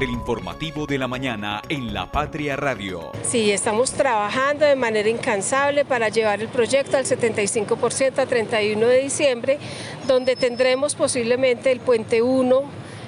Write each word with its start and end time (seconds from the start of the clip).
El 0.00 0.10
informativo 0.10 0.86
de 0.86 0.96
la 0.96 1.08
mañana 1.08 1.60
en 1.68 1.92
La 1.92 2.06
Patria 2.12 2.54
Radio. 2.54 3.10
Sí, 3.24 3.50
estamos 3.50 3.90
trabajando 3.90 4.64
de 4.64 4.76
manera 4.76 5.08
incansable 5.08 5.84
para 5.84 6.08
llevar 6.08 6.40
el 6.40 6.46
proyecto 6.46 6.96
al 6.96 7.04
75% 7.04 8.16
a 8.20 8.26
31 8.26 8.86
de 8.86 9.00
diciembre, 9.00 9.58
donde 10.06 10.36
tendremos 10.36 10.94
posiblemente 10.94 11.72
el 11.72 11.80
puente 11.80 12.22
1 12.22 12.62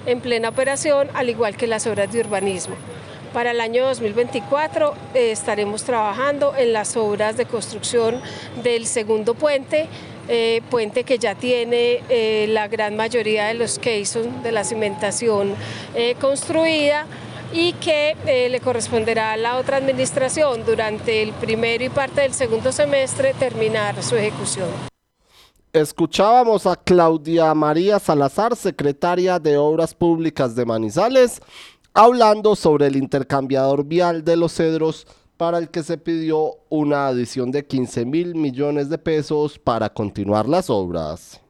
en 0.07 0.21
plena 0.21 0.48
operación, 0.48 1.09
al 1.15 1.31
igual 1.31 1.57
que 1.57 1.69
las 1.69 1.87
obras 1.87 2.12
de 2.12 2.23
urbanismo. 2.23 2.75
Para 3.33 3.53
el 3.53 3.61
año 3.61 3.87
2024 3.87 4.93
eh, 5.15 5.31
estaremos 5.31 5.84
trabajando 5.84 6.57
en 6.57 6.73
las 6.73 6.97
obras 6.97 7.37
de 7.37 7.47
construcción 7.47 8.20
del 8.65 8.87
segundo 8.87 9.34
puente, 9.34 9.87
eh, 10.33 10.62
puente 10.70 11.02
que 11.02 11.19
ya 11.19 11.34
tiene 11.34 12.02
eh, 12.09 12.47
la 12.48 12.69
gran 12.69 12.97
mayoría 12.97 13.48
de 13.48 13.55
los 13.55 13.80
caissons 13.80 14.43
de 14.45 14.53
la 14.53 14.62
cimentación 14.62 15.55
construida 16.20 17.06
y 17.53 17.73
que 17.75 18.15
le 18.48 18.61
corresponderá 18.61 19.33
a 19.33 19.37
la 19.37 19.56
otra 19.56 19.79
administración 19.79 20.65
durante 20.65 21.23
el 21.23 21.33
primero 21.33 21.83
y 21.83 21.89
parte 21.89 22.20
del 22.20 22.33
segundo 22.33 22.70
semestre 22.70 23.34
terminar 23.34 24.01
su 24.05 24.15
ejecución. 24.16 24.69
Escuchábamos 25.73 26.67
a 26.67 26.77
Claudia 26.77 27.53
María 27.55 27.98
Salazar, 27.98 28.55
secretaria 28.55 29.39
de 29.39 29.56
Obras 29.56 29.95
Públicas 29.95 30.55
de 30.55 30.64
Manizales, 30.64 31.41
hablando 31.92 32.55
sobre 32.56 32.86
el 32.86 32.97
intercambiador 32.97 33.84
vial 33.84 34.25
de 34.25 34.36
los 34.36 34.53
cedros 34.53 35.06
para 35.41 35.56
el 35.56 35.70
que 35.70 35.83
se 35.83 35.96
pidió 35.96 36.58
una 36.69 37.06
adición 37.06 37.50
de 37.50 37.64
15 37.64 38.05
mil 38.05 38.34
millones 38.34 38.91
de 38.91 38.98
pesos 38.98 39.58
para 39.58 39.88
continuar 39.88 40.46
las 40.46 40.69
obras. 40.69 41.41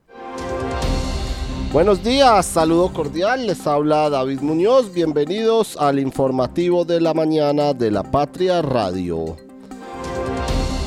Buenos 1.73 2.01
días, 2.05 2.47
saludo 2.47 2.93
cordial, 2.93 3.49
les 3.49 3.67
habla 3.67 4.09
David 4.09 4.43
Muñoz, 4.43 4.95
bienvenidos 4.95 5.77
al 5.77 5.99
informativo 5.99 6.85
de 6.85 7.01
la 7.01 7.15
mañana 7.15 7.75
de 7.75 7.91
la 7.91 8.05
Patria 8.05 8.63
Radio. 8.63 9.37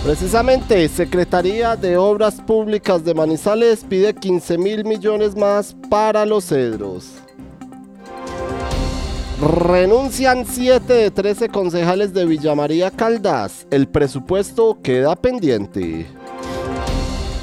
Precisamente, 0.06 0.88
Secretaría 0.88 1.76
de 1.76 1.98
Obras 1.98 2.36
Públicas 2.36 3.04
de 3.04 3.14
Manizales 3.14 3.84
pide 3.84 4.14
15 4.14 4.58
mil 4.58 4.86
millones 4.86 5.36
más 5.36 5.76
para 5.90 6.26
los 6.26 6.46
cedros. 6.46 7.23
Renuncian 9.44 10.46
7 10.46 10.94
de 10.94 11.12
13 11.12 11.50
concejales 11.50 12.14
de 12.14 12.26
Villa 12.26 12.56
María 12.56 12.90
Caldas. 12.90 13.68
El 13.72 13.90
presupuesto 13.90 14.78
queda 14.82 15.18
pendiente. 15.18 16.08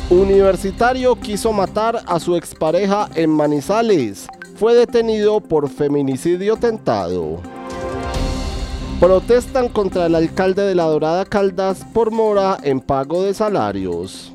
Universitario 0.08 1.14
quiso 1.16 1.52
matar 1.52 2.02
a 2.06 2.18
su 2.18 2.36
expareja 2.36 3.10
en 3.16 3.28
Manizales. 3.28 4.28
Fue 4.56 4.72
detenido 4.74 5.42
por 5.42 5.68
feminicidio 5.68 6.56
tentado. 6.56 7.40
Protestan 8.98 9.68
contra 9.68 10.06
el 10.06 10.14
alcalde 10.14 10.62
de 10.62 10.74
la 10.74 10.84
Dorada 10.84 11.26
Caldas 11.26 11.84
por 11.92 12.10
mora 12.10 12.56
en 12.62 12.80
pago 12.80 13.24
de 13.24 13.34
salarios 13.34 14.32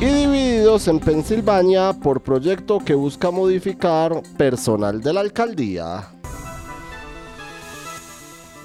y 0.00 0.06
divididos 0.06 0.88
en 0.88 0.98
Pensilvania 0.98 1.92
por 1.92 2.22
proyecto 2.22 2.78
que 2.78 2.94
busca 2.94 3.30
modificar 3.30 4.22
personal 4.38 5.02
de 5.02 5.12
la 5.12 5.20
alcaldía. 5.20 6.08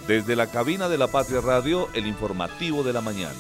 Desde 0.08 0.38
la 0.38 0.48
cabina 0.48 0.88
de 0.88 0.98
la 0.98 1.08
Patria 1.08 1.42
Radio, 1.42 1.90
el 1.94 2.08
informativo 2.08 2.84
de 2.84 2.94
la 2.94 3.02
mañana. 3.02 3.34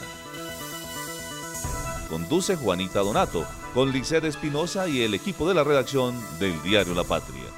Conduce 2.09 2.57
Juanita 2.57 2.99
Donato, 2.99 3.45
con 3.73 3.91
Liced 3.91 4.25
Espinosa 4.25 4.89
y 4.89 5.01
el 5.01 5.13
equipo 5.13 5.47
de 5.47 5.53
la 5.53 5.63
redacción 5.63 6.15
del 6.37 6.61
diario 6.63 6.95
La 6.95 7.03
Patria. 7.05 7.54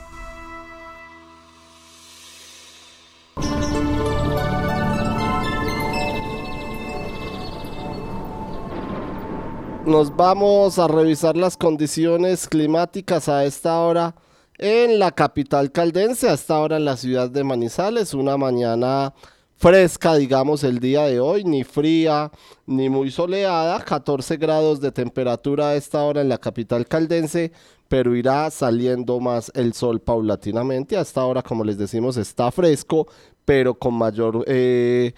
Nos 9.87 10.13
vamos 10.17 10.79
a 10.79 10.87
revisar 10.89 11.37
las 11.37 11.55
condiciones 11.55 12.49
climáticas 12.49 13.29
a 13.29 13.45
esta 13.45 13.79
hora 13.79 14.15
en 14.57 14.99
la 14.99 15.11
capital 15.11 15.71
caldense, 15.71 16.27
a 16.27 16.33
esta 16.33 16.59
hora 16.59 16.75
en 16.75 16.83
la 16.83 16.97
ciudad 16.97 17.29
de 17.29 17.45
Manizales, 17.45 18.13
una 18.13 18.35
mañana 18.35 19.13
fresca, 19.55 20.15
digamos, 20.15 20.65
el 20.65 20.79
día 20.79 21.03
de 21.03 21.21
hoy, 21.21 21.45
ni 21.45 21.63
fría 21.63 22.31
ni 22.65 22.89
muy 22.89 23.11
soleada, 23.11 23.79
14 23.79 24.35
grados 24.35 24.81
de 24.81 24.91
temperatura 24.91 25.69
a 25.69 25.75
esta 25.75 26.03
hora 26.03 26.19
en 26.19 26.27
la 26.27 26.37
capital 26.37 26.85
caldense, 26.85 27.53
pero 27.87 28.13
irá 28.13 28.51
saliendo 28.51 29.21
más 29.21 29.49
el 29.55 29.71
sol 29.71 30.01
paulatinamente. 30.01 30.97
A 30.97 31.01
esta 31.01 31.23
hora, 31.23 31.41
como 31.41 31.63
les 31.63 31.77
decimos, 31.77 32.17
está 32.17 32.51
fresco, 32.51 33.07
pero 33.45 33.73
con 33.73 33.93
mayor... 33.93 34.43
Eh, 34.47 35.13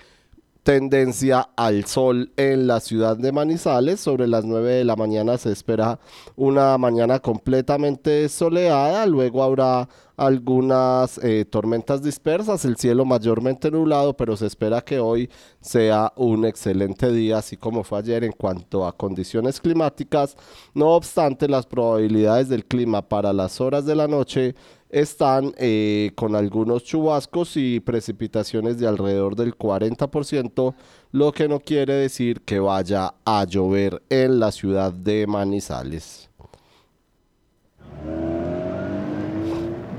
tendencia 0.64 1.50
al 1.56 1.86
sol 1.86 2.32
en 2.38 2.68
la 2.68 2.80
ciudad 2.80 3.18
de 3.18 3.32
Manizales. 3.32 4.00
Sobre 4.00 4.28
las 4.28 4.46
9 4.46 4.72
de 4.74 4.86
la 4.86 4.96
mañana 4.96 5.38
se 5.38 5.52
espera 5.52 6.00
una 6.36 6.78
mañana 6.78 7.20
completamente 7.20 8.28
soleada. 8.30 9.06
Luego 9.06 9.44
habrá 9.44 9.88
algunas 10.20 11.18
eh, 11.24 11.46
tormentas 11.46 12.04
dispersas, 12.04 12.66
el 12.66 12.76
cielo 12.76 13.06
mayormente 13.06 13.72
nublado, 13.72 14.18
pero 14.18 14.36
se 14.36 14.48
espera 14.48 14.82
que 14.82 15.00
hoy 15.00 15.30
sea 15.62 16.12
un 16.18 16.44
excelente 16.44 17.10
día, 17.10 17.38
así 17.38 17.56
como 17.56 17.86
fue 17.86 18.00
ayer 18.00 18.26
en 18.26 18.34
cuanto 18.34 18.86
a 18.86 18.92
condiciones 18.92 19.62
climáticas. 19.62 20.36
No 20.74 20.90
obstante, 20.90 21.48
las 21.48 21.66
probabilidades 21.66 22.50
del 22.50 22.66
clima 22.66 23.02
para 23.02 23.32
las 23.32 23.62
horas 23.62 23.86
de 23.86 23.96
la 23.96 24.10
noche 24.10 24.56
están 24.90 25.54
eh, 25.58 26.12
con 26.16 26.36
algunos 26.36 26.84
chubascos 26.84 27.56
y 27.58 27.80
precipitaciones 27.80 28.80
de 28.80 28.88
alrededor 28.88 29.36
del 29.36 29.56
40%, 29.56 30.74
lo 31.12 31.32
que 31.32 31.48
no 31.48 31.60
quiere 31.60 31.94
decir 31.94 32.42
que 32.42 32.60
vaya 32.60 33.14
a 33.24 33.46
llover 33.46 34.02
en 34.10 34.40
la 34.40 34.52
ciudad 34.52 34.92
de 34.92 35.28
Manizales. 35.28 36.30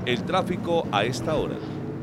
El 0.05 0.23
tráfico 0.23 0.85
a 0.91 1.05
esta 1.05 1.35
hora. 1.35 1.55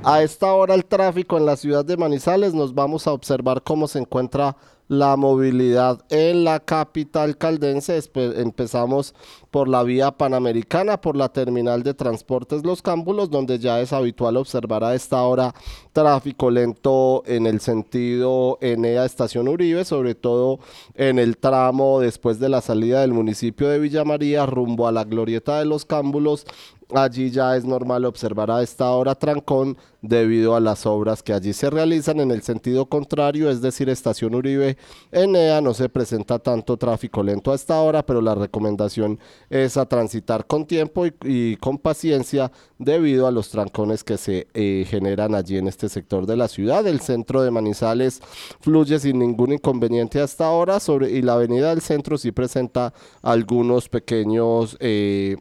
A 0.04 0.22
esta 0.22 0.52
hora 0.52 0.74
el 0.74 0.84
tráfico 0.84 1.36
en 1.36 1.44
la 1.44 1.56
ciudad 1.56 1.84
de 1.84 1.96
Manizales 1.96 2.54
nos 2.54 2.72
vamos 2.72 3.06
a 3.06 3.12
observar 3.12 3.62
cómo 3.62 3.88
se 3.88 3.98
encuentra 3.98 4.56
la 4.88 5.16
movilidad 5.16 6.00
en 6.10 6.44
la 6.44 6.60
capital 6.60 7.36
caldense. 7.36 8.00
Empezamos 8.14 9.14
por 9.50 9.68
la 9.68 9.82
vía 9.82 10.10
panamericana, 10.10 11.00
por 11.00 11.16
la 11.16 11.28
terminal 11.28 11.82
de 11.82 11.94
transportes 11.94 12.64
Los 12.64 12.82
Cámbulos, 12.82 13.30
donde 13.30 13.58
ya 13.58 13.80
es 13.80 13.92
habitual 13.92 14.36
observar 14.36 14.84
a 14.84 14.94
esta 14.94 15.22
hora 15.22 15.54
tráfico 15.92 16.50
lento 16.50 17.22
en 17.26 17.46
el 17.46 17.60
sentido 17.60 18.58
Enea 18.60 19.04
Estación 19.04 19.48
Uribe, 19.48 19.84
sobre 19.84 20.14
todo 20.14 20.58
en 20.94 21.18
el 21.18 21.36
tramo 21.36 22.00
después 22.00 22.38
de 22.38 22.48
la 22.48 22.60
salida 22.60 23.00
del 23.00 23.12
municipio 23.12 23.68
de 23.68 23.78
Villa 23.78 24.04
María 24.04 24.46
rumbo 24.46 24.88
a 24.88 24.92
la 24.92 25.04
glorieta 25.04 25.58
de 25.58 25.64
Los 25.64 25.84
Cámbulos 25.84 26.46
Allí 26.94 27.30
ya 27.30 27.54
es 27.54 27.66
normal 27.66 28.06
observar 28.06 28.50
a 28.50 28.62
esta 28.62 28.90
hora 28.92 29.14
trancón 29.14 29.76
debido 30.00 30.54
a 30.54 30.60
las 30.60 30.86
obras 30.86 31.22
que 31.22 31.34
allí 31.34 31.52
se 31.52 31.68
realizan 31.68 32.20
en 32.20 32.30
el 32.30 32.40
sentido 32.40 32.86
contrario, 32.86 33.50
es 33.50 33.60
decir, 33.60 33.90
estación 33.90 34.34
Uribe 34.34 34.78
Enea 35.12 35.60
no 35.60 35.74
se 35.74 35.90
presenta 35.90 36.38
tanto 36.38 36.78
tráfico 36.78 37.22
lento 37.22 37.52
a 37.52 37.56
esta 37.56 37.78
hora, 37.80 38.06
pero 38.06 38.22
la 38.22 38.34
recomendación 38.34 39.18
es 39.50 39.76
a 39.76 39.86
transitar 39.86 40.46
con 40.46 40.66
tiempo 40.66 41.04
y, 41.24 41.56
con 41.56 41.76
paciencia 41.76 42.52
debido 42.78 43.26
a 43.26 43.32
los 43.32 43.50
trancones 43.50 44.02
que 44.02 44.16
se 44.16 44.46
eh, 44.54 44.86
generan 44.88 45.34
allí 45.34 45.58
en 45.58 45.68
este 45.68 45.90
sector 45.90 46.24
de 46.24 46.36
la 46.36 46.48
ciudad. 46.48 46.86
El 46.86 47.00
centro 47.00 47.42
de 47.42 47.50
Manizales 47.50 48.22
fluye 48.60 48.98
sin 48.98 49.18
ningún 49.18 49.52
inconveniente 49.52 50.22
hasta 50.22 50.46
ahora 50.46 50.80
sobre, 50.80 51.10
y 51.10 51.20
la 51.20 51.34
avenida 51.34 51.68
del 51.70 51.82
centro 51.82 52.16
sí 52.16 52.32
presenta 52.32 52.94
algunos 53.20 53.90
pequeños... 53.90 54.78
Eh, 54.80 55.36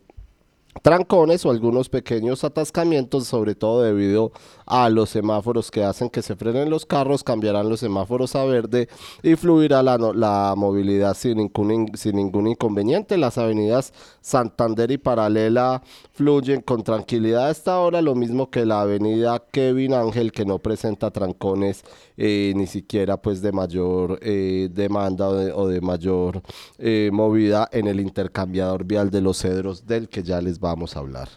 trancones 0.81 1.45
o 1.45 1.51
algunos 1.51 1.89
pequeños 1.89 2.43
atascamientos, 2.43 3.27
sobre 3.27 3.55
todo 3.55 3.81
debido 3.81 4.31
a 4.65 4.89
los 4.89 5.09
semáforos 5.09 5.71
que 5.71 5.83
hacen 5.83 6.09
que 6.09 6.21
se 6.21 6.35
frenen 6.35 6.69
los 6.69 6.85
carros, 6.85 7.23
cambiarán 7.23 7.69
los 7.69 7.79
semáforos 7.79 8.35
a 8.35 8.43
verde 8.45 8.89
y 9.23 9.35
fluirá 9.35 9.81
la, 9.81 10.53
movilidad 10.55 11.15
sin 11.15 11.37
ningún, 11.37 12.47
inconveniente. 12.47 13.17
Las 13.17 13.37
avenidas 13.37 13.93
Santander 14.21 14.91
y 14.91 14.97
Paralela 14.97 15.81
fluyen 16.11 16.61
con 16.61 16.83
tranquilidad 16.83 17.47
a 17.47 17.51
esta 17.51 17.79
hora, 17.79 18.01
lo 18.01 18.15
mismo 18.15 18.49
que 18.49 18.65
la 18.65 18.81
avenida 18.81 19.43
Kevin 19.51 19.93
Ángel 19.93 20.31
que 20.31 20.45
no 20.45 20.59
presenta 20.59 21.11
trancones 21.11 21.83
eh, 22.17 22.53
ni 22.55 22.67
siquiera 22.67 23.17
pues 23.17 23.41
de 23.41 23.51
mayor 23.51 24.19
eh, 24.21 24.69
demanda 24.71 25.29
o 25.29 25.67
de, 25.67 25.81
mayor 25.81 26.41
eh, 26.79 27.09
movida 27.13 27.69
en 27.71 27.87
el 27.87 27.99
intercambiador 27.99 28.85
vial 28.85 29.11
de 29.11 29.21
los 29.21 29.37
cedros 29.37 29.85
del 29.85 30.09
que 30.09 30.23
ya 30.23 30.41
les 30.41 30.59
vamos 30.67 30.95
a 30.95 30.99
hablar. 30.99 31.29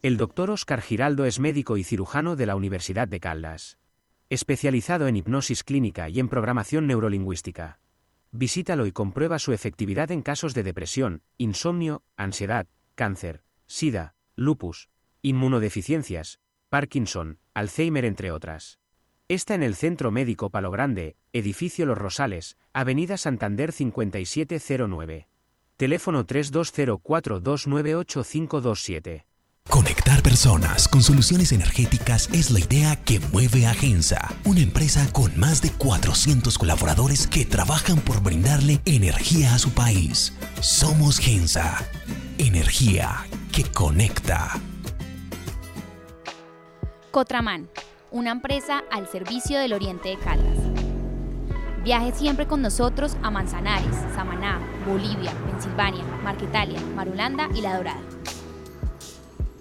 El 0.00 0.16
doctor 0.16 0.50
Oscar 0.50 0.80
Giraldo 0.80 1.24
es 1.24 1.40
médico 1.40 1.76
y 1.76 1.82
cirujano 1.82 2.36
de 2.36 2.46
la 2.46 2.54
Universidad 2.54 3.08
de 3.08 3.18
Caldas, 3.18 3.78
especializado 4.30 5.08
en 5.08 5.16
hipnosis 5.16 5.64
clínica 5.64 6.08
y 6.08 6.20
en 6.20 6.28
programación 6.28 6.86
neurolingüística. 6.86 7.80
Visítalo 8.30 8.86
y 8.86 8.92
comprueba 8.92 9.38
su 9.40 9.52
efectividad 9.52 10.12
en 10.12 10.22
casos 10.22 10.54
de 10.54 10.62
depresión, 10.62 11.22
insomnio, 11.36 12.04
ansiedad, 12.16 12.68
cáncer, 12.94 13.42
sida, 13.66 14.14
lupus, 14.36 14.88
inmunodeficiencias, 15.22 16.38
Parkinson, 16.68 17.38
Alzheimer 17.54 18.04
entre 18.04 18.30
otras. 18.30 18.78
Está 19.26 19.54
en 19.54 19.64
el 19.64 19.74
Centro 19.74 20.12
Médico 20.12 20.50
Palo 20.50 20.70
Grande, 20.70 21.16
Edificio 21.32 21.86
Los 21.86 21.98
Rosales, 21.98 22.56
Avenida 22.72 23.16
Santander 23.16 23.72
5709. 23.72 25.28
Teléfono 25.78 26.26
3204298527. 26.26 29.24
Conectar 29.70 30.22
personas 30.22 30.88
con 30.88 31.02
soluciones 31.02 31.52
energéticas 31.52 32.28
es 32.32 32.50
la 32.50 32.58
idea 32.58 32.96
que 33.04 33.20
mueve 33.32 33.66
a 33.66 33.74
Gensa, 33.74 34.34
una 34.44 34.60
empresa 34.60 35.06
con 35.12 35.38
más 35.38 35.62
de 35.62 35.70
400 35.70 36.58
colaboradores 36.58 37.28
que 37.28 37.44
trabajan 37.44 38.00
por 38.00 38.20
brindarle 38.22 38.80
energía 38.86 39.54
a 39.54 39.60
su 39.60 39.70
país. 39.70 40.36
Somos 40.60 41.20
Gensa, 41.20 41.78
energía 42.38 43.24
que 43.52 43.62
conecta. 43.64 44.50
Cotraman, 47.12 47.68
una 48.10 48.32
empresa 48.32 48.82
al 48.90 49.08
servicio 49.08 49.60
del 49.60 49.74
Oriente 49.74 50.08
de 50.08 50.16
Caldas. 50.16 50.67
Viaje 51.84 52.12
siempre 52.12 52.46
con 52.46 52.60
nosotros 52.60 53.16
a 53.22 53.30
Manzanares, 53.30 53.94
Samaná, 54.14 54.60
Bolivia, 54.86 55.32
Pensilvania, 55.50 56.04
Marquetalia, 56.22 56.80
Marulanda 56.94 57.48
y 57.54 57.60
La 57.60 57.76
Dorada. 57.76 58.02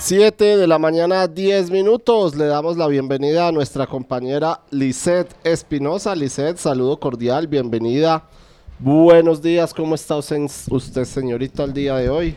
7 0.00 0.56
de 0.56 0.66
la 0.66 0.78
mañana, 0.78 1.28
10 1.28 1.70
minutos. 1.70 2.34
Le 2.34 2.46
damos 2.46 2.78
la 2.78 2.88
bienvenida 2.88 3.48
a 3.48 3.52
nuestra 3.52 3.86
compañera 3.86 4.62
Lisette 4.70 5.36
Espinosa. 5.44 6.16
Lisette, 6.16 6.56
saludo 6.56 6.98
cordial, 6.98 7.46
bienvenida. 7.46 8.24
Buenos 8.78 9.42
días, 9.42 9.74
¿cómo 9.74 9.94
está 9.94 10.16
usted, 10.16 11.04
señorita, 11.04 11.64
el 11.64 11.74
día 11.74 11.96
de 11.96 12.08
hoy? 12.08 12.34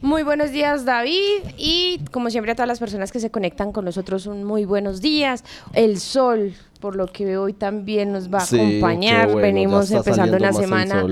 Muy 0.00 0.22
buenos 0.22 0.52
días, 0.52 0.86
David. 0.86 1.42
Y 1.58 2.00
como 2.12 2.30
siempre, 2.30 2.52
a 2.52 2.54
todas 2.54 2.68
las 2.68 2.78
personas 2.78 3.12
que 3.12 3.20
se 3.20 3.30
conectan 3.30 3.72
con 3.72 3.84
nosotros, 3.84 4.24
un 4.24 4.44
muy 4.44 4.64
buenos 4.64 5.02
días. 5.02 5.44
El 5.74 6.00
sol, 6.00 6.54
por 6.80 6.96
lo 6.96 7.08
que 7.08 7.36
hoy 7.36 7.52
también 7.52 8.10
nos 8.10 8.32
va 8.32 8.38
a 8.38 8.44
acompañar. 8.44 9.36
Venimos 9.36 9.90
empezando 9.90 10.38
una 10.38 10.54
semana 10.54 11.04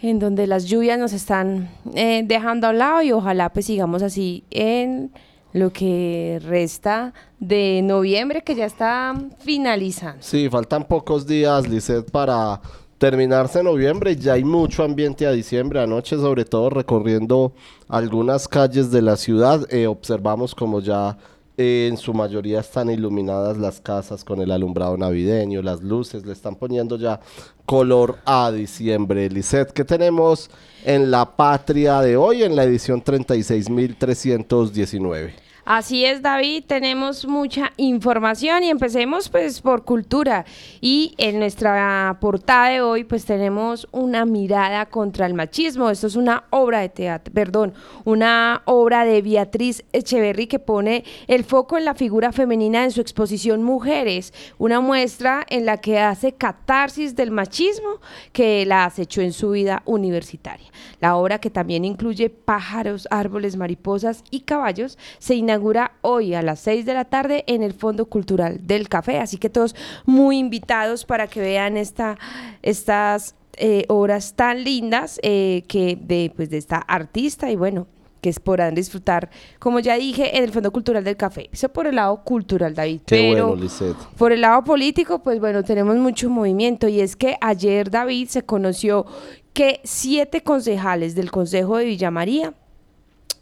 en 0.00 0.18
donde 0.18 0.46
las 0.46 0.64
lluvias 0.64 0.98
nos 0.98 1.12
están 1.12 1.70
eh, 1.94 2.22
dejando 2.24 2.66
a 2.66 2.70
un 2.70 2.78
lado 2.78 3.02
y 3.02 3.12
ojalá 3.12 3.48
pues 3.50 3.66
sigamos 3.66 4.02
así 4.02 4.44
en 4.50 5.10
lo 5.52 5.72
que 5.72 6.40
resta 6.44 7.14
de 7.40 7.80
noviembre 7.82 8.42
que 8.42 8.54
ya 8.54 8.66
está 8.66 9.14
finalizando. 9.38 10.22
Sí, 10.22 10.48
faltan 10.48 10.84
pocos 10.84 11.26
días, 11.26 11.68
Lizeth, 11.68 12.10
para 12.10 12.60
terminarse 12.98 13.62
noviembre. 13.62 14.16
Ya 14.16 14.34
hay 14.34 14.44
mucho 14.44 14.82
ambiente 14.84 15.26
a 15.26 15.32
diciembre. 15.32 15.80
Anoche, 15.80 16.16
sobre 16.16 16.44
todo, 16.44 16.70
recorriendo 16.70 17.52
algunas 17.88 18.46
calles 18.46 18.90
de 18.90 19.02
la 19.02 19.16
ciudad, 19.16 19.66
eh, 19.72 19.86
observamos 19.86 20.54
como 20.54 20.80
ya 20.80 21.16
en 21.58 21.96
su 21.96 22.14
mayoría 22.14 22.60
están 22.60 22.88
iluminadas 22.88 23.58
las 23.58 23.80
casas 23.80 24.22
con 24.22 24.40
el 24.40 24.52
alumbrado 24.52 24.96
navideño, 24.96 25.60
las 25.60 25.82
luces 25.82 26.24
le 26.24 26.32
están 26.32 26.54
poniendo 26.54 26.96
ya 26.96 27.18
color 27.66 28.18
a 28.24 28.52
diciembre. 28.52 29.28
Lisette, 29.28 29.72
¿qué 29.72 29.84
tenemos 29.84 30.50
en 30.84 31.10
la 31.10 31.36
patria 31.36 32.00
de 32.00 32.16
hoy 32.16 32.44
en 32.44 32.54
la 32.54 32.62
edición 32.62 33.02
36.319? 33.02 35.47
Así 35.70 36.06
es, 36.06 36.22
David, 36.22 36.64
tenemos 36.66 37.26
mucha 37.26 37.72
información 37.76 38.64
y 38.64 38.70
empecemos 38.70 39.28
pues 39.28 39.60
por 39.60 39.84
cultura. 39.84 40.46
Y 40.80 41.12
en 41.18 41.38
nuestra 41.38 42.16
portada 42.22 42.70
de 42.70 42.80
hoy 42.80 43.04
pues 43.04 43.26
tenemos 43.26 43.86
una 43.92 44.24
mirada 44.24 44.86
contra 44.86 45.26
el 45.26 45.34
machismo. 45.34 45.90
Esto 45.90 46.06
es 46.06 46.16
una 46.16 46.44
obra 46.48 46.80
de 46.80 46.88
teatro, 46.88 47.34
perdón, 47.34 47.74
una 48.06 48.62
obra 48.64 49.04
de 49.04 49.20
Beatriz 49.20 49.84
Echeverry 49.92 50.46
que 50.46 50.58
pone 50.58 51.04
el 51.26 51.44
foco 51.44 51.76
en 51.76 51.84
la 51.84 51.92
figura 51.92 52.32
femenina 52.32 52.84
en 52.84 52.90
su 52.90 53.02
exposición 53.02 53.62
Mujeres, 53.62 54.32
una 54.56 54.80
muestra 54.80 55.44
en 55.50 55.66
la 55.66 55.76
que 55.76 55.98
hace 55.98 56.32
catarsis 56.32 57.14
del 57.14 57.30
machismo 57.30 58.00
que 58.32 58.64
la 58.64 58.86
acechó 58.86 59.20
en 59.20 59.34
su 59.34 59.50
vida 59.50 59.82
universitaria. 59.84 60.70
La 61.00 61.16
obra 61.16 61.40
que 61.40 61.50
también 61.50 61.84
incluye 61.84 62.30
pájaros, 62.30 63.06
árboles, 63.10 63.56
mariposas 63.56 64.24
y 64.30 64.40
caballos 64.40 64.96
se 65.18 65.34
inauguró 65.58 65.90
hoy 66.02 66.34
a 66.34 66.42
las 66.42 66.60
6 66.60 66.86
de 66.86 66.94
la 66.94 67.04
tarde 67.04 67.44
en 67.46 67.62
el 67.62 67.72
Fondo 67.72 68.06
Cultural 68.06 68.60
del 68.62 68.88
Café. 68.88 69.18
Así 69.18 69.38
que 69.38 69.50
todos 69.50 69.74
muy 70.06 70.38
invitados 70.38 71.04
para 71.04 71.26
que 71.26 71.40
vean 71.40 71.76
esta, 71.76 72.16
estas 72.62 73.34
eh, 73.56 73.84
obras 73.88 74.34
tan 74.34 74.62
lindas 74.62 75.18
eh, 75.22 75.64
que 75.66 75.98
de, 76.00 76.32
pues, 76.34 76.48
de 76.50 76.58
esta 76.58 76.76
artista 76.78 77.50
y 77.50 77.56
bueno, 77.56 77.88
que 78.20 78.32
podrán 78.32 78.74
disfrutar, 78.74 79.30
como 79.58 79.80
ya 79.80 79.96
dije, 79.96 80.36
en 80.36 80.44
el 80.44 80.52
Fondo 80.52 80.72
Cultural 80.72 81.04
del 81.04 81.16
Café. 81.16 81.50
Eso 81.52 81.68
por 81.68 81.86
el 81.86 81.96
lado 81.96 82.22
cultural, 82.24 82.74
David. 82.74 83.00
Qué 83.06 83.16
Pero 83.32 83.48
bueno, 83.56 83.96
por 84.16 84.32
el 84.32 84.40
lado 84.40 84.64
político, 84.64 85.22
pues 85.22 85.40
bueno, 85.40 85.62
tenemos 85.64 85.96
mucho 85.96 86.30
movimiento 86.30 86.88
y 86.88 87.00
es 87.00 87.16
que 87.16 87.36
ayer, 87.40 87.90
David, 87.90 88.28
se 88.28 88.42
conoció 88.42 89.06
que 89.52 89.80
siete 89.84 90.42
concejales 90.42 91.14
del 91.14 91.30
Consejo 91.30 91.78
de 91.78 91.84
Villa 91.84 92.10
María 92.10 92.54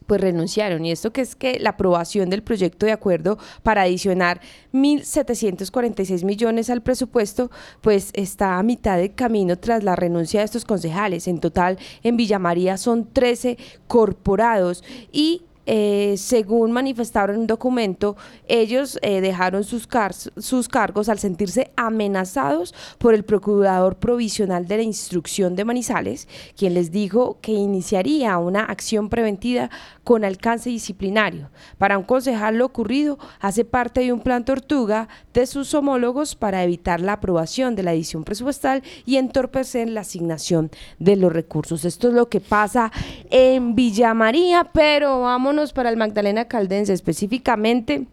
pues 0.07 0.21
renunciaron. 0.21 0.85
Y 0.85 0.93
esto 0.93 1.13
que 1.13 1.21
es 1.21 1.37
que 1.37 1.59
la 1.59 1.71
aprobación 1.71 2.31
del 2.31 2.43
proyecto 2.43 2.87
de 2.87 2.93
acuerdo 2.93 3.39
para 3.63 3.83
adicionar 3.83 4.41
1.746 4.73 6.25
millones 6.25 6.71
al 6.71 6.83
presupuesto, 6.83 7.51
pues 7.81 8.11
está 8.15 8.59
a 8.59 8.63
mitad 8.63 8.99
de 8.99 9.13
camino 9.13 9.59
tras 9.59 9.85
la 9.85 9.97
renuncia 9.97 10.41
de 10.41 10.47
estos 10.47 10.65
concejales. 10.65 11.29
En 11.29 11.41
total, 11.41 11.79
en 12.03 12.17
Villa 12.17 12.39
María 12.39 12.77
son 12.79 13.13
13 13.13 13.59
corporados 13.87 14.85
y 15.13 15.43
eh, 15.67 16.15
según 16.17 16.71
manifestaron 16.71 17.35
en 17.35 17.41
un 17.43 17.47
documento, 17.49 18.17
ellos 18.47 18.99
eh, 19.03 19.21
dejaron 19.21 19.65
sus, 19.65 19.89
sus 20.37 20.69
cargos 20.69 21.09
al 21.09 21.19
sentirse 21.19 21.73
amenazados 21.77 22.75
por 22.99 23.15
el 23.15 23.25
procurador 23.25 23.97
provisional 23.97 24.69
de 24.69 24.77
la 24.77 24.83
instrucción 24.85 25.57
de 25.57 25.65
Manizales, 25.65 26.29
quien 26.57 26.75
les 26.75 26.93
dijo 26.93 27.39
que 27.41 27.53
iniciaría 27.53 28.39
una 28.39 28.65
acción 28.65 29.09
preventiva 29.09 29.71
con 30.05 30.25
alcance 30.25 30.71
disciplinario. 30.71 31.51
Para 31.79 31.99
un 31.99 32.05
concejal 32.05 32.59
lo 32.59 32.67
ocurrido 32.67 33.19
hace 33.41 33.65
parte 33.65 34.01
de 34.01 34.13
un 34.13 34.21
plan 34.21 34.45
tortuga 34.45 35.09
de 35.35 35.47
sus 35.47 35.75
homólogos 35.75 36.37
para 36.37 36.63
evitar 36.63 37.01
la 37.01 37.15
aprobación 37.15 37.75
de 37.75 37.83
la 37.83 37.93
edición 37.93 38.23
presupuestal 38.23 38.85
y 39.05 39.17
entorpecer 39.17 39.89
la 39.89 40.03
asignación 40.03 40.71
de 41.01 41.17
los 41.17 41.33
recursos. 41.33 41.85
Esto 41.85 42.09
es 42.09 42.15
lo 42.15 42.29
que 42.29 42.41
pasa 42.41 42.93
en 43.31 43.75
Villa 43.75 44.15
María, 44.15 44.71
pero 44.73 45.23
vámonos 45.23 45.56
para 45.73 45.91
el 45.91 45.97
Magdalena 45.97 46.45
Caldense 46.47 46.93
específicamente 46.93 48.07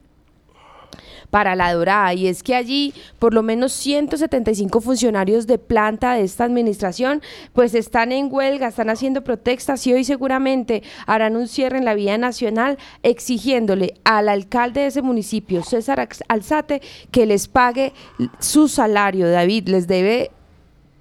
para 1.30 1.56
la 1.56 1.74
Dorada 1.74 2.14
y 2.14 2.28
es 2.28 2.44
que 2.44 2.54
allí 2.54 2.94
por 3.18 3.34
lo 3.34 3.42
menos 3.42 3.72
175 3.74 4.82
funcionarios 4.82 5.48
de 5.48 5.58
planta 5.58 6.14
de 6.14 6.22
esta 6.24 6.44
administración 6.44 7.24
pues 7.54 7.74
están 7.74 8.12
en 8.12 8.28
huelga, 8.32 8.68
están 8.68 8.90
haciendo 8.92 9.24
protestas 9.24 9.88
y 9.88 9.94
hoy 9.94 10.04
seguramente 10.04 10.84
harán 11.08 11.36
un 11.36 11.48
cierre 11.48 11.80
en 11.80 11.86
la 11.86 11.96
vía 11.96 12.20
nacional 12.20 12.78
exigiéndole 13.02 13.96
al 14.04 14.30
alcalde 14.30 14.82
de 14.82 14.88
ese 14.88 15.02
municipio, 15.02 15.64
César 15.64 16.08
Alzate, 16.28 16.82
que 17.10 17.26
les 17.26 17.48
pague 17.48 17.94
su 18.40 18.68
salario. 18.68 19.28
David 19.28 19.70
les 19.70 19.88
debe 19.88 20.30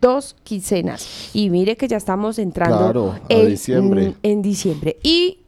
dos 0.01 0.35
quincenas 0.45 1.31
y 1.35 1.51
mire 1.51 1.77
que 1.77 1.89
ya 1.89 1.99
estamos 1.99 2.39
entrando 2.39 2.79
Claro, 2.79 3.11
a 3.13 3.21
en, 3.29 3.49
diciembre. 3.49 4.15
en 4.23 4.41
diciembre 4.41 4.97
y 5.03 5.41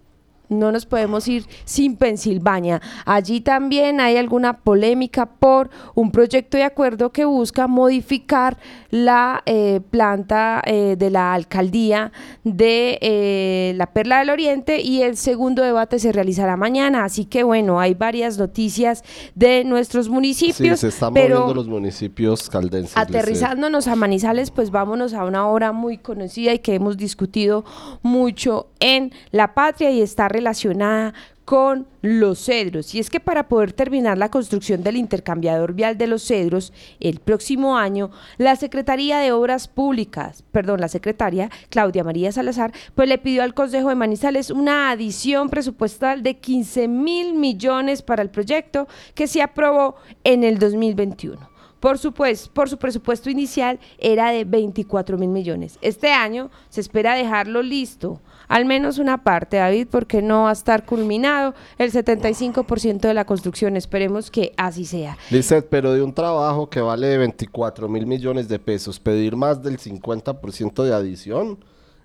no 0.49 0.73
nos 0.73 0.87
podemos 0.87 1.27
ir 1.29 1.47
sin 1.65 1.97
Pensilvania. 1.97 2.81
Allí 3.05 3.41
también 3.41 4.01
hay 4.01 4.17
alguna 4.17 4.59
polémica 4.59 5.27
por 5.27 5.71
un 5.95 6.11
proyecto 6.11 6.57
de 6.57 6.65
acuerdo 6.65 7.11
que 7.11 7.25
busca 7.25 7.67
modificar 7.67 8.57
la 8.91 9.43
eh, 9.47 9.81
planta 9.91 10.63
eh, 10.65 10.97
de 10.99 11.11
la 11.11 11.35
alcaldía 11.35 12.13
de 12.45 12.99
eh, 13.01 13.73
la 13.77 13.87
Perla 13.87 14.19
del 14.19 14.31
Oriente 14.31 14.81
y 14.81 15.03
el 15.03 15.17
segundo 15.17 15.63
debate 15.63 15.99
se 15.99 16.13
realizará 16.13 16.57
mañana. 16.57 17.05
Así 17.05 17.25
que 17.25 17.43
bueno, 17.43 17.81
hay 17.81 17.95
varias 17.95 18.39
noticias 18.39 19.03
de 19.35 19.65
nuestros 19.65 20.07
Sí, 20.07 20.11
municipios. 20.13 20.81
se 20.81 20.89
están 20.89 21.13
moviendo 21.13 21.55
los 21.55 21.69
municipios 21.69 22.49
caldenses. 22.49 22.97
Aterrizándonos 22.97 23.89
a 23.89 23.97
Manizales, 23.97 24.51
pues 24.51 24.71
vámonos 24.71 25.15
a 25.15 25.25
una 25.25 25.49
obra 25.49 25.73
muy 25.73 25.99
conocida 25.99 26.53
y 26.53 26.59
que 26.59 26.75
hemos 26.75 26.97
discutido 26.97 27.65
mucho 28.03 28.69
en 28.81 29.13
la 29.31 29.55
patria 29.55 29.91
y 29.91 30.03
está 30.03 30.29
relacionada 30.35 31.14
con 31.45 31.87
los 32.03 32.45
cedros. 32.45 32.95
Y 32.95 32.99
es 32.99 33.11
que 33.11 33.21
para 33.21 33.49
poder 33.49 33.73
terminar 33.73 34.19
la 34.19 34.31
construcción 34.31 34.83
del 34.83 34.97
intercambiador 34.97 35.75
vial 35.75 35.99
de 35.99 36.07
los 36.07 36.23
cedros 36.23 36.73
el 37.00 37.21
próximo 37.21 37.76
año, 37.76 38.11
la 38.38 38.57
Secretaría 38.57 39.19
de 39.19 39.33
Obras 39.33 39.69
Públicas, 39.69 40.45
perdón, 40.53 40.81
la 40.81 40.88
secretaria 40.88 41.50
Claudia 41.69 42.05
María 42.05 42.33
Salazar, 42.33 42.73
pues 42.95 43.09
le 43.09 43.19
pidió 43.19 43.43
al 43.43 43.55
Consejo 43.55 43.88
de 43.88 43.95
Manizales 43.95 44.50
una 44.50 44.91
adición 44.91 45.50
presupuestal 45.50 46.23
de 46.23 46.38
15 46.38 46.88
mil 46.88 47.35
millones 47.35 48.03
para 48.03 48.23
el 48.23 48.31
proyecto 48.31 48.88
que 49.14 49.26
se 49.26 49.43
aprobó 49.43 49.97
en 50.25 50.45
el 50.45 50.59
2021. 50.59 51.55
Por 51.85 51.99
supuesto, 51.99 52.50
por 52.55 52.71
su 52.71 52.79
presupuesto 52.79 53.29
inicial 53.29 53.79
era 53.99 54.31
de 54.31 54.45
24 54.45 55.19
mil 55.19 55.29
millones. 55.29 55.79
Este 55.83 56.11
año 56.12 56.50
se 56.71 56.81
espera 56.81 57.14
dejarlo 57.14 57.61
listo, 57.61 58.23
al 58.49 58.65
menos 58.65 58.99
una 58.99 59.23
parte, 59.25 59.59
David, 59.59 59.89
porque 59.91 60.23
no 60.23 60.43
va 60.45 60.51
a 60.51 60.53
estar 60.53 60.85
culminado 60.85 61.55
el 61.79 61.93
75% 61.93 63.01
de 63.01 63.15
la 63.15 63.25
construcción. 63.25 63.77
Esperemos 63.77 64.31
que 64.31 64.53
así 64.57 64.85
sea. 64.85 65.17
Lisette, 65.31 65.67
pero 65.69 65.93
de 65.93 66.03
un 66.03 66.13
trabajo 66.15 66.69
que 66.69 66.81
vale 66.81 67.17
24 67.19 67.89
mil 67.89 68.07
millones 68.07 68.49
de 68.49 68.59
pesos, 68.59 69.01
pedir 69.01 69.37
más 69.37 69.63
del 69.63 69.79
50% 69.79 70.83
de 70.85 70.95
adición 70.95 71.59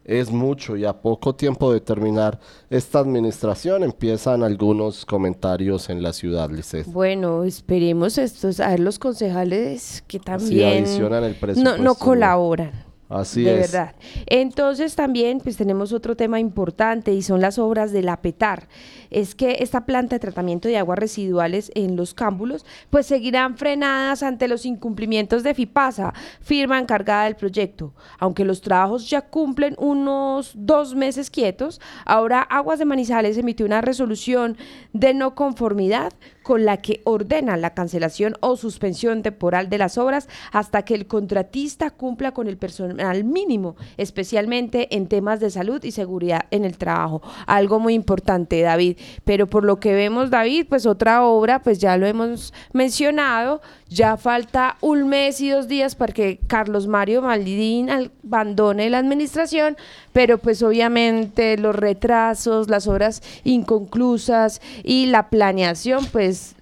es 0.06 0.32
mucho 0.32 0.76
y 0.76 0.86
a 0.86 0.94
poco 0.94 1.36
tiempo 1.36 1.72
de 1.72 1.82
terminar 1.82 2.40
esta 2.72 2.98
administración 3.00 3.84
empiezan 3.84 4.42
algunos 4.42 5.06
comentarios 5.06 5.90
en 5.90 6.02
la 6.02 6.14
ciudad, 6.14 6.50
Lisette. 6.50 6.88
Bueno, 6.88 7.44
esperemos 7.44 8.18
estos, 8.18 8.60
a 8.60 8.70
ver 8.70 8.80
los 8.80 8.98
concejales 8.98 10.04
que 10.08 10.18
Sí, 10.18 10.24
también 10.26 10.84
adicionan 10.84 11.26
el 11.26 11.34
no, 11.34 11.40
presupuesto. 11.40 11.84
no 11.84 11.96
colaboran. 11.96 12.89
Así 13.10 13.44
de 13.44 13.60
es. 13.60 13.72
verdad. 13.72 13.96
Entonces 14.28 14.96
también 14.96 15.40
pues 15.40 15.58
tenemos 15.58 15.92
otro 15.92 16.16
tema 16.16 16.40
importante 16.40 17.12
y 17.12 17.24
son 17.24 17.42
las 17.42 17.58
obras 17.58 17.92
de 17.92 18.04
la 18.04 18.22
PETAR. 18.22 18.68
Es 19.10 19.36
que 19.36 19.58
esta 19.60 19.86
planta 19.86 20.16
de 20.16 20.20
tratamiento 20.20 20.68
de 20.68 20.78
aguas 20.78 21.00
residuales 21.00 21.72
en 21.76 21.96
los 21.96 22.14
cámbulos 22.14 22.66
pues 22.90 23.06
seguirán 23.06 23.58
frenadas 23.58 24.24
ante 24.24 24.48
los 24.48 24.66
incumplimientos 24.66 25.44
de 25.44 25.54
FIPASA, 25.54 26.14
firma 26.42 26.80
encargada 26.80 27.26
del 27.26 27.36
proyecto. 27.36 27.94
Aunque 28.20 28.46
los 28.46 28.62
trabajos 28.62 29.10
ya 29.10 29.22
cumplen 29.22 29.76
unos 29.78 30.52
dos 30.56 30.96
meses 30.96 31.30
quietos, 31.30 31.82
ahora 32.06 32.42
Aguas 32.42 32.80
de 32.80 32.86
Manizales 32.86 33.38
emitió 33.38 33.66
una 33.66 33.82
resolución 33.82 34.58
de 34.94 35.14
no 35.14 35.36
conformidad 35.36 36.14
con 36.44 36.66
la 36.66 36.78
que 36.78 37.02
ordena 37.04 37.58
la 37.58 37.76
cancelación 37.76 38.34
o 38.40 38.58
suspensión 38.58 39.22
temporal 39.22 39.70
de 39.70 39.78
las 39.78 39.98
obras 39.98 40.28
hasta 40.52 40.84
que 40.84 40.96
el 40.96 41.06
contratista 41.06 41.92
cumpla 41.92 42.32
con 42.32 42.48
el 42.48 42.58
personal 42.58 43.24
mínimo, 43.24 43.76
especialmente 43.98 44.96
en 44.96 45.08
temas 45.08 45.40
de 45.40 45.52
salud 45.52 45.84
y 45.84 45.92
seguridad 45.92 46.46
en 46.52 46.66
el 46.66 46.78
trabajo. 46.78 47.22
Algo 47.46 47.80
muy 47.80 47.94
importante, 47.94 48.62
David. 48.62 48.98
Pero 49.24 49.48
por 49.48 49.64
lo 49.64 49.80
que 49.80 49.94
vemos, 49.94 50.30
David, 50.30 50.66
pues 50.70 50.86
otra 50.86 51.24
obra, 51.24 51.62
pues 51.62 51.80
ya 51.80 51.98
lo 51.98 52.06
hemos 52.06 52.54
mencionado, 52.74 53.62
ya 53.88 54.18
falta 54.18 54.78
un 54.82 55.08
mes 55.08 55.42
y 55.42 55.50
dos 55.50 55.68
días 55.68 55.96
para 55.96 56.14
que 56.14 56.40
Carlos 56.48 56.88
Mario 56.88 57.22
Maldidín 57.22 57.90
abandone 57.90 58.90
la 58.90 59.00
administración, 59.00 59.78
pero 60.14 60.38
pues 60.38 60.62
obviamente 60.64 61.58
los 61.58 61.76
retrasos, 61.76 62.70
las 62.70 62.88
obras 62.88 63.22
inconclusas 63.44 64.62
y 64.84 65.08
la 65.08 65.30
planeación, 65.30 66.06
pues 66.08 66.56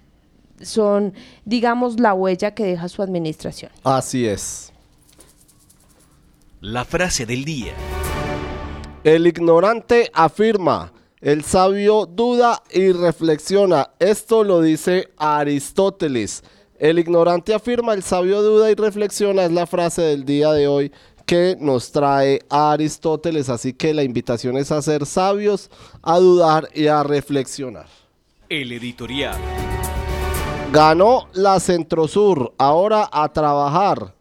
son, 0.60 1.14
digamos, 1.44 2.00
la 2.00 2.14
huella 2.14 2.54
que 2.54 2.64
deja 2.64 2.88
su 2.88 3.02
administración. 3.02 3.70
Así 3.84 4.26
es. 4.26 4.72
La 6.60 6.84
frase 6.84 7.24
del 7.24 7.44
día. 7.44 7.72
El 9.04 9.26
ignorante 9.26 10.10
afirma, 10.12 10.92
el 11.20 11.44
sabio 11.44 12.06
duda 12.06 12.62
y 12.70 12.92
reflexiona. 12.92 13.90
Esto 13.98 14.44
lo 14.44 14.60
dice 14.60 15.08
Aristóteles. 15.16 16.44
El 16.78 16.98
ignorante 16.98 17.54
afirma, 17.54 17.94
el 17.94 18.02
sabio 18.02 18.42
duda 18.42 18.70
y 18.70 18.74
reflexiona 18.74 19.44
es 19.44 19.52
la 19.52 19.66
frase 19.66 20.02
del 20.02 20.24
día 20.24 20.52
de 20.52 20.68
hoy 20.68 20.92
que 21.26 21.56
nos 21.58 21.90
trae 21.90 22.40
Aristóteles. 22.48 23.48
Así 23.48 23.72
que 23.72 23.92
la 23.94 24.04
invitación 24.04 24.56
es 24.56 24.70
a 24.70 24.80
ser 24.80 25.04
sabios, 25.04 25.70
a 26.02 26.18
dudar 26.18 26.68
y 26.74 26.86
a 26.86 27.02
reflexionar. 27.02 27.86
El 28.48 28.72
editorial. 28.72 29.36
Ganó 30.72 31.28
la 31.32 31.58
Centrosur, 31.60 32.54
ahora 32.58 33.08
a 33.10 33.32
trabajar. 33.32 34.14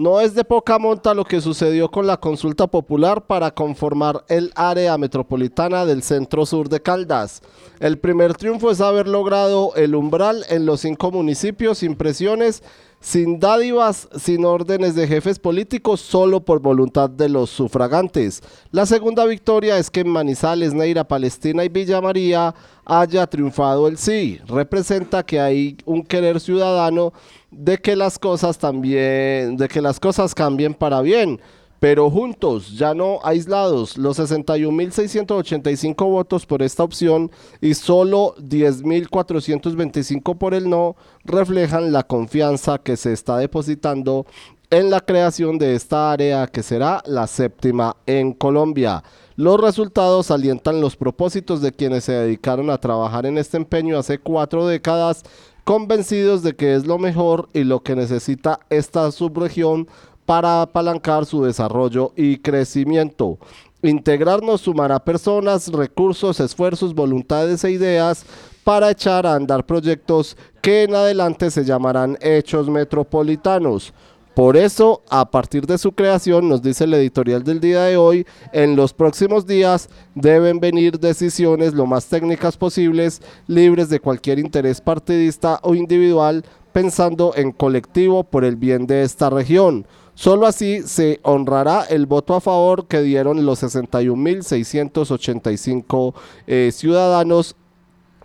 No 0.00 0.18
es 0.18 0.34
de 0.34 0.44
poca 0.44 0.78
monta 0.78 1.12
lo 1.12 1.26
que 1.26 1.42
sucedió 1.42 1.90
con 1.90 2.06
la 2.06 2.16
consulta 2.16 2.66
popular 2.66 3.26
para 3.26 3.50
conformar 3.50 4.24
el 4.28 4.50
área 4.54 4.96
metropolitana 4.96 5.84
del 5.84 6.02
centro 6.02 6.46
sur 6.46 6.70
de 6.70 6.80
Caldas. 6.80 7.42
El 7.80 7.98
primer 7.98 8.32
triunfo 8.32 8.70
es 8.70 8.80
haber 8.80 9.06
logrado 9.06 9.74
el 9.74 9.94
umbral 9.94 10.46
en 10.48 10.64
los 10.64 10.80
cinco 10.80 11.10
municipios 11.10 11.76
sin 11.76 11.96
presiones, 11.96 12.62
sin 12.98 13.40
dádivas, 13.40 14.08
sin 14.18 14.46
órdenes 14.46 14.94
de 14.94 15.06
jefes 15.06 15.38
políticos, 15.38 16.00
solo 16.00 16.40
por 16.46 16.60
voluntad 16.60 17.10
de 17.10 17.28
los 17.28 17.50
sufragantes. 17.50 18.42
La 18.70 18.86
segunda 18.86 19.26
victoria 19.26 19.76
es 19.76 19.90
que 19.90 20.00
en 20.00 20.08
Manizales, 20.08 20.72
Neira, 20.72 21.04
Palestina 21.04 21.62
y 21.62 21.68
Villa 21.68 22.00
María 22.00 22.54
haya 22.86 23.26
triunfado 23.26 23.86
el 23.86 23.98
sí. 23.98 24.40
Representa 24.46 25.24
que 25.24 25.40
hay 25.40 25.76
un 25.84 26.02
querer 26.04 26.40
ciudadano 26.40 27.12
de 27.50 27.78
que 27.78 27.96
las 27.96 28.18
cosas 28.18 28.58
también, 28.58 29.56
de 29.56 29.68
que 29.68 29.80
las 29.80 29.98
cosas 30.00 30.34
cambien 30.34 30.74
para 30.74 31.00
bien. 31.02 31.40
pero 31.80 32.10
juntos, 32.10 32.76
ya 32.76 32.92
no 32.92 33.20
aislados, 33.24 33.96
los 33.96 34.18
61.685 34.18 36.04
votos 36.04 36.44
por 36.44 36.62
esta 36.62 36.84
opción 36.84 37.30
y 37.62 37.72
solo 37.72 38.34
10.425 38.36 40.36
por 40.36 40.52
el 40.52 40.68
no 40.68 40.94
reflejan 41.24 41.90
la 41.90 42.02
confianza 42.02 42.76
que 42.76 42.98
se 42.98 43.14
está 43.14 43.38
depositando 43.38 44.26
en 44.70 44.90
la 44.90 45.00
creación 45.00 45.58
de 45.58 45.74
esta 45.74 46.12
área 46.12 46.46
que 46.46 46.62
será 46.62 47.02
la 47.06 47.26
séptima 47.26 47.96
en 48.06 48.34
Colombia. 48.34 49.02
Los 49.34 49.60
resultados 49.60 50.30
alientan 50.30 50.80
los 50.80 50.96
propósitos 50.96 51.62
de 51.62 51.72
quienes 51.72 52.04
se 52.04 52.12
dedicaron 52.12 52.70
a 52.70 52.78
trabajar 52.78 53.26
en 53.26 53.38
este 53.38 53.56
empeño 53.56 53.98
hace 53.98 54.18
cuatro 54.18 54.66
décadas, 54.66 55.24
convencidos 55.64 56.42
de 56.42 56.54
que 56.54 56.74
es 56.74 56.86
lo 56.86 56.98
mejor 56.98 57.48
y 57.52 57.64
lo 57.64 57.82
que 57.82 57.96
necesita 57.96 58.60
esta 58.70 59.10
subregión 59.12 59.88
para 60.26 60.62
apalancar 60.62 61.26
su 61.26 61.44
desarrollo 61.44 62.12
y 62.16 62.38
crecimiento. 62.38 63.38
Integrarnos 63.82 64.60
sumará 64.60 64.98
personas, 64.98 65.68
recursos, 65.68 66.38
esfuerzos, 66.38 66.94
voluntades 66.94 67.64
e 67.64 67.70
ideas 67.70 68.26
para 68.62 68.90
echar 68.90 69.26
a 69.26 69.34
andar 69.34 69.64
proyectos 69.64 70.36
que 70.60 70.84
en 70.84 70.94
adelante 70.94 71.50
se 71.50 71.64
llamarán 71.64 72.18
hechos 72.20 72.68
metropolitanos. 72.68 73.94
Por 74.40 74.56
eso, 74.56 75.02
a 75.10 75.30
partir 75.30 75.66
de 75.66 75.76
su 75.76 75.92
creación, 75.92 76.48
nos 76.48 76.62
dice 76.62 76.84
el 76.84 76.94
editorial 76.94 77.44
del 77.44 77.60
día 77.60 77.82
de 77.82 77.98
hoy, 77.98 78.26
en 78.54 78.74
los 78.74 78.94
próximos 78.94 79.46
días 79.46 79.90
deben 80.14 80.60
venir 80.60 80.98
decisiones 80.98 81.74
lo 81.74 81.84
más 81.84 82.06
técnicas 82.06 82.56
posibles, 82.56 83.20
libres 83.48 83.90
de 83.90 84.00
cualquier 84.00 84.38
interés 84.38 84.80
partidista 84.80 85.60
o 85.62 85.74
individual, 85.74 86.42
pensando 86.72 87.34
en 87.36 87.52
colectivo 87.52 88.24
por 88.24 88.46
el 88.46 88.56
bien 88.56 88.86
de 88.86 89.02
esta 89.02 89.28
región. 89.28 89.86
Solo 90.14 90.46
así 90.46 90.84
se 90.86 91.20
honrará 91.22 91.84
el 91.84 92.06
voto 92.06 92.34
a 92.34 92.40
favor 92.40 92.86
que 92.86 93.02
dieron 93.02 93.44
los 93.44 93.62
61.685 93.62 96.14
eh, 96.46 96.70
ciudadanos 96.72 97.56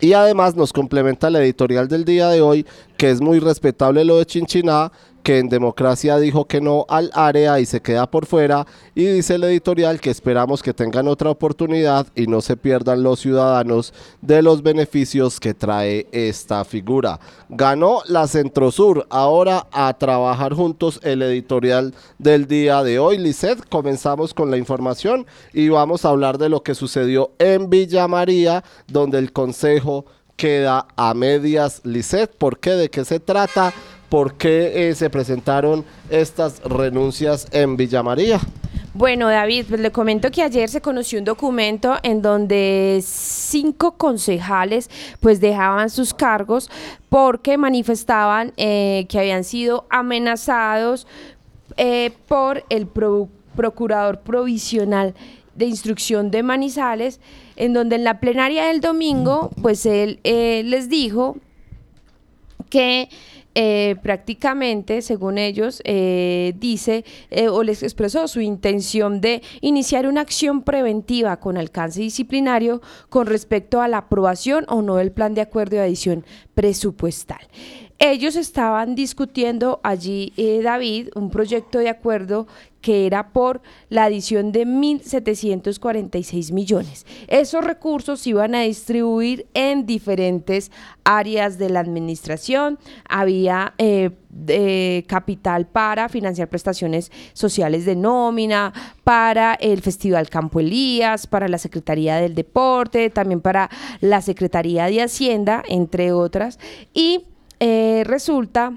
y 0.00 0.12
además 0.12 0.56
nos 0.56 0.72
complementa 0.72 1.30
la 1.30 1.42
editorial 1.42 1.88
del 1.88 2.04
día 2.04 2.28
de 2.28 2.42
hoy, 2.42 2.66
que 2.96 3.10
es 3.10 3.20
muy 3.20 3.38
respetable 3.38 4.04
lo 4.04 4.18
de 4.18 4.26
Chinchiná, 4.26 4.92
que 5.26 5.40
en 5.40 5.48
democracia 5.48 6.18
dijo 6.18 6.44
que 6.44 6.60
no 6.60 6.86
al 6.88 7.10
área 7.12 7.58
y 7.58 7.66
se 7.66 7.82
queda 7.82 8.08
por 8.08 8.26
fuera 8.26 8.64
y 8.94 9.06
dice 9.06 9.34
el 9.34 9.42
editorial 9.42 10.00
que 10.00 10.10
esperamos 10.10 10.62
que 10.62 10.72
tengan 10.72 11.08
otra 11.08 11.30
oportunidad 11.30 12.06
y 12.14 12.28
no 12.28 12.40
se 12.40 12.56
pierdan 12.56 13.02
los 13.02 13.18
ciudadanos 13.18 13.92
de 14.22 14.40
los 14.40 14.62
beneficios 14.62 15.40
que 15.40 15.52
trae 15.52 16.06
esta 16.12 16.64
figura. 16.64 17.18
Ganó 17.48 18.02
la 18.06 18.28
Centrosur, 18.28 19.04
ahora 19.10 19.66
a 19.72 19.92
trabajar 19.98 20.54
juntos 20.54 21.00
el 21.02 21.20
editorial 21.22 21.92
del 22.18 22.46
día 22.46 22.84
de 22.84 23.00
hoy. 23.00 23.18
Lisset, 23.18 23.68
comenzamos 23.68 24.32
con 24.32 24.52
la 24.52 24.58
información 24.58 25.26
y 25.52 25.70
vamos 25.70 26.04
a 26.04 26.10
hablar 26.10 26.38
de 26.38 26.50
lo 26.50 26.62
que 26.62 26.76
sucedió 26.76 27.32
en 27.40 27.68
Villa 27.68 28.06
María, 28.06 28.62
donde 28.86 29.18
el 29.18 29.32
Consejo 29.32 30.04
queda 30.36 30.86
a 30.94 31.14
medias. 31.14 31.80
Lisset, 31.82 32.32
¿por 32.36 32.60
qué? 32.60 32.70
¿De 32.70 32.90
qué 32.90 33.04
se 33.04 33.18
trata? 33.18 33.72
Por 34.08 34.34
qué 34.34 34.88
eh, 34.88 34.94
se 34.94 35.10
presentaron 35.10 35.84
estas 36.10 36.62
renuncias 36.62 37.48
en 37.52 37.76
Villa 37.76 38.02
María. 38.02 38.40
Bueno, 38.94 39.28
David, 39.28 39.66
pues 39.68 39.80
le 39.80 39.90
comento 39.90 40.30
que 40.30 40.42
ayer 40.42 40.70
se 40.70 40.80
conoció 40.80 41.18
un 41.18 41.26
documento 41.26 41.96
en 42.02 42.22
donde 42.22 43.00
cinco 43.04 43.92
concejales 43.98 44.88
pues 45.20 45.38
dejaban 45.38 45.90
sus 45.90 46.14
cargos 46.14 46.70
porque 47.10 47.58
manifestaban 47.58 48.54
eh, 48.56 49.04
que 49.10 49.18
habían 49.18 49.44
sido 49.44 49.86
amenazados 49.90 51.06
eh, 51.76 52.12
por 52.26 52.64
el 52.70 52.86
procurador 52.86 54.20
provisional 54.20 55.14
de 55.54 55.66
instrucción 55.66 56.30
de 56.30 56.42
Manizales, 56.42 57.20
en 57.56 57.74
donde 57.74 57.96
en 57.96 58.04
la 58.04 58.20
plenaria 58.20 58.66
del 58.66 58.80
domingo, 58.80 59.50
pues 59.60 59.84
él 59.84 60.20
les 60.22 60.88
dijo 60.88 61.36
que 62.70 63.08
eh, 63.58 63.96
prácticamente, 64.02 65.00
según 65.00 65.38
ellos, 65.38 65.80
eh, 65.86 66.52
dice 66.58 67.06
eh, 67.30 67.48
o 67.48 67.62
les 67.62 67.82
expresó 67.82 68.28
su 68.28 68.42
intención 68.42 69.22
de 69.22 69.40
iniciar 69.62 70.06
una 70.06 70.20
acción 70.20 70.60
preventiva 70.60 71.38
con 71.38 71.56
alcance 71.56 72.02
disciplinario 72.02 72.82
con 73.08 73.26
respecto 73.26 73.80
a 73.80 73.88
la 73.88 73.96
aprobación 73.96 74.66
o 74.68 74.82
no 74.82 74.96
del 74.96 75.10
plan 75.10 75.32
de 75.32 75.40
acuerdo 75.40 75.76
de 75.76 75.84
adición 75.84 76.26
presupuestal. 76.52 77.48
Ellos 77.98 78.36
estaban 78.36 78.94
discutiendo 78.94 79.80
allí, 79.82 80.32
David, 80.62 81.08
un 81.14 81.30
proyecto 81.30 81.78
de 81.78 81.88
acuerdo 81.88 82.46
que 82.86 83.04
era 83.04 83.32
por 83.32 83.62
la 83.88 84.04
adición 84.04 84.52
de 84.52 84.64
1.746 84.64 86.52
millones. 86.52 87.04
Esos 87.26 87.64
recursos 87.64 88.20
se 88.20 88.30
iban 88.30 88.54
a 88.54 88.60
distribuir 88.60 89.46
en 89.54 89.86
diferentes 89.86 90.70
áreas 91.02 91.58
de 91.58 91.68
la 91.68 91.80
administración. 91.80 92.78
Había 93.08 93.74
eh, 93.78 94.12
capital 95.08 95.66
para 95.66 96.08
financiar 96.08 96.48
prestaciones 96.48 97.10
sociales 97.32 97.86
de 97.86 97.96
nómina, 97.96 98.72
para 99.02 99.54
el 99.54 99.82
Festival 99.82 100.28
Campo 100.28 100.60
Elías, 100.60 101.26
para 101.26 101.48
la 101.48 101.58
Secretaría 101.58 102.18
del 102.18 102.36
Deporte, 102.36 103.10
también 103.10 103.40
para 103.40 103.68
la 104.00 104.20
Secretaría 104.20 104.84
de 104.86 105.02
Hacienda, 105.02 105.64
entre 105.66 106.12
otras. 106.12 106.60
Y 106.94 107.24
eh, 107.60 108.02
resulta 108.04 108.72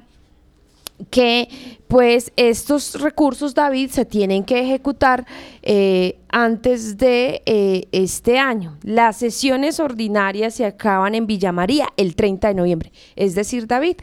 que 1.10 1.48
pues 1.88 2.32
estos 2.36 3.00
recursos, 3.02 3.56
David, 3.56 3.90
se 3.90 4.06
tienen 4.06 4.44
que 4.44 4.60
ejecutar 4.60 5.26
eh, 5.64 6.20
antes 6.30 6.98
de 6.98 7.42
eh, 7.46 7.88
este 7.92 8.38
año. 8.38 8.78
Las 8.84 9.18
sesiones 9.18 9.80
ordinarias 9.80 10.54
se 10.54 10.66
acaban 10.66 11.16
en 11.16 11.26
Villa 11.26 11.52
María 11.52 11.88
el 11.98 12.16
30 12.16 12.50
de 12.50 12.54
noviembre, 12.54 12.92
es 13.16 13.34
decir, 13.34 13.66
David, 13.66 13.98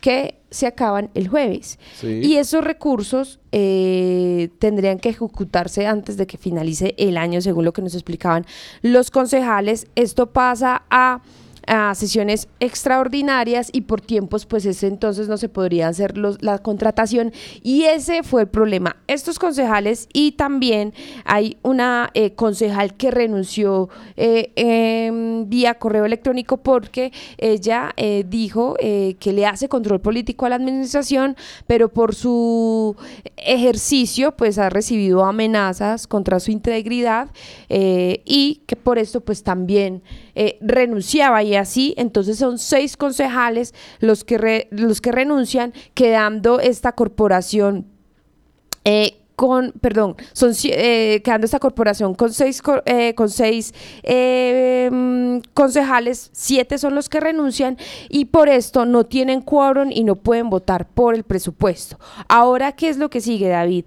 que 0.00 0.38
se 0.50 0.66
acaban 0.66 1.10
el 1.14 1.26
jueves. 1.26 1.78
Y 2.02 2.36
esos 2.36 2.62
recursos 2.62 3.40
eh, 3.50 4.50
tendrían 4.58 4.98
que 4.98 5.08
ejecutarse 5.08 5.86
antes 5.86 6.16
de 6.16 6.26
que 6.26 6.38
finalice 6.38 6.94
el 6.98 7.16
año, 7.16 7.40
según 7.40 7.64
lo 7.64 7.72
que 7.72 7.82
nos 7.82 7.94
explicaban 7.94 8.46
los 8.82 9.10
concejales. 9.10 9.88
Esto 9.96 10.32
pasa 10.32 10.84
a 10.90 11.22
a 11.66 11.94
sesiones 11.94 12.48
extraordinarias 12.60 13.70
y 13.72 13.82
por 13.82 14.00
tiempos 14.00 14.46
pues 14.46 14.64
ese 14.66 14.86
entonces 14.86 15.28
no 15.28 15.36
se 15.36 15.48
podría 15.48 15.88
hacer 15.88 16.16
los, 16.16 16.42
la 16.42 16.58
contratación 16.58 17.32
y 17.62 17.84
ese 17.84 18.22
fue 18.22 18.42
el 18.42 18.48
problema. 18.48 18.96
Estos 19.06 19.38
concejales 19.38 20.08
y 20.12 20.32
también 20.32 20.94
hay 21.24 21.56
una 21.62 22.10
eh, 22.14 22.32
concejal 22.32 22.94
que 22.94 23.10
renunció 23.10 23.88
eh, 24.16 25.44
vía 25.46 25.74
correo 25.74 26.04
electrónico 26.04 26.58
porque 26.58 27.12
ella 27.38 27.92
eh, 27.96 28.24
dijo 28.28 28.76
que 28.76 29.32
le 29.32 29.46
hace 29.46 29.68
control 29.68 30.00
político 30.00 30.46
a 30.46 30.48
la 30.48 30.56
administración, 30.56 31.36
pero 31.66 31.88
por 31.88 32.14
su 32.14 32.96
ejercicio 33.36 34.32
pues 34.32 34.58
ha 34.58 34.70
recibido 34.70 35.24
amenazas 35.24 36.06
contra 36.06 36.40
su 36.40 36.50
integridad 36.50 37.28
y 37.68 38.62
que 38.66 38.76
por 38.76 38.98
esto 38.98 39.20
pues 39.20 39.42
también 39.42 40.02
renunciaba 40.60 41.42
y 41.42 41.56
así, 41.56 41.94
entonces 41.96 42.38
son 42.38 42.58
seis 42.58 42.96
concejales 42.96 43.74
los 44.00 44.24
que, 44.24 44.68
los 44.70 45.00
que 45.00 45.12
renuncian, 45.12 45.72
quedando 45.94 46.60
esta 46.60 46.92
corporación 46.92 47.86
eh, 48.88 49.18
con, 49.34 49.72
perdón, 49.82 50.16
son 50.32 50.52
eh, 50.64 51.20
quedando 51.22 51.44
esta 51.44 51.58
corporación 51.58 52.14
con 52.14 52.32
seis, 52.32 52.62
eh, 52.86 53.14
con 53.14 53.28
seis 53.28 53.74
mm, 54.02 55.38
concejales, 55.52 56.30
siete 56.32 56.78
son 56.78 56.94
los 56.94 57.08
que 57.10 57.20
renuncian 57.20 57.76
y 58.08 58.26
por 58.26 58.48
esto 58.48 58.86
no 58.86 59.04
tienen 59.04 59.42
quórum 59.42 59.90
y 59.92 60.04
no 60.04 60.14
pueden 60.14 60.48
votar 60.48 60.88
por 60.88 61.16
el 61.16 61.24
presupuesto. 61.24 61.98
Ahora, 62.28 62.72
¿qué 62.72 62.88
es 62.88 62.96
lo 62.96 63.10
que 63.10 63.20
sigue, 63.20 63.48
David? 63.48 63.86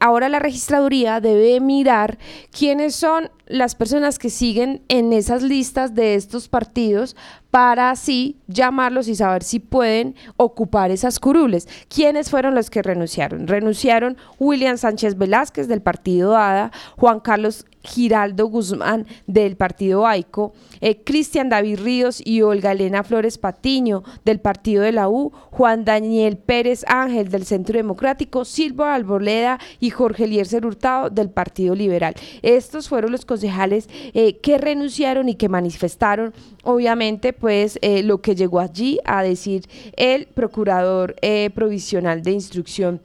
Ahora 0.00 0.28
la 0.28 0.38
registraduría 0.38 1.20
debe 1.20 1.60
mirar 1.60 2.18
quiénes 2.56 2.94
son 2.94 3.30
las 3.46 3.74
personas 3.74 4.18
que 4.18 4.30
siguen 4.30 4.82
en 4.88 5.12
esas 5.12 5.42
listas 5.42 5.94
de 5.94 6.14
estos 6.14 6.48
partidos 6.48 7.16
para 7.50 7.90
así 7.90 8.36
llamarlos 8.46 9.08
y 9.08 9.14
saber 9.14 9.42
si 9.42 9.58
pueden 9.58 10.14
ocupar 10.36 10.90
esas 10.90 11.18
curules. 11.18 11.66
¿Quiénes 11.88 12.30
fueron 12.30 12.54
los 12.54 12.70
que 12.70 12.82
renunciaron? 12.82 13.46
Renunciaron 13.46 14.16
William 14.38 14.76
Sánchez 14.76 15.16
Velázquez 15.16 15.66
del 15.66 15.80
partido 15.80 16.36
ADA, 16.36 16.70
Juan 16.96 17.20
Carlos 17.20 17.64
Giraldo 17.82 18.46
Guzmán 18.46 19.06
del 19.26 19.56
partido 19.56 20.06
AICO, 20.06 20.52
eh, 20.80 21.02
Cristian 21.02 21.48
David 21.48 21.80
Ríos 21.80 22.20
y 22.24 22.42
Olga 22.42 22.72
Elena 22.72 23.04
Flores 23.04 23.38
Patiño 23.38 24.02
del 24.24 24.40
partido 24.40 24.82
de 24.82 24.92
la 24.92 25.08
U, 25.08 25.32
Juan 25.50 25.84
Daniel 25.84 26.36
Pérez 26.36 26.84
Ángel 26.86 27.28
del 27.28 27.44
Centro 27.44 27.76
Democrático, 27.76 28.44
Silva 28.44 28.94
Alboleda 28.94 29.58
y 29.80 29.90
Jorge 29.90 30.24
Eliezer 30.24 30.66
Hurtado 30.66 31.10
del 31.10 31.30
Partido 31.30 31.74
Liberal. 31.74 32.14
Estos 32.42 32.88
fueron 32.88 33.12
los 33.12 33.24
concejales 33.24 33.88
eh, 34.14 34.38
que 34.38 34.58
renunciaron 34.58 35.28
y 35.28 35.34
que 35.34 35.48
manifestaron, 35.48 36.34
obviamente, 36.64 37.32
pues 37.32 37.78
eh, 37.82 38.02
lo 38.02 38.20
que 38.20 38.34
llegó 38.34 38.60
allí 38.60 38.98
a 39.04 39.22
decir 39.22 39.68
el 39.96 40.26
procurador 40.26 41.16
provisional 41.54 42.22
de 42.22 42.32
instrucción 42.32 43.00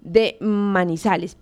de 0.00 0.36
Manizales. 0.40 1.36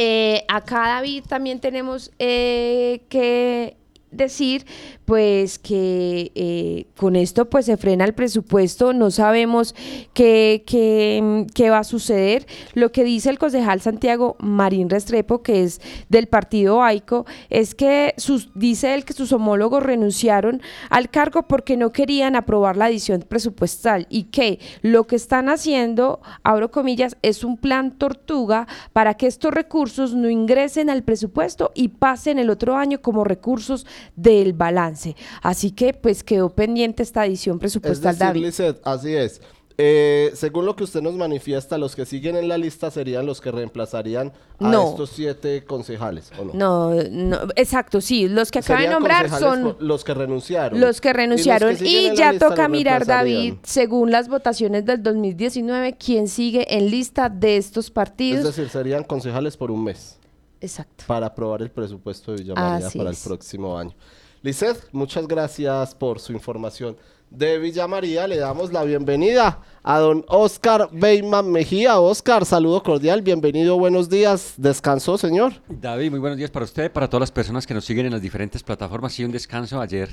Eh, 0.00 0.44
acá, 0.46 0.86
David, 0.86 1.24
también 1.26 1.58
tenemos 1.58 2.12
eh, 2.20 3.00
que 3.08 3.76
decir 4.10 4.66
pues 5.04 5.58
que 5.58 6.32
eh, 6.34 6.86
con 6.96 7.16
esto 7.16 7.48
pues 7.48 7.66
se 7.66 7.76
frena 7.76 8.04
el 8.04 8.14
presupuesto, 8.14 8.92
no 8.92 9.10
sabemos 9.10 9.74
qué, 10.12 10.64
qué, 10.66 11.46
qué, 11.54 11.70
va 11.70 11.78
a 11.78 11.84
suceder. 11.84 12.46
Lo 12.74 12.92
que 12.92 13.04
dice 13.04 13.30
el 13.30 13.38
concejal 13.38 13.80
Santiago 13.80 14.36
Marín 14.38 14.90
Restrepo, 14.90 15.42
que 15.42 15.62
es 15.62 15.80
del 16.08 16.26
partido 16.26 16.82
AICO, 16.82 17.24
es 17.48 17.74
que 17.74 18.14
sus, 18.18 18.50
dice 18.54 18.94
él 18.94 19.04
que 19.04 19.14
sus 19.14 19.32
homólogos 19.32 19.82
renunciaron 19.82 20.60
al 20.90 21.08
cargo 21.08 21.44
porque 21.44 21.76
no 21.76 21.90
querían 21.92 22.36
aprobar 22.36 22.76
la 22.76 22.86
adición 22.86 23.24
presupuestal 23.26 24.06
y 24.10 24.24
que 24.24 24.58
lo 24.82 25.06
que 25.06 25.16
están 25.16 25.48
haciendo, 25.48 26.20
abro 26.42 26.70
comillas, 26.70 27.16
es 27.22 27.44
un 27.44 27.56
plan 27.56 27.92
tortuga 27.96 28.66
para 28.92 29.14
que 29.14 29.26
estos 29.26 29.54
recursos 29.54 30.14
no 30.14 30.28
ingresen 30.28 30.90
al 30.90 31.02
presupuesto 31.02 31.72
y 31.74 31.88
pasen 31.88 32.38
el 32.38 32.50
otro 32.50 32.76
año 32.76 33.00
como 33.00 33.24
recursos 33.24 33.86
del 34.16 34.52
balance. 34.52 35.16
Así 35.42 35.70
que 35.70 35.94
pues 35.94 36.24
quedó 36.24 36.50
pendiente 36.50 37.02
esta 37.02 37.24
edición 37.26 37.58
presupuestal. 37.58 38.12
Es 38.12 38.18
decir, 38.18 38.36
Lizeth, 38.36 38.80
así 38.84 39.14
es. 39.14 39.40
Eh, 39.80 40.32
según 40.34 40.66
lo 40.66 40.74
que 40.74 40.82
usted 40.82 41.00
nos 41.00 41.14
manifiesta, 41.14 41.78
los 41.78 41.94
que 41.94 42.04
siguen 42.04 42.34
en 42.34 42.48
la 42.48 42.58
lista 42.58 42.90
serían 42.90 43.26
los 43.26 43.40
que 43.40 43.52
reemplazarían 43.52 44.32
a 44.58 44.72
estos 44.72 45.10
siete 45.10 45.62
concejales, 45.64 46.32
¿o 46.36 46.46
no? 46.46 46.52
No, 46.52 46.94
no 47.08 47.38
exacto, 47.54 48.00
sí. 48.00 48.26
Los 48.26 48.50
que 48.50 48.58
acaba 48.58 48.80
de 48.80 48.88
nombrar 48.88 49.30
son 49.30 49.76
los 49.78 50.02
que 50.02 50.14
renunciaron. 50.14 50.80
Los 50.80 51.00
que 51.00 51.12
renunciaron. 51.12 51.76
Y, 51.80 52.12
ya 52.16 52.36
toca 52.36 52.66
mirar, 52.66 53.06
David, 53.06 53.54
según 53.62 54.10
las 54.10 54.28
votaciones 54.28 54.84
del 54.84 55.00
2019, 55.00 55.96
quién 55.96 56.26
sigue 56.26 56.76
en 56.76 56.90
lista 56.90 57.28
de 57.28 57.56
estos 57.56 57.92
partidos. 57.92 58.40
Es 58.48 58.56
decir, 58.56 58.68
serían 58.68 59.04
concejales 59.04 59.56
por 59.56 59.70
un 59.70 59.84
mes. 59.84 60.17
Exacto. 60.60 61.04
Para 61.06 61.26
aprobar 61.26 61.62
el 61.62 61.70
presupuesto 61.70 62.32
de 62.32 62.42
Villa 62.42 62.54
María 62.54 62.88
para 62.90 63.10
el 63.10 63.16
próximo 63.16 63.78
año. 63.78 63.94
Lizeth, 64.42 64.88
muchas 64.92 65.26
gracias 65.26 65.94
por 65.94 66.20
su 66.20 66.32
información. 66.32 66.96
De 67.30 67.58
Villa 67.58 67.86
María 67.86 68.26
le 68.26 68.38
damos 68.38 68.72
la 68.72 68.84
bienvenida 68.84 69.60
a 69.82 69.98
don 69.98 70.24
Oscar 70.28 70.88
Beyman 70.92 71.50
Mejía. 71.50 72.00
Oscar, 72.00 72.46
saludo 72.46 72.82
cordial, 72.82 73.20
bienvenido, 73.20 73.78
buenos 73.78 74.08
días. 74.08 74.54
¿Descansó, 74.56 75.18
señor? 75.18 75.52
David, 75.68 76.10
muy 76.10 76.20
buenos 76.20 76.38
días 76.38 76.50
para 76.50 76.64
usted, 76.64 76.90
para 76.90 77.08
todas 77.08 77.20
las 77.20 77.32
personas 77.32 77.66
que 77.66 77.74
nos 77.74 77.84
siguen 77.84 78.06
en 78.06 78.12
las 78.12 78.22
diferentes 78.22 78.62
plataformas. 78.62 79.12
Sí, 79.12 79.24
un 79.24 79.32
descanso 79.32 79.80
ayer 79.80 80.08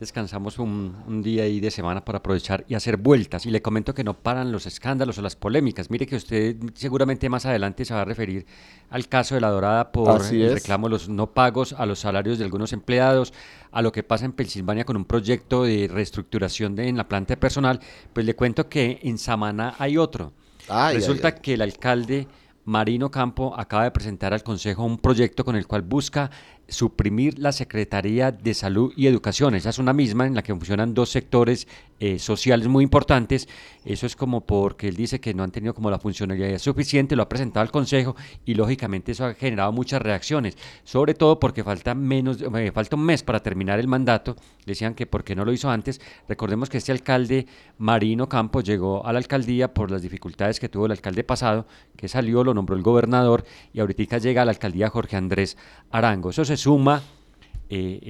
descansamos 0.00 0.58
un, 0.58 1.20
día 1.22 1.42
ahí 1.42 1.60
de 1.60 1.70
semana 1.70 2.02
para 2.02 2.18
aprovechar 2.18 2.64
y 2.66 2.74
hacer 2.74 2.96
vueltas. 2.96 3.44
Y 3.44 3.50
le 3.50 3.60
comento 3.60 3.94
que 3.94 4.02
no 4.02 4.14
paran 4.14 4.50
los 4.50 4.64
escándalos 4.64 5.18
o 5.18 5.22
las 5.22 5.36
polémicas. 5.36 5.90
Mire 5.90 6.06
que 6.06 6.16
usted 6.16 6.56
seguramente 6.74 7.28
más 7.28 7.44
adelante 7.44 7.84
se 7.84 7.92
va 7.92 8.00
a 8.00 8.04
referir 8.06 8.46
al 8.88 9.08
caso 9.08 9.34
de 9.34 9.42
la 9.42 9.50
Dorada 9.50 9.92
por 9.92 10.22
el 10.32 10.54
reclamo 10.54 10.88
de 10.88 10.92
los 10.92 11.08
no 11.10 11.32
pagos 11.32 11.74
a 11.74 11.84
los 11.84 12.00
salarios 12.00 12.38
de 12.38 12.44
algunos 12.44 12.72
empleados, 12.72 13.34
a 13.70 13.82
lo 13.82 13.92
que 13.92 14.02
pasa 14.02 14.24
en 14.24 14.32
Pensilvania 14.32 14.86
con 14.86 14.96
un 14.96 15.04
proyecto 15.04 15.64
de 15.64 15.86
reestructuración 15.92 16.74
de, 16.74 16.88
en 16.88 16.96
la 16.96 17.06
planta 17.06 17.34
de 17.34 17.36
personal. 17.36 17.78
Pues 18.14 18.24
le 18.24 18.34
cuento 18.34 18.70
que 18.70 19.00
en 19.02 19.18
Samaná 19.18 19.74
hay 19.78 19.98
otro. 19.98 20.32
Resulta 20.94 21.34
que 21.34 21.54
el 21.54 21.62
alcalde 21.62 22.26
Marino 22.64 23.10
Campo 23.10 23.54
acaba 23.58 23.84
de 23.84 23.90
presentar 23.90 24.32
al 24.32 24.42
Consejo 24.42 24.84
un 24.84 24.98
proyecto 24.98 25.44
con 25.44 25.56
el 25.56 25.66
cual 25.66 25.82
busca 25.82 26.30
suprimir 26.70 27.38
la 27.38 27.52
Secretaría 27.52 28.32
de 28.32 28.54
Salud 28.54 28.92
y 28.96 29.06
Educación. 29.06 29.54
Esa 29.54 29.70
es 29.70 29.78
una 29.78 29.92
misma 29.92 30.26
en 30.26 30.34
la 30.34 30.42
que 30.42 30.54
funcionan 30.54 30.94
dos 30.94 31.10
sectores 31.10 31.66
eh, 31.98 32.18
sociales 32.18 32.66
muy 32.68 32.82
importantes. 32.82 33.48
Eso 33.84 34.06
es 34.06 34.16
como 34.16 34.40
porque 34.46 34.88
él 34.88 34.96
dice 34.96 35.20
que 35.20 35.34
no 35.34 35.42
han 35.42 35.50
tenido 35.50 35.74
como 35.74 35.90
la 35.90 35.98
funcionalidad 35.98 36.58
suficiente, 36.58 37.16
lo 37.16 37.22
ha 37.22 37.28
presentado 37.28 37.62
al 37.62 37.70
Consejo 37.70 38.16
y 38.44 38.54
lógicamente 38.54 39.12
eso 39.12 39.26
ha 39.26 39.34
generado 39.34 39.72
muchas 39.72 40.00
reacciones, 40.00 40.56
sobre 40.84 41.14
todo 41.14 41.38
porque 41.38 41.62
falta 41.62 41.94
menos, 41.94 42.40
eh, 42.40 42.72
falta 42.72 42.96
un 42.96 43.04
mes 43.04 43.22
para 43.22 43.40
terminar 43.40 43.78
el 43.78 43.88
mandato. 43.88 44.36
Decían 44.64 44.94
que 44.94 45.06
por 45.06 45.24
qué 45.24 45.34
no 45.34 45.44
lo 45.44 45.52
hizo 45.52 45.68
antes. 45.70 46.00
Recordemos 46.28 46.70
que 46.70 46.78
este 46.78 46.92
alcalde 46.92 47.46
Marino 47.78 48.28
Campos 48.28 48.64
llegó 48.64 49.04
a 49.04 49.12
la 49.12 49.18
alcaldía 49.18 49.74
por 49.74 49.90
las 49.90 50.02
dificultades 50.02 50.60
que 50.60 50.68
tuvo 50.68 50.86
el 50.86 50.92
alcalde 50.92 51.24
pasado, 51.24 51.66
que 51.96 52.08
salió, 52.08 52.44
lo 52.44 52.54
nombró 52.54 52.76
el 52.76 52.82
gobernador 52.82 53.44
y 53.72 53.80
ahorita 53.80 54.18
llega 54.18 54.42
a 54.42 54.44
la 54.44 54.52
alcaldía 54.52 54.88
Jorge 54.88 55.16
Andrés 55.16 55.56
Arango. 55.90 56.30
Eso 56.30 56.44
se 56.44 56.56
suma 56.60 57.02
eh, 57.70 58.00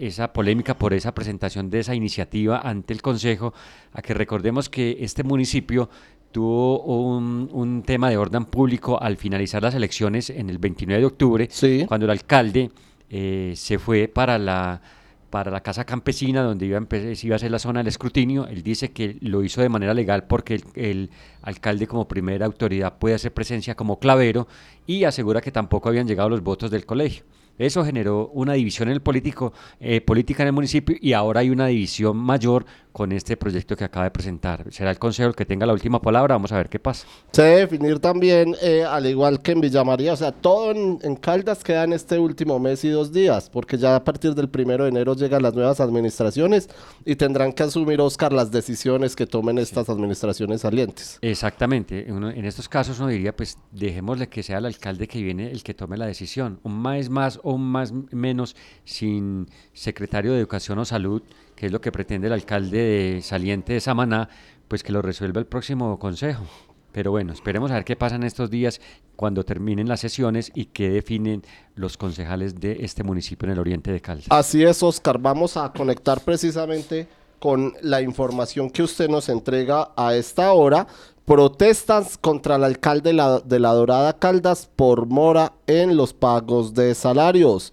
esa 0.00 0.32
polémica 0.32 0.76
por 0.76 0.92
esa 0.92 1.14
presentación 1.14 1.70
de 1.70 1.80
esa 1.80 1.94
iniciativa 1.94 2.60
ante 2.60 2.92
el 2.92 3.02
Consejo, 3.02 3.54
a 3.92 4.02
que 4.02 4.14
recordemos 4.14 4.68
que 4.68 4.98
este 5.00 5.22
municipio 5.22 5.88
tuvo 6.32 6.82
un, 6.82 7.82
tema 7.86 8.08
de 8.08 8.16
orden 8.16 8.46
público 8.46 9.00
al 9.00 9.16
finalizar 9.18 9.62
las 9.62 9.74
elecciones 9.74 10.30
en 10.30 10.48
el 10.50 10.58
29 10.58 11.00
de 11.00 11.06
octubre, 11.06 11.48
cuando 11.86 12.06
el 12.06 12.10
alcalde 12.10 12.70
eh, 13.10 13.52
se 13.54 13.78
fue 13.78 14.08
para 14.08 14.38
la 14.38 14.80
para 15.28 15.50
la 15.50 15.62
casa 15.62 15.84
campesina 15.86 16.42
donde 16.42 16.66
iba 16.66 16.78
a, 16.78 16.86
iba 17.22 17.36
a 17.36 17.38
ser 17.38 17.50
la 17.50 17.58
zona 17.58 17.80
del 17.80 17.86
escrutinio. 17.86 18.46
Él 18.48 18.62
dice 18.62 18.92
que 18.92 19.16
lo 19.22 19.42
hizo 19.42 19.62
de 19.62 19.70
manera 19.70 19.94
legal 19.94 20.24
porque 20.24 20.56
el, 20.56 20.64
el, 20.74 21.10
alcalde 21.40 21.86
como 21.86 22.06
primera 22.06 22.44
autoridad 22.44 22.98
puede 22.98 23.14
hacer 23.14 23.32
presencia 23.32 23.74
como 23.74 23.98
clavero 23.98 24.46
y 24.86 25.04
asegura 25.04 25.40
que 25.40 25.50
tampoco 25.50 25.88
habían 25.88 26.06
llegado 26.06 26.28
los 26.28 26.42
votos 26.42 26.70
del 26.70 26.84
colegio. 26.84 27.24
Eso 27.58 27.84
generó 27.84 28.28
una 28.28 28.54
división 28.54 28.88
en 28.88 28.94
el 28.94 29.02
político, 29.02 29.52
eh, 29.80 30.00
política 30.00 30.42
en 30.42 30.48
el 30.48 30.52
municipio 30.52 30.96
y 31.00 31.12
ahora 31.12 31.40
hay 31.40 31.50
una 31.50 31.66
división 31.66 32.16
mayor 32.16 32.64
con 32.92 33.10
este 33.12 33.36
proyecto 33.36 33.74
que 33.76 33.84
acaba 33.84 34.04
de 34.04 34.10
presentar. 34.10 34.66
Será 34.70 34.90
el 34.90 34.98
Consejo 34.98 35.28
el 35.28 35.34
que 35.34 35.46
tenga 35.46 35.66
la 35.66 35.72
última 35.72 36.00
palabra, 36.00 36.34
vamos 36.34 36.52
a 36.52 36.56
ver 36.56 36.68
qué 36.68 36.78
pasa. 36.78 37.06
Se 37.32 37.42
debe 37.42 37.60
definir 37.62 37.98
también, 37.98 38.54
eh, 38.62 38.84
al 38.84 39.06
igual 39.06 39.40
que 39.40 39.52
en 39.52 39.60
Villa 39.60 39.82
María, 39.82 40.12
o 40.12 40.16
sea, 40.16 40.32
todo 40.32 40.70
en, 40.70 41.16
Caldas 41.16 41.64
queda 41.64 41.84
en 41.84 41.92
este 41.92 42.18
último 42.18 42.58
mes 42.58 42.84
y 42.84 42.90
dos 42.90 43.12
días, 43.12 43.48
porque 43.48 43.78
ya 43.78 43.96
a 43.96 44.04
partir 44.04 44.34
del 44.34 44.48
primero 44.48 44.84
de 44.84 44.90
enero 44.90 45.14
llegan 45.14 45.42
las 45.42 45.54
nuevas 45.54 45.80
administraciones 45.80 46.68
y 47.04 47.16
tendrán 47.16 47.52
que 47.52 47.62
asumir, 47.62 48.00
Oscar, 48.00 48.32
las 48.32 48.50
decisiones 48.50 49.16
que 49.16 49.26
tomen 49.26 49.58
estas 49.58 49.88
administraciones 49.88 50.62
salientes. 50.62 51.18
Exactamente, 51.22 52.08
en 52.08 52.44
estos 52.44 52.68
casos 52.68 52.98
uno 52.98 53.08
diría, 53.08 53.34
pues 53.34 53.56
dejémosle 53.70 54.28
que 54.28 54.42
sea 54.42 54.58
el 54.58 54.66
alcalde 54.66 55.06
que 55.08 55.22
viene 55.22 55.50
el 55.50 55.62
que 55.62 55.74
tome 55.74 55.96
la 55.96 56.06
decisión, 56.06 56.58
un 56.62 56.82
mes 56.82 57.08
más 57.08 57.40
o 57.42 57.58
más 57.58 57.92
menos 58.10 58.56
sin 58.84 59.48
secretario 59.72 60.32
de 60.32 60.38
Educación 60.38 60.78
o 60.78 60.84
Salud 60.84 61.22
que 61.62 61.66
es 61.66 61.72
lo 61.72 61.80
que 61.80 61.92
pretende 61.92 62.26
el 62.26 62.32
alcalde 62.32 63.20
saliente 63.22 63.74
de 63.74 63.80
Samaná, 63.80 64.28
pues 64.66 64.82
que 64.82 64.90
lo 64.90 65.00
resuelva 65.00 65.38
el 65.38 65.46
próximo 65.46 65.96
consejo. 65.98 66.44
Pero 66.90 67.12
bueno, 67.12 67.32
esperemos 67.32 67.70
a 67.70 67.74
ver 67.74 67.84
qué 67.84 67.94
pasa 67.94 68.16
en 68.16 68.24
estos 68.24 68.50
días 68.50 68.80
cuando 69.14 69.44
terminen 69.44 69.88
las 69.88 70.00
sesiones 70.00 70.50
y 70.56 70.66
qué 70.66 70.90
definen 70.90 71.42
los 71.76 71.96
concejales 71.96 72.56
de 72.56 72.84
este 72.84 73.04
municipio 73.04 73.46
en 73.46 73.52
el 73.52 73.60
oriente 73.60 73.92
de 73.92 74.00
Caldas. 74.00 74.26
Así 74.30 74.64
es, 74.64 74.82
Oscar. 74.82 75.18
Vamos 75.18 75.56
a 75.56 75.72
conectar 75.72 76.20
precisamente 76.20 77.06
con 77.38 77.74
la 77.80 78.02
información 78.02 78.68
que 78.68 78.82
usted 78.82 79.08
nos 79.08 79.28
entrega 79.28 79.92
a 79.96 80.16
esta 80.16 80.52
hora. 80.52 80.86
Protestas 81.24 82.18
contra 82.18 82.56
el 82.56 82.64
alcalde 82.64 83.10
de 83.10 83.14
la, 83.14 83.40
de 83.40 83.60
la 83.60 83.72
Dorada 83.72 84.18
Caldas 84.18 84.68
por 84.74 85.06
mora 85.06 85.52
en 85.66 85.96
los 85.96 86.12
pagos 86.12 86.74
de 86.74 86.94
salarios. 86.94 87.72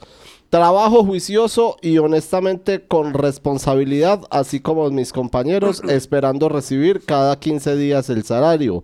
Trabajo 0.50 1.04
juicioso 1.04 1.78
y 1.80 2.00
honestamente 2.00 2.84
con 2.84 3.14
responsabilidad, 3.14 4.22
así 4.32 4.60
como 4.60 4.90
mis 4.90 5.14
compañeros, 5.14 5.84
esperando 5.90 6.50
recibir 6.50 7.06
cada 7.06 7.40
15 7.40 7.76
días 7.76 8.10
el 8.10 8.24
salario. 8.24 8.84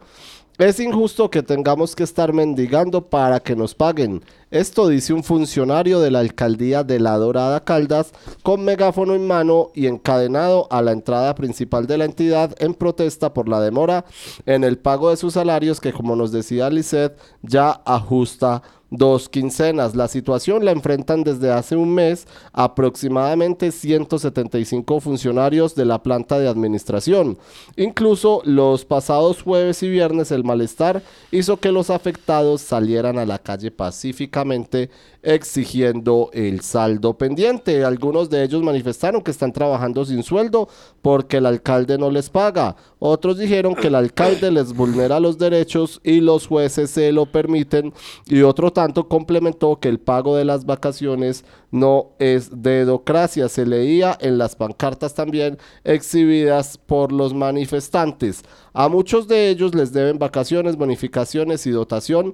Es 0.58 0.80
injusto 0.80 1.30
que 1.30 1.44
tengamos 1.44 1.98
que 1.98 2.04
estar 2.04 2.32
mendigando 2.32 3.10
para 3.10 3.42
que 3.42 3.58
nos 3.58 3.76
paguen. 3.76 4.24
Esto 4.52 4.88
dice 4.88 5.12
un 5.12 5.22
funcionario 5.22 6.00
de 6.00 6.12
la 6.12 6.20
alcaldía 6.20 6.86
de 6.86 6.98
La 7.02 7.18
Dorada 7.18 7.66
Caldas 7.66 8.14
con 8.42 8.64
megáfono 8.64 9.16
en 9.16 9.28
mano 9.28 9.72
y 9.74 9.88
encadenado 9.88 10.70
a 10.72 10.82
la 10.82 10.94
entrada 10.94 11.36
principal 11.36 11.88
de 11.88 11.98
la 11.98 12.06
entidad 12.06 12.56
en 12.60 12.74
protesta 12.74 13.34
por 13.34 13.50
la 13.50 13.60
demora 13.60 14.06
en 14.46 14.64
el 14.64 14.78
pago 14.78 15.10
de 15.10 15.18
sus 15.18 15.34
salarios 15.34 15.82
que 15.82 15.92
como 15.92 16.16
nos 16.16 16.32
decía 16.32 16.70
Lisset 16.70 17.18
ya 17.42 17.82
ajusta 17.84 18.62
dos 18.90 19.30
quincenas. 19.30 19.96
La 19.96 20.08
situación 20.08 20.66
la 20.66 20.72
enfrentan 20.72 21.24
desde 21.24 21.52
hace 21.52 21.76
un 21.76 21.94
mes 21.94 22.28
aproximadamente 22.54 23.72
175 23.72 25.00
funcionarios 25.00 25.76
de 25.76 25.86
la 25.86 26.02
planta 26.02 26.40
de 26.40 26.48
administración. 26.48 27.38
Incluso 27.76 28.42
los 28.46 28.86
pasados 28.86 29.42
jueves 29.42 29.82
y 29.84 29.90
viernes 29.90 30.32
el 30.32 30.44
malestar 30.44 31.02
hizo 31.32 31.58
que 31.58 31.72
los 31.72 31.90
afectados 31.90 32.62
salieran 32.62 33.18
a 33.18 33.26
la 33.26 33.40
calle 33.40 33.72
pacíficamente 33.72 34.90
exigiendo 35.26 36.30
el 36.34 36.62
saldo 36.62 37.18
pendiente. 37.18 37.84
Algunos 37.84 38.30
de 38.30 38.44
ellos 38.44 38.62
manifestaron 38.62 39.22
que 39.22 39.32
están 39.32 39.52
trabajando 39.52 40.06
sin 40.06 40.24
sueldo 40.24 40.70
porque 41.02 41.38
el 41.38 41.48
alcalde 41.48 41.98
no 41.98 42.12
les 42.12 42.30
paga. 42.30 42.76
Otros 43.00 43.38
dijeron 43.38 43.76
que 43.76 43.88
el 43.88 43.96
alcalde 43.96 44.52
les 44.52 44.74
vulnera 44.74 45.20
los 45.20 45.38
derechos 45.38 46.00
y 46.04 46.22
los 46.22 46.48
jueces 46.48 46.92
se 46.92 47.12
lo 47.12 47.26
permiten. 47.26 47.94
Y 48.28 48.44
otro 48.44 48.72
tanto 48.76 49.08
complementó 49.08 49.80
que 49.80 49.90
el 49.90 50.00
pago 50.00 50.36
de 50.36 50.46
las 50.46 50.66
vacaciones 50.66 51.46
no 51.72 52.12
es 52.20 52.62
dedocracia. 52.62 53.50
Se 53.50 53.66
leía 53.66 54.16
en 54.22 54.38
las 54.38 54.56
pancartas 54.56 55.16
también 55.16 55.58
exhibidas 55.84 56.78
por 56.78 57.12
los 57.12 57.34
manifestantes. 57.34 58.44
A 58.74 58.90
muchos 58.90 59.28
de 59.28 59.50
ellos 59.50 59.74
les 59.74 59.94
deben 59.94 60.20
vacaciones, 60.20 60.76
bonificaciones 60.76 61.66
y 61.66 61.72
dotación 61.72 62.34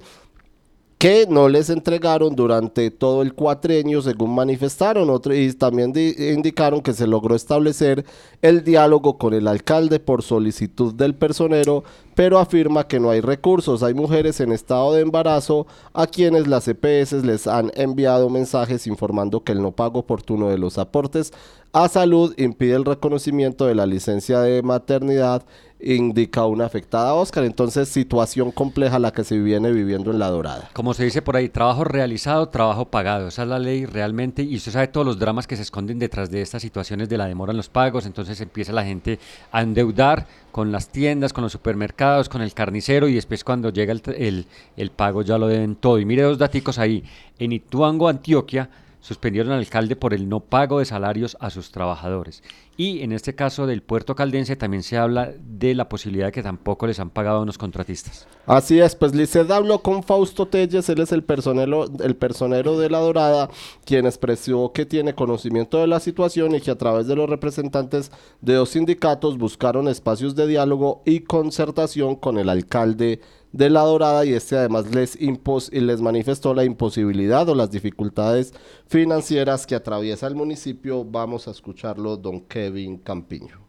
que 1.02 1.26
no 1.28 1.50
les 1.50 1.72
entregaron 1.72 2.36
durante 2.36 2.92
todo 2.92 3.24
el 3.24 3.34
cuatrenio, 3.34 4.04
según 4.04 4.36
manifestaron. 4.36 5.10
Otro, 5.10 5.34
y 5.34 5.52
también 5.52 5.94
indicaron 5.96 6.82
que 6.82 6.94
se 6.94 7.08
logró 7.08 7.34
establecer 7.34 8.06
el 8.44 8.64
diálogo 8.64 9.18
con 9.18 9.34
el 9.34 9.48
alcalde 9.48 10.00
por 10.00 10.22
solicitud 10.22 10.94
del 10.94 11.16
personero, 11.16 11.84
pero 12.14 12.38
afirma 12.38 12.88
que 12.88 13.00
no 13.00 13.10
hay 13.10 13.20
recursos. 13.20 13.82
Hay 13.82 13.96
mujeres 13.96 14.42
en 14.42 14.52
estado 14.52 14.94
de 14.94 15.02
embarazo 15.02 15.66
a 15.94 16.06
quienes 16.06 16.46
las 16.46 16.68
EPS 16.68 17.14
les 17.24 17.48
han 17.48 17.72
enviado 17.74 18.30
mensajes 18.30 18.86
informando 18.86 19.44
que 19.44 19.54
el 19.54 19.64
no 19.64 19.72
pago 19.72 20.02
oportuno 20.02 20.50
de 20.50 20.60
los 20.60 20.78
aportes 20.78 21.34
a 21.74 21.88
salud 21.88 22.34
impide 22.38 22.76
el 22.76 22.84
reconocimiento 22.84 23.66
de 23.66 23.76
la 23.76 23.86
licencia 23.86 24.42
de 24.42 24.62
maternidad 24.62 25.46
indica 25.84 26.46
una 26.46 26.66
afectada 26.66 27.14
Oscar. 27.14 27.44
Entonces, 27.44 27.90
situación 27.90 28.52
compleja 28.52 29.00
la 29.00 29.12
que 29.12 29.24
se 29.24 29.38
viene 29.40 29.72
viviendo 29.72 30.12
en 30.12 30.20
La 30.20 30.30
Dorada. 30.30 30.70
Como 30.74 30.94
se 30.94 31.04
dice 31.04 31.22
por 31.22 31.36
ahí, 31.36 31.50
trabajo 31.50 31.84
realizado, 31.84 32.50
trabajo 32.50 32.86
pagado. 32.86 33.28
Esa 33.28 33.44
es 33.44 33.48
la 33.48 33.60
ley 33.60 33.86
realmente. 33.86 34.44
Y 34.44 34.56
usted 34.56 34.72
sabe 34.72 34.88
todos 34.88 35.06
los 35.06 35.20
dramas 35.20 35.48
que 35.48 35.56
se 35.56 35.62
esconden 35.64 36.00
detrás 36.00 36.30
de 36.32 36.42
estas 36.42 36.62
situaciones 36.62 37.10
de 37.10 37.18
la 37.18 37.26
demora 37.26 37.52
en 37.52 37.58
los 37.58 37.70
pagos. 37.70 38.06
Entonces 38.06 38.40
empieza 38.42 38.74
la 38.74 38.84
gente 38.84 39.20
a 39.52 39.62
endeudar 39.62 40.28
con 40.52 40.72
las 40.72 40.90
tiendas, 40.90 41.34
con 41.34 41.44
los 41.44 41.52
supermercados, 41.52 42.30
con 42.30 42.42
el 42.42 42.54
carnicero 42.54 43.08
y 43.08 43.16
después 43.16 43.44
cuando 43.44 43.70
llega 43.70 43.94
el, 43.94 44.46
el, 44.78 44.92
pago 44.92 45.22
ya 45.22 45.38
lo 45.38 45.48
deben 45.48 45.76
todo. 45.76 46.00
Y 46.00 46.06
mire 46.06 46.24
dos 46.24 46.38
daticos 46.38 46.78
ahí. 46.78 47.04
En 47.40 47.52
Ituango, 47.52 48.08
Antioquia, 48.08 48.70
suspendieron 49.00 49.52
al 49.52 49.60
alcalde 49.60 49.96
por 49.96 50.14
el 50.14 50.30
no 50.30 50.40
pago 50.40 50.80
de 50.80 50.86
salarios 50.86 51.36
a 51.40 51.50
sus 51.50 51.72
trabajadores. 51.72 52.44
Y 52.82 53.04
en 53.04 53.12
este 53.12 53.36
caso 53.36 53.68
del 53.68 53.84
puerto 53.84 54.16
caldense 54.16 54.56
también 54.56 54.82
se 54.82 54.98
habla 54.98 55.32
de 55.38 55.76
la 55.76 55.88
posibilidad 55.88 56.26
de 56.26 56.32
que 56.32 56.42
tampoco 56.42 56.88
les 56.88 57.00
han 57.00 57.12
pagado 57.12 57.38
a 57.38 57.42
unos 57.44 57.60
contratistas. 57.60 58.26
Así 58.48 58.80
es, 58.80 58.96
pues 58.96 59.14
Liced 59.14 59.52
habló 59.52 59.84
con 59.84 60.02
Fausto 60.02 60.48
Telles, 60.48 60.90
él 60.90 61.00
es 61.00 61.12
el 61.12 61.24
personero, 61.24 61.86
el 62.04 62.16
personero 62.16 62.80
de 62.80 62.90
La 62.90 62.98
Dorada, 62.98 63.52
quien 63.86 64.08
expresó 64.08 64.72
que 64.74 64.88
tiene 64.88 65.14
conocimiento 65.14 65.78
de 65.78 65.86
la 65.86 66.00
situación 66.00 66.56
y 66.56 66.62
que 66.62 66.72
a 66.72 66.78
través 66.80 67.06
de 67.06 67.16
los 67.16 67.30
representantes 67.30 68.12
de 68.42 68.56
dos 68.56 68.70
sindicatos 68.70 69.38
buscaron 69.38 69.88
espacios 69.88 70.36
de 70.36 70.48
diálogo 70.48 71.04
y 71.06 71.20
concertación 71.20 72.16
con 72.16 72.40
el 72.40 72.50
alcalde 72.50 73.20
de 73.52 73.70
La 73.70 73.82
Dorada 73.82 74.26
y 74.26 74.34
este 74.34 74.58
además 74.58 74.94
les, 74.94 75.22
impos 75.22 75.70
y 75.72 75.82
les 75.82 76.02
manifestó 76.02 76.54
la 76.54 76.64
imposibilidad 76.64 77.48
o 77.50 77.56
las 77.56 77.70
dificultades 77.70 78.54
financieras 78.88 79.68
que 79.68 79.76
atraviesa 79.76 80.28
el 80.28 80.36
municipio. 80.36 81.04
Vamos 81.04 81.48
a 81.48 81.52
escucharlo, 81.52 82.18
don 82.18 82.42
Kevin 82.42 82.71
Campiño. 83.04 83.60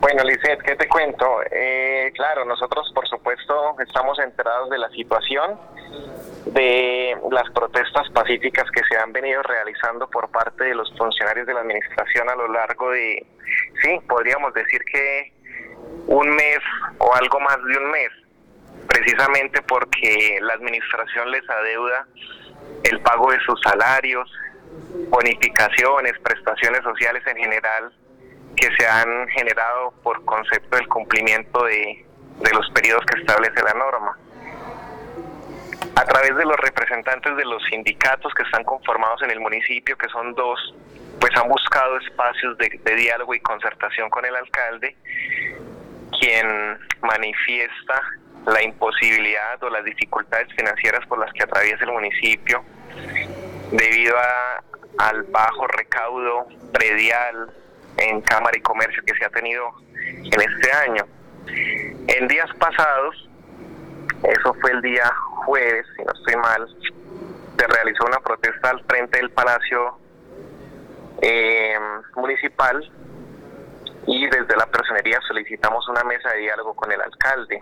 Bueno, 0.00 0.22
Lizeth, 0.24 0.60
¿qué 0.62 0.76
te 0.76 0.86
cuento? 0.86 1.40
Eh, 1.50 2.12
claro, 2.14 2.44
nosotros 2.44 2.90
por 2.94 3.08
supuesto 3.08 3.74
estamos 3.80 4.18
enterados 4.18 4.68
de 4.68 4.78
la 4.78 4.90
situación, 4.90 5.58
de 6.46 7.16
las 7.30 7.50
protestas 7.52 8.10
pacíficas 8.10 8.70
que 8.70 8.82
se 8.90 8.98
han 8.98 9.12
venido 9.12 9.42
realizando 9.42 10.08
por 10.10 10.28
parte 10.30 10.64
de 10.64 10.74
los 10.74 10.92
funcionarios 10.98 11.46
de 11.46 11.54
la 11.54 11.60
administración 11.60 12.28
a 12.28 12.34
lo 12.34 12.48
largo 12.48 12.90
de, 12.90 13.26
sí, 13.82 13.98
podríamos 14.06 14.52
decir 14.52 14.82
que 14.84 15.32
un 16.06 16.28
mes 16.28 16.58
o 16.98 17.14
algo 17.14 17.40
más 17.40 17.56
de 17.64 17.78
un 17.78 17.90
mes, 17.90 18.10
precisamente 18.86 19.62
porque 19.62 20.38
la 20.42 20.52
administración 20.52 21.30
les 21.30 21.48
adeuda 21.48 22.06
el 22.84 23.00
pago 23.00 23.30
de 23.30 23.40
sus 23.40 23.60
salarios, 23.62 24.30
bonificaciones, 25.08 26.12
prestaciones 26.22 26.82
sociales 26.82 27.22
en 27.26 27.36
general 27.36 27.92
que 28.56 28.68
se 28.76 28.86
han 28.86 29.28
generado 29.28 29.92
por 30.02 30.24
concepto 30.24 30.76
del 30.76 30.86
cumplimiento 30.88 31.64
de, 31.64 32.04
de 32.40 32.50
los 32.52 32.70
periodos 32.70 33.04
que 33.06 33.20
establece 33.20 33.62
la 33.62 33.74
norma. 33.74 34.16
A 35.96 36.04
través 36.04 36.36
de 36.36 36.44
los 36.44 36.56
representantes 36.56 37.36
de 37.36 37.44
los 37.44 37.62
sindicatos 37.70 38.32
que 38.34 38.42
están 38.42 38.64
conformados 38.64 39.22
en 39.22 39.30
el 39.30 39.40
municipio, 39.40 39.96
que 39.96 40.08
son 40.08 40.34
dos, 40.34 40.74
pues 41.20 41.30
han 41.36 41.48
buscado 41.48 41.98
espacios 41.98 42.58
de, 42.58 42.80
de 42.82 42.94
diálogo 42.96 43.34
y 43.34 43.40
concertación 43.40 44.10
con 44.10 44.24
el 44.24 44.34
alcalde 44.34 44.96
quien 46.18 46.78
manifiesta 47.02 48.00
la 48.46 48.62
imposibilidad 48.62 49.62
o 49.62 49.70
las 49.70 49.84
dificultades 49.84 50.48
financieras 50.54 51.06
por 51.06 51.18
las 51.18 51.32
que 51.32 51.42
atraviesa 51.42 51.84
el 51.84 51.92
municipio 51.92 52.64
debido 53.76 54.16
al 54.98 55.22
bajo 55.24 55.66
recaudo 55.68 56.46
predial 56.72 57.52
en 57.96 58.20
Cámara 58.22 58.56
y 58.56 58.60
Comercio 58.60 59.02
que 59.04 59.14
se 59.16 59.24
ha 59.24 59.30
tenido 59.30 59.64
en 60.06 60.40
este 60.40 60.72
año. 60.72 61.04
En 62.06 62.28
días 62.28 62.48
pasados, 62.58 63.28
eso 64.22 64.54
fue 64.60 64.70
el 64.72 64.82
día 64.82 65.12
jueves, 65.44 65.86
si 65.96 66.04
no 66.04 66.12
estoy 66.12 66.36
mal, 66.36 66.66
se 67.58 67.66
realizó 67.66 68.04
una 68.06 68.20
protesta 68.20 68.70
al 68.70 68.84
frente 68.84 69.18
del 69.18 69.30
Palacio 69.30 69.98
eh, 71.20 71.78
Municipal 72.16 72.90
y 74.06 74.26
desde 74.26 74.56
la 74.56 74.66
personería 74.66 75.20
solicitamos 75.26 75.88
una 75.88 76.04
mesa 76.04 76.30
de 76.30 76.38
diálogo 76.38 76.74
con 76.74 76.90
el 76.92 77.00
alcalde. 77.00 77.60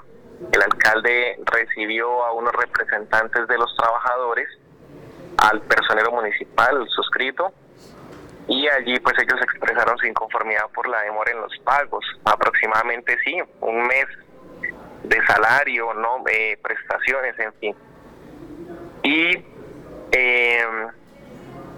El 0.53 0.63
alcalde 0.63 1.39
recibió 1.47 2.25
a 2.25 2.33
unos 2.33 2.53
representantes 2.53 3.47
de 3.47 3.59
los 3.59 3.75
trabajadores, 3.77 4.49
al 5.43 5.61
personero 5.63 6.13
municipal 6.13 6.89
suscrito, 6.89 7.53
y 8.49 8.69
allí 8.69 8.99
pues 9.01 9.17
ellos 9.19 9.41
expresaron 9.43 9.97
su 9.99 10.07
inconformidad 10.07 10.69
por 10.75 10.89
la 10.89 11.03
demora 11.03 11.33
en 11.33 11.41
los 11.41 11.57
pagos, 11.65 12.05
aproximadamente 12.25 13.17
sí, 13.25 13.41
un 13.61 13.87
mes 13.87 14.07
de 15.05 15.27
salario, 15.27 15.93
no 15.95 16.23
eh, 16.29 16.59
prestaciones, 16.63 17.39
en 17.39 17.53
fin. 17.55 17.77
Y 19.03 19.45
eh, 20.13 20.67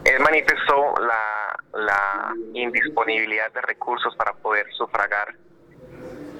él 0.04 0.20
manifestó 0.20 0.94
la, 1.00 1.58
la 1.72 2.34
indisponibilidad 2.52 3.50
de 3.52 3.62
recursos 3.62 4.14
para 4.16 4.34
poder 4.34 4.66
sufragar 4.72 5.34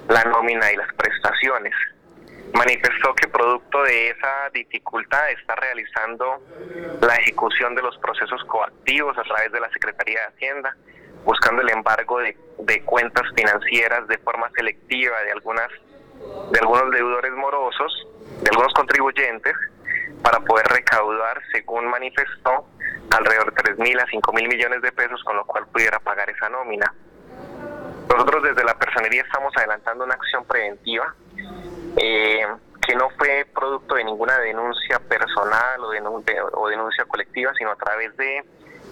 la 0.09 0.23
nómina 0.25 0.71
y 0.71 0.75
las 0.75 0.93
prestaciones. 0.93 1.73
Manifestó 2.53 3.13
que 3.15 3.27
producto 3.27 3.83
de 3.83 4.09
esa 4.09 4.49
dificultad 4.53 5.29
está 5.31 5.55
realizando 5.55 6.41
la 7.01 7.15
ejecución 7.15 7.75
de 7.75 7.81
los 7.81 7.97
procesos 7.97 8.43
coactivos 8.45 9.17
a 9.17 9.23
través 9.23 9.51
de 9.51 9.59
la 9.59 9.69
Secretaría 9.71 10.19
de 10.21 10.27
Hacienda, 10.27 10.75
buscando 11.25 11.61
el 11.61 11.69
embargo 11.69 12.19
de, 12.19 12.37
de 12.59 12.81
cuentas 12.83 13.23
financieras 13.35 14.07
de 14.07 14.17
forma 14.19 14.49
selectiva 14.55 15.21
de 15.23 15.31
algunas 15.31 15.69
de 16.51 16.59
algunos 16.59 16.91
deudores 16.91 17.33
morosos, 17.33 18.07
de 18.41 18.49
algunos 18.49 18.73
contribuyentes, 18.73 19.53
para 20.21 20.39
poder 20.39 20.65
recaudar, 20.67 21.41
según 21.51 21.87
manifestó, 21.87 22.67
alrededor 23.11 23.53
de 23.53 23.63
3 23.63 23.79
mil 23.79 23.99
a 23.99 24.05
5 24.07 24.33
mil 24.33 24.47
millones 24.47 24.81
de 24.81 24.91
pesos, 24.91 25.23
con 25.23 25.35
lo 25.35 25.45
cual 25.45 25.67
pudiera 25.67 25.99
pagar 25.99 26.29
esa 26.29 26.49
nómina. 26.49 26.93
Nosotros 28.09 28.43
desde 28.43 28.63
la 28.63 28.77
personería 28.77 29.23
estamos 29.23 29.53
adelantando 29.57 30.05
una 30.05 30.13
acción 30.13 30.45
preventiva 30.45 31.13
eh, 31.97 32.45
que 32.85 32.95
no 32.95 33.09
fue 33.17 33.45
producto 33.53 33.95
de 33.95 34.03
ninguna 34.03 34.37
denuncia 34.39 34.99
personal 34.99 35.81
o, 35.81 35.89
o 36.59 36.67
denuncia 36.69 37.05
colectiva, 37.05 37.51
sino 37.57 37.71
a 37.71 37.75
través 37.75 38.15
de 38.17 38.43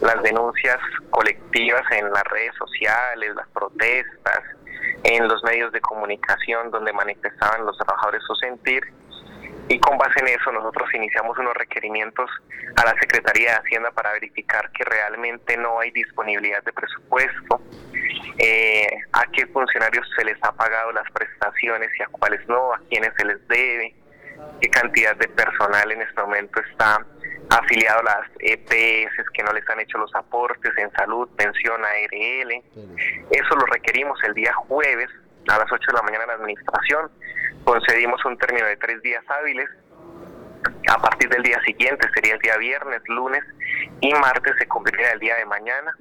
las 0.01 0.21
denuncias 0.23 0.79
colectivas 1.11 1.83
en 1.91 2.11
las 2.11 2.23
redes 2.25 2.53
sociales, 2.57 3.35
las 3.35 3.47
protestas, 3.49 4.41
en 5.03 5.27
los 5.27 5.43
medios 5.43 5.71
de 5.71 5.81
comunicación 5.81 6.71
donde 6.71 6.91
manifestaban 6.93 7.65
los 7.65 7.77
trabajadores 7.77 8.21
su 8.25 8.35
sentir 8.35 8.83
y 9.69 9.79
con 9.79 9.97
base 9.97 10.19
en 10.19 10.27
eso 10.27 10.51
nosotros 10.51 10.93
iniciamos 10.93 11.37
unos 11.37 11.53
requerimientos 11.53 12.29
a 12.75 12.85
la 12.85 12.99
Secretaría 12.99 13.51
de 13.51 13.57
Hacienda 13.57 13.91
para 13.91 14.11
verificar 14.13 14.69
que 14.71 14.83
realmente 14.83 15.57
no 15.57 15.79
hay 15.79 15.91
disponibilidad 15.91 16.63
de 16.63 16.73
presupuesto, 16.73 17.61
eh, 18.37 18.87
a 19.13 19.25
qué 19.31 19.45
funcionarios 19.47 20.07
se 20.15 20.25
les 20.25 20.37
ha 20.43 20.51
pagado 20.51 20.91
las 20.91 21.09
prestaciones 21.11 21.89
y 21.99 22.03
a 22.03 22.07
cuáles 22.07 22.45
no, 22.47 22.73
a 22.73 22.81
quiénes 22.89 23.13
se 23.17 23.25
les 23.25 23.47
debe, 23.47 23.95
qué 24.61 24.69
cantidad 24.69 25.15
de 25.15 25.27
personal 25.29 25.91
en 25.91 26.01
este 26.01 26.21
momento 26.21 26.59
está 26.61 27.05
afiliado 27.49 27.99
a 27.99 28.03
las 28.03 28.29
EPS 28.39 29.29
que 29.33 29.43
no 29.43 29.53
les 29.53 29.67
han 29.69 29.79
hecho 29.79 29.97
los 29.97 30.13
aportes 30.15 30.71
en 30.77 30.91
salud, 30.91 31.29
pensión, 31.35 31.81
ARL. 31.83 32.63
Eso 33.31 33.55
lo 33.55 33.65
requerimos 33.67 34.21
el 34.23 34.33
día 34.33 34.53
jueves 34.53 35.09
a 35.47 35.57
las 35.57 35.71
8 35.71 35.79
de 35.87 35.93
la 35.93 36.03
mañana 36.03 36.23
en 36.23 36.29
la 36.29 36.35
administración 36.35 37.11
concedimos 37.63 38.23
un 38.25 38.37
término 38.37 38.67
de 38.67 38.77
tres 38.77 39.01
días 39.01 39.23
hábiles. 39.29 39.69
A 40.89 41.01
partir 41.01 41.29
del 41.29 41.43
día 41.43 41.59
siguiente, 41.65 42.07
sería 42.13 42.33
el 42.33 42.39
día 42.39 42.57
viernes, 42.57 43.01
lunes 43.07 43.43
y 44.01 44.13
martes, 44.13 44.53
se 44.57 44.67
cumpliría 44.67 45.11
el 45.11 45.19
día 45.19 45.35
de 45.35 45.45
mañana 45.45 45.95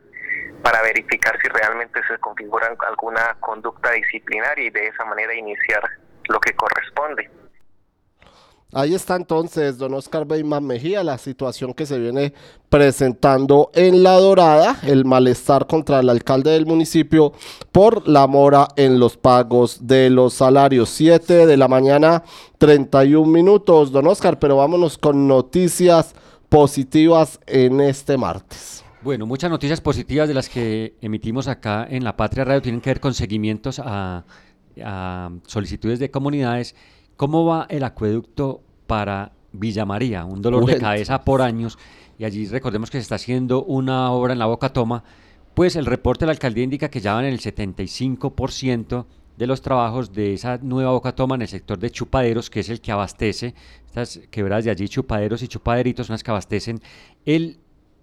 para 0.63 0.83
verificar 0.83 1.37
si 1.41 1.49
realmente 1.49 2.01
se 2.07 2.19
configura 2.19 2.75
alguna 2.87 3.37
conducta 3.41 3.91
disciplinaria 3.93 4.67
y 4.67 4.71
de 4.71 4.89
esa 4.89 5.05
manera 5.05 5.35
iniciar 5.35 5.83
lo 6.29 6.41
que 6.41 6.55
corresponde. 6.55 7.29
Ahí 8.75 8.95
está 8.95 9.17
entonces 9.17 9.77
don 9.77 9.93
Oscar 9.93 10.27
Beyman 10.27 10.65
Mejía, 10.65 11.05
la 11.05 11.19
situación 11.19 11.75
que 11.75 11.85
se 11.85 11.99
viene 11.99 12.33
presentando 12.71 13.71
en 13.75 14.03
La 14.03 14.13
Dorada, 14.13 14.79
el 14.85 15.05
malestar 15.05 15.67
contra 15.67 16.01
el 16.01 16.09
alcalde 16.09 16.53
del 16.53 16.65
municipio 16.65 17.35
por 17.71 18.09
la 18.09 18.27
mora 18.27 18.69
en 18.77 18.99
los 18.99 19.19
pagos 19.19 19.87
de 19.87 20.09
los 20.09 20.33
salarios. 20.33 20.89
7 20.89 21.47
de 21.47 21.57
la 21.59 21.69
mañana, 21.69 22.23
31 22.57 23.31
minutos, 23.31 23.93
don 23.93 24.07
Oscar, 24.07 24.39
pero 24.39 24.57
vámonos 24.57 24.97
con 24.97 25.29
noticias 25.29 26.15
positivas 26.49 27.41
en 27.47 27.79
este 27.83 28.17
martes. 28.17 28.83
Bueno, 29.03 29.27
muchas 29.27 29.51
noticias 29.51 29.83
positivas 29.83 30.29
de 30.29 30.35
las 30.35 30.49
que 30.49 30.97
emitimos 31.03 31.47
acá 31.47 31.87
en 31.91 32.05
La 32.05 32.17
Patria 32.17 32.47
Radio 32.47 32.63
tienen 32.63 32.81
que 32.81 32.89
ver 32.89 33.01
con 33.01 33.13
seguimientos 33.13 33.79
a, 33.85 34.25
a 34.83 35.31
solicitudes 35.47 35.99
de 35.99 36.11
comunidades 36.11 36.75
¿Cómo 37.23 37.45
va 37.45 37.69
el 37.71 37.85
acueducto 37.85 38.65
para 38.89 39.31
Villa 39.53 39.85
María? 39.85 40.25
Un 40.25 40.43
dolor 40.43 40.67
de 40.67 40.77
cabeza 40.79 41.23
por 41.23 41.41
años. 41.41 41.79
Y 42.19 42.25
allí 42.25 42.49
recordemos 42.49 42.91
que 42.91 42.99
se 42.99 43.03
está 43.03 43.15
haciendo 43.15 43.63
una 43.63 44.11
obra 44.11 44.33
en 44.33 44.41
la 44.41 44.47
Boca 44.47 44.73
Toma. 44.73 45.05
Pues 45.55 45.77
el 45.77 45.87
reporte 45.87 46.25
de 46.25 46.27
la 46.27 46.33
alcaldía 46.33 46.65
indica 46.65 46.91
que 46.91 47.01
ya 47.01 47.15
van 47.15 47.27
en 47.27 47.33
el 47.33 47.39
75% 47.39 49.07
de 49.37 49.47
los 49.47 49.63
trabajos 49.63 50.13
de 50.13 50.35
esa 50.35 50.59
nueva 50.59 50.91
Boca 50.91 51.15
Toma 51.15 51.37
en 51.37 51.43
el 51.43 51.49
sector 51.49 51.79
de 51.79 51.93
chupaderos, 51.93 52.51
que 52.51 52.59
es 52.59 52.69
el 52.71 52.81
que 52.81 52.91
abastece, 52.91 53.55
estas 53.87 54.19
quebradas 54.33 54.65
de 54.65 54.73
allí, 54.73 54.89
chupaderos 54.89 55.45
y 55.45 55.47
chupaderitos, 55.47 56.09
son 56.09 56.15
las 56.15 56.25
que 56.25 56.31
abastecen 56.33 56.81
el, 57.25 57.61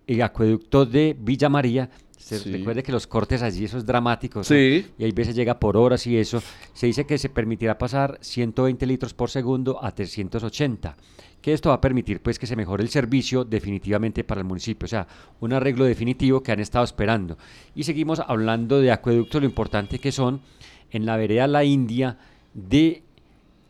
el 0.07 0.21
acueducto 0.21 0.85
de 0.85 1.13
Villa 1.19 1.49
María 1.49 1.89
se 2.19 2.37
recuerde 2.51 2.83
que 2.83 2.91
los 2.91 3.07
cortes 3.07 3.41
allí, 3.41 3.63
eso 3.63 3.77
es 3.77 3.85
dramático. 3.85 4.41
Y 4.49 5.03
hay 5.03 5.11
veces 5.13 5.35
llega 5.35 5.57
por 5.57 5.77
horas 5.77 6.05
y 6.05 6.17
eso. 6.17 6.43
Se 6.73 6.85
dice 6.85 7.05
que 7.05 7.17
se 7.17 7.29
permitirá 7.29 7.77
pasar 7.77 8.17
120 8.21 8.85
litros 8.85 9.13
por 9.13 9.29
segundo 9.29 9.83
a 9.83 9.95
380. 9.95 10.97
Que 11.41 11.53
esto 11.53 11.69
va 11.69 11.75
a 11.75 11.81
permitir 11.81 12.21
pues 12.21 12.37
que 12.37 12.45
se 12.45 12.57
mejore 12.57 12.83
el 12.83 12.89
servicio 12.89 13.45
definitivamente 13.45 14.25
para 14.25 14.41
el 14.41 14.45
municipio. 14.45 14.85
O 14.85 14.89
sea, 14.89 15.07
un 15.39 15.53
arreglo 15.53 15.85
definitivo 15.85 16.43
que 16.43 16.51
han 16.51 16.59
estado 16.59 16.83
esperando. 16.83 17.37
Y 17.73 17.83
seguimos 17.83 18.19
hablando 18.19 18.81
de 18.81 18.91
acueductos, 18.91 19.41
lo 19.41 19.47
importante 19.47 19.99
que 19.99 20.11
son 20.11 20.41
en 20.91 21.05
la 21.05 21.15
vereda 21.15 21.47
La 21.47 21.63
India 21.63 22.17
de 22.53 23.01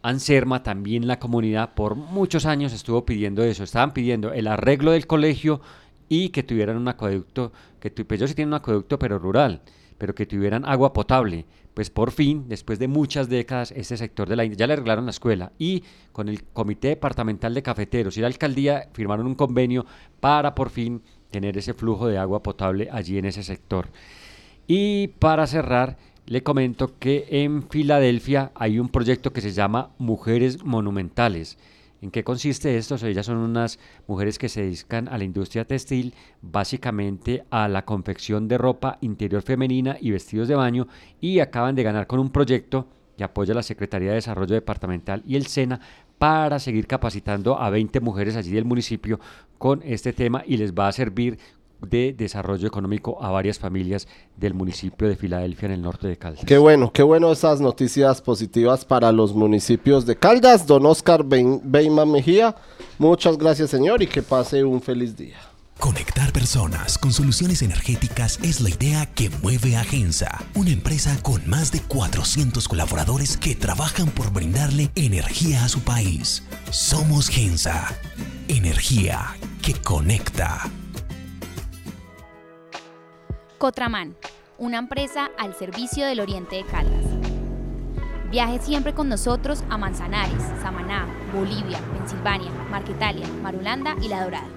Anserma, 0.02 0.64
también 0.64 1.08
la 1.08 1.20
comunidad 1.20 1.76
por 1.76 1.96
muchos 1.96 2.48
años 2.48 2.74
estuvo 2.74 3.06
pidiendo 3.06 3.44
eso. 3.44 3.64
Estaban 3.64 3.94
pidiendo 3.94 4.34
el 4.34 4.48
arreglo 4.48 4.92
del 4.92 5.06
colegio 5.06 5.62
y 6.10 6.30
que 6.30 6.43
tuvieran 6.43 6.76
un 6.76 6.88
acueducto, 6.88 7.54
que 7.80 7.91
tu, 7.91 8.06
pues 8.06 8.19
sí 8.19 8.36
tienen 8.36 8.50
un 8.50 8.56
acueducto 8.56 9.00
pero 9.00 9.19
rural, 9.19 9.62
pero 9.98 10.13
que 10.13 10.26
tuvieran 10.26 10.65
agua 10.65 10.91
potable. 10.91 11.45
Pues 11.74 11.89
por 11.89 12.12
fin, 12.12 12.50
después 12.50 12.80
de 12.80 12.88
muchas 12.88 13.30
décadas, 13.30 13.72
este 13.72 13.95
sector 13.95 14.28
de 14.28 14.36
la 14.36 14.43
India 14.43 14.58
ya 14.58 14.67
le 14.67 14.74
arreglaron 14.74 15.06
la 15.06 15.12
escuela 15.12 15.54
y 15.58 15.84
con 16.12 16.28
el 16.28 16.43
Comité 16.43 16.89
Departamental 16.89 17.54
de 17.54 17.63
Cafeteros 17.63 18.17
y 18.17 18.22
la 18.22 18.28
alcaldía 18.28 18.89
firmaron 18.91 19.28
un 19.28 19.36
convenio 19.36 19.86
para 20.19 20.56
por 20.56 20.72
fin 20.72 21.02
tener 21.32 21.58
ese 21.58 21.74
flujo 21.74 22.08
de 22.08 22.17
agua 22.17 22.43
potable 22.43 22.89
allí 22.91 23.17
en 23.17 23.26
ese 23.26 23.43
sector. 23.43 23.88
Y 24.67 25.10
para 25.19 25.48
cerrar, 25.48 25.98
le 26.26 26.43
comento 26.43 26.98
que 27.00 27.28
en 27.30 27.63
Filadelfia 27.63 28.52
hay 28.56 28.80
un 28.80 28.89
proyecto 28.89 29.32
que 29.32 29.41
se 29.41 29.52
llama 29.52 29.91
Mujeres 30.00 30.63
Monumentales 30.63 31.58
¿En 32.02 32.12
qué 32.12 32.24
consiste 32.24 32.78
esto? 32.78 32.96
ellas 33.06 33.26
son 33.26 33.38
unas 33.38 33.80
mujeres 34.08 34.40
que 34.40 34.50
se 34.50 34.62
dedican 34.62 35.08
a 35.10 35.18
la 35.18 35.26
industria 35.26 35.66
textil, 35.66 36.14
básicamente 36.42 37.44
a 37.50 37.68
la 37.68 37.84
confección 37.84 38.48
de 38.48 38.58
ropa 38.58 38.98
interior 39.02 39.42
femenina 39.42 39.98
y 40.00 40.12
vestidos 40.12 40.48
de 40.48 40.56
baño, 40.56 40.88
y 41.20 41.40
acaban 41.40 41.76
de 41.76 41.84
ganar 41.84 42.08
con 42.08 42.20
un 42.20 42.30
proyecto 42.30 42.88
que 43.18 43.26
apoya 43.26 43.54
la 43.54 43.64
Secretaría 43.64 44.10
de 44.10 44.16
Desarrollo 44.16 44.56
Departamental 44.56 45.24
y 45.26 45.36
el 45.36 45.48
SENA 45.48 45.82
para 46.18 46.58
seguir 46.60 46.88
capacitando 46.88 47.60
a 47.60 47.70
20 47.70 48.00
mujeres 48.00 48.38
allí 48.38 48.52
del 48.52 48.64
municipio 48.64 49.20
con 49.58 49.82
este 49.84 50.14
tema 50.14 50.44
y 50.46 50.56
les 50.56 50.74
va 50.74 50.88
a 50.88 50.94
servir 50.94 51.38
de 51.82 52.13
desarrollo 52.13 52.68
económico 52.68 53.24
a 53.24 53.30
varias 53.32 53.60
familias 53.60 54.08
del 54.38 54.54
municipio 54.54 55.08
de 55.08 55.15
Filadelfia 55.15 55.68
en 55.68 55.72
el 55.74 55.82
norte 55.82 56.08
de 56.08 56.18
Caldas. 56.18 56.46
Qué 56.46 56.58
bueno, 56.58 56.92
qué 56.92 57.04
bueno 57.04 57.32
esas 57.32 57.62
noticias 57.62 58.22
positivas 58.22 58.86
para 58.86 59.12
los 59.12 59.34
municipios 59.34 60.06
de 60.06 60.15
Caldas. 60.15 60.68
Don 60.68 60.86
Oscar 60.86 61.24
Beyman 61.24 62.12
Mejía, 62.12 62.56
muchas 62.98 63.38
gracias 63.38 63.70
señor 63.70 64.02
y 64.02 64.08
que 64.08 64.22
pase 64.22 64.63
un 64.63 64.82
feliz 64.82 65.15
día. 65.15 65.38
Conectar 65.80 66.34
personas 66.34 66.98
con 66.98 67.13
soluciones 67.13 67.62
energéticas 67.62 68.38
es 68.44 68.60
la 68.60 68.70
idea 68.70 69.06
que 69.06 69.30
mueve 69.42 69.78
a 69.78 69.84
Gensa, 69.86 70.44
una 70.54 70.72
empresa 70.72 71.18
con 71.24 71.50
más 71.50 71.72
de 71.72 71.80
400 71.80 72.68
colaboradores 72.68 73.38
que 73.38 73.56
trabajan 73.56 74.08
por 74.08 74.34
brindarle 74.34 74.92
energía 74.96 75.63
a 75.63 75.70
su 75.70 75.80
país. 75.80 76.44
Somos 76.70 77.30
Gensa, 77.30 77.96
energía 78.50 79.38
que 79.62 79.74
conecta. 79.74 80.70
Cotraman, 83.60 84.15
una 84.58 84.78
empresa 84.78 85.30
al 85.38 85.54
servicio 85.54 86.06
del 86.06 86.22
Oriente 86.22 86.56
de 86.56 86.63
Caldas. 86.63 87.04
Viaje 88.32 88.60
siempre 88.60 88.93
con 88.93 89.10
nosotros 89.10 89.65
a 89.69 89.78
Manzanares, 89.78 90.41
Samaná, 90.62 91.06
Bolivia, 91.36 91.78
Pensilvania, 91.98 92.52
Marquetalia, 92.72 93.28
Marulanda 93.43 93.98
y 94.02 94.08
La 94.08 94.24
Dorada. 94.24 94.48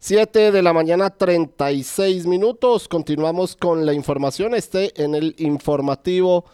7 0.00 0.52
de 0.52 0.62
la 0.62 0.72
mañana 0.72 1.10
36 1.10 2.26
minutos. 2.26 2.86
Continuamos 2.86 3.56
con 3.56 3.84
la 3.84 3.92
información. 3.92 4.54
Este 4.54 5.02
en 5.02 5.16
el 5.16 5.34
informativo 5.38 6.44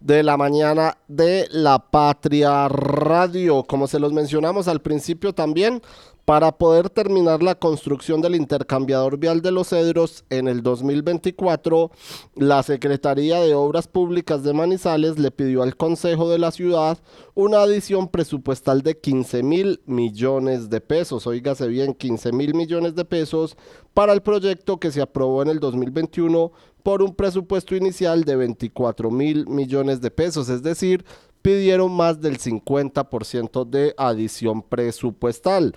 de 0.00 0.24
la 0.24 0.36
mañana 0.36 0.98
de 1.06 1.46
la 1.52 1.78
Patria 1.78 2.66
Radio. 2.66 3.62
Como 3.62 3.86
se 3.86 4.00
los 4.00 4.12
mencionamos 4.12 4.66
al 4.66 4.80
principio 4.80 5.32
también, 5.32 5.82
Para 6.30 6.52
poder 6.52 6.90
terminar 6.90 7.42
la 7.42 7.56
construcción 7.56 8.20
del 8.20 8.36
intercambiador 8.36 9.18
vial 9.18 9.42
de 9.42 9.50
los 9.50 9.70
Cedros 9.70 10.24
en 10.30 10.46
el 10.46 10.62
2024, 10.62 11.90
la 12.36 12.62
Secretaría 12.62 13.40
de 13.40 13.56
Obras 13.56 13.88
Públicas 13.88 14.44
de 14.44 14.52
Manizales 14.52 15.18
le 15.18 15.32
pidió 15.32 15.64
al 15.64 15.76
Consejo 15.76 16.30
de 16.30 16.38
la 16.38 16.52
Ciudad 16.52 16.98
una 17.34 17.62
adición 17.62 18.06
presupuestal 18.06 18.82
de 18.82 18.96
15 18.96 19.42
mil 19.42 19.80
millones 19.86 20.70
de 20.70 20.80
pesos. 20.80 21.26
Óigase 21.26 21.66
bien, 21.66 21.94
15 21.94 22.30
mil 22.30 22.54
millones 22.54 22.94
de 22.94 23.04
pesos 23.04 23.56
para 23.92 24.12
el 24.12 24.22
proyecto 24.22 24.78
que 24.78 24.92
se 24.92 25.02
aprobó 25.02 25.42
en 25.42 25.48
el 25.48 25.58
2021 25.58 26.52
por 26.84 27.02
un 27.02 27.12
presupuesto 27.12 27.74
inicial 27.74 28.22
de 28.22 28.36
24 28.36 29.10
mil 29.10 29.48
millones 29.48 30.00
de 30.00 30.12
pesos, 30.12 30.48
es 30.48 30.62
decir, 30.62 31.04
pidieron 31.42 31.92
más 31.92 32.20
del 32.20 32.38
50% 32.38 33.64
de 33.68 33.94
adición 33.96 34.62
presupuestal. 34.62 35.74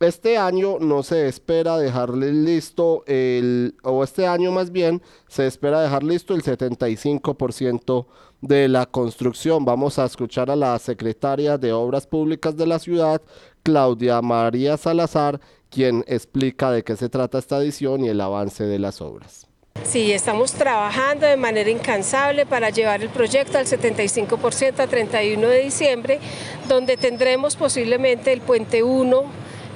Este 0.00 0.36
año 0.38 0.78
no 0.80 1.02
se 1.02 1.28
espera 1.28 1.78
dejarle 1.78 2.32
listo 2.32 3.04
el, 3.06 3.76
o 3.82 4.02
este 4.02 4.26
año 4.26 4.50
más 4.50 4.72
bien, 4.72 5.02
se 5.28 5.46
espera 5.46 5.80
dejar 5.80 6.02
listo 6.02 6.34
el 6.34 6.42
75% 6.42 8.06
de 8.40 8.68
la 8.68 8.86
construcción. 8.86 9.64
Vamos 9.64 9.98
a 9.98 10.04
escuchar 10.04 10.50
a 10.50 10.56
la 10.56 10.78
secretaria 10.78 11.58
de 11.58 11.72
Obras 11.72 12.06
Públicas 12.06 12.56
de 12.56 12.66
la 12.66 12.78
ciudad, 12.78 13.22
Claudia 13.62 14.20
María 14.20 14.76
Salazar, 14.76 15.40
quien 15.70 16.04
explica 16.06 16.70
de 16.70 16.84
qué 16.84 16.96
se 16.96 17.08
trata 17.08 17.38
esta 17.38 17.58
edición 17.58 18.04
y 18.04 18.08
el 18.08 18.20
avance 18.20 18.64
de 18.64 18.78
las 18.78 19.00
obras. 19.00 19.43
Sí, 19.82 20.12
estamos 20.12 20.52
trabajando 20.52 21.26
de 21.26 21.36
manera 21.36 21.68
incansable 21.70 22.46
para 22.46 22.70
llevar 22.70 23.02
el 23.02 23.10
proyecto 23.10 23.58
al 23.58 23.66
75% 23.66 24.80
a 24.80 24.86
31 24.86 25.46
de 25.46 25.58
diciembre, 25.60 26.18
donde 26.66 26.96
tendremos 26.96 27.54
posiblemente 27.54 28.32
el 28.32 28.40
puente 28.40 28.82
1 28.82 29.24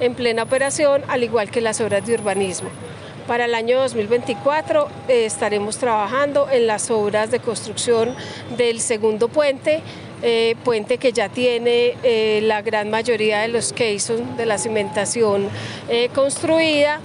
en 0.01 0.15
plena 0.15 0.43
operación, 0.43 1.03
al 1.07 1.23
igual 1.23 1.51
que 1.51 1.61
las 1.61 1.79
obras 1.79 2.05
de 2.05 2.15
urbanismo. 2.15 2.69
Para 3.27 3.45
el 3.45 3.53
año 3.53 3.79
2024 3.79 4.89
eh, 5.07 5.25
estaremos 5.25 5.77
trabajando 5.77 6.49
en 6.51 6.65
las 6.65 6.89
obras 6.91 7.29
de 7.29 7.39
construcción 7.39 8.15
del 8.57 8.81
segundo 8.81 9.29
puente, 9.29 9.81
eh, 10.21 10.55
puente 10.65 10.97
que 10.97 11.13
ya 11.13 11.29
tiene 11.29 11.95
eh, 12.03 12.41
la 12.43 12.61
gran 12.61 12.89
mayoría 12.89 13.39
de 13.39 13.47
los 13.47 13.71
caissons 13.71 14.35
de 14.35 14.45
la 14.45 14.57
cimentación 14.57 15.47
construida 16.13 16.99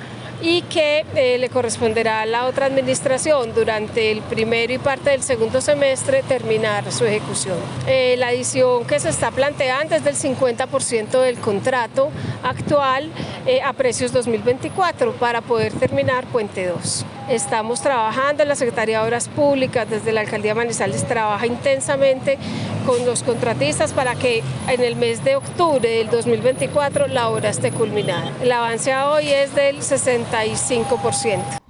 y 0.45 0.61
que 0.62 1.07
eh, 1.14 1.38
le 1.38 1.49
corresponderá 1.49 2.20
a 2.20 2.26
la 2.26 2.45
otra 2.45 2.66
administración 2.66 3.55
durante 3.55 4.12
el 4.12 4.20
primero 4.20 4.74
y 4.74 4.78
parte 4.78 5.09
del 5.09 5.22
segundo 5.22 5.62
semestre 5.62 6.22
terminar 6.22 6.92
su 6.92 7.07
ejecución. 7.07 7.57
Eh, 7.86 8.16
la 8.18 8.28
adición 8.28 8.84
que 8.84 9.01
se 9.01 9.09
está 9.09 9.30
planteando 9.30 9.95
es 9.95 10.05
del 10.05 10.16
50% 10.16 11.18
del 11.22 11.38
contrato 11.38 12.11
actual 12.42 13.11
eh, 13.47 13.61
a 13.62 13.72
precios 13.72 14.12
2024 14.12 15.12
para 15.12 15.40
poder 15.40 15.72
terminar 15.72 16.24
Puente 16.26 16.66
2. 16.66 17.05
Estamos 17.28 17.80
trabajando 17.80 18.42
en 18.42 18.49
la 18.49 18.55
Secretaría 18.55 19.01
de 19.01 19.07
Obras 19.07 19.28
Públicas, 19.28 19.88
desde 19.88 20.12
la 20.12 20.20
Alcaldía 20.20 20.55
Manizales 20.55 21.05
trabaja 21.05 21.47
intensamente 21.47 22.38
con 22.86 23.05
los 23.07 23.22
contratistas 23.22 23.92
para 23.92 24.14
que 24.14 24.42
en 24.68 24.82
el 24.82 24.97
mes 24.97 25.24
de 25.24 25.36
octubre 25.36 25.88
del 25.88 26.11
2024 26.11 27.09
la 27.09 27.28
obra 27.28 27.49
esté 27.49 27.70
culminada. 27.70 28.30
El 28.42 28.53
avance 28.53 28.95
hoy 28.95 29.28
es 29.28 29.55
del 29.55 29.78
65%. 29.78 31.64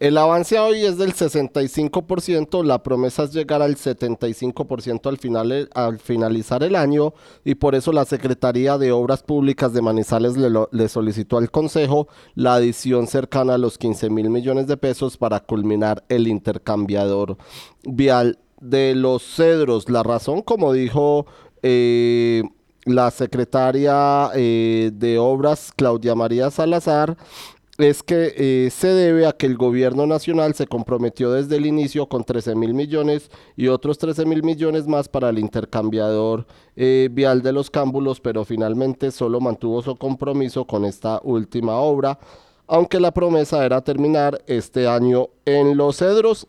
El 0.00 0.16
avance 0.16 0.58
hoy 0.58 0.82
es 0.82 0.96
del 0.96 1.12
65%, 1.12 2.64
la 2.64 2.82
promesa 2.82 3.24
es 3.24 3.34
llegar 3.34 3.60
al 3.60 3.76
75% 3.76 5.06
al, 5.06 5.18
final, 5.18 5.68
al 5.74 5.98
finalizar 5.98 6.62
el 6.62 6.74
año 6.74 7.12
y 7.44 7.56
por 7.56 7.74
eso 7.74 7.92
la 7.92 8.06
Secretaría 8.06 8.78
de 8.78 8.92
Obras 8.92 9.22
Públicas 9.22 9.74
de 9.74 9.82
Manizales 9.82 10.38
le, 10.38 10.88
solicitó 10.88 11.36
al 11.36 11.50
Consejo 11.50 12.08
la 12.34 12.54
adición 12.54 13.08
cercana 13.08 13.54
a 13.54 13.58
los 13.58 13.76
15 13.76 14.08
mil 14.08 14.30
millones 14.30 14.66
de 14.68 14.78
pesos 14.78 15.18
para 15.18 15.40
culminar 15.40 16.02
el 16.08 16.28
intercambiador 16.28 17.36
vial 17.84 18.38
de 18.58 18.94
los 18.94 19.22
cedros. 19.22 19.90
La 19.90 20.02
razón, 20.02 20.40
como 20.40 20.72
dijo... 20.72 21.26
Eh, 21.62 22.42
la 22.86 23.10
secretaria 23.10 24.30
eh, 24.34 24.90
de 24.94 25.18
Obras, 25.18 25.70
Claudia 25.76 26.14
María 26.14 26.50
Salazar, 26.50 27.18
es 27.82 28.02
que 28.02 28.34
eh, 28.36 28.70
se 28.70 28.88
debe 28.88 29.26
a 29.26 29.32
que 29.32 29.46
el 29.46 29.56
gobierno 29.56 30.06
nacional 30.06 30.54
se 30.54 30.66
comprometió 30.66 31.32
desde 31.32 31.56
el 31.56 31.66
inicio 31.66 32.08
con 32.08 32.24
13 32.24 32.54
mil 32.54 32.74
millones 32.74 33.30
y 33.56 33.68
otros 33.68 33.98
13 33.98 34.26
mil 34.26 34.42
millones 34.42 34.86
más 34.86 35.08
para 35.08 35.30
el 35.30 35.38
intercambiador 35.38 36.46
eh, 36.76 37.08
vial 37.10 37.42
de 37.42 37.52
los 37.52 37.70
cámbulos, 37.70 38.20
pero 38.20 38.44
finalmente 38.44 39.10
solo 39.10 39.40
mantuvo 39.40 39.82
su 39.82 39.96
compromiso 39.96 40.66
con 40.66 40.84
esta 40.84 41.20
última 41.22 41.76
obra, 41.76 42.18
aunque 42.66 43.00
la 43.00 43.12
promesa 43.12 43.64
era 43.64 43.80
terminar 43.80 44.42
este 44.46 44.86
año 44.86 45.28
en 45.44 45.76
Los 45.76 45.98
Cedros 45.98 46.46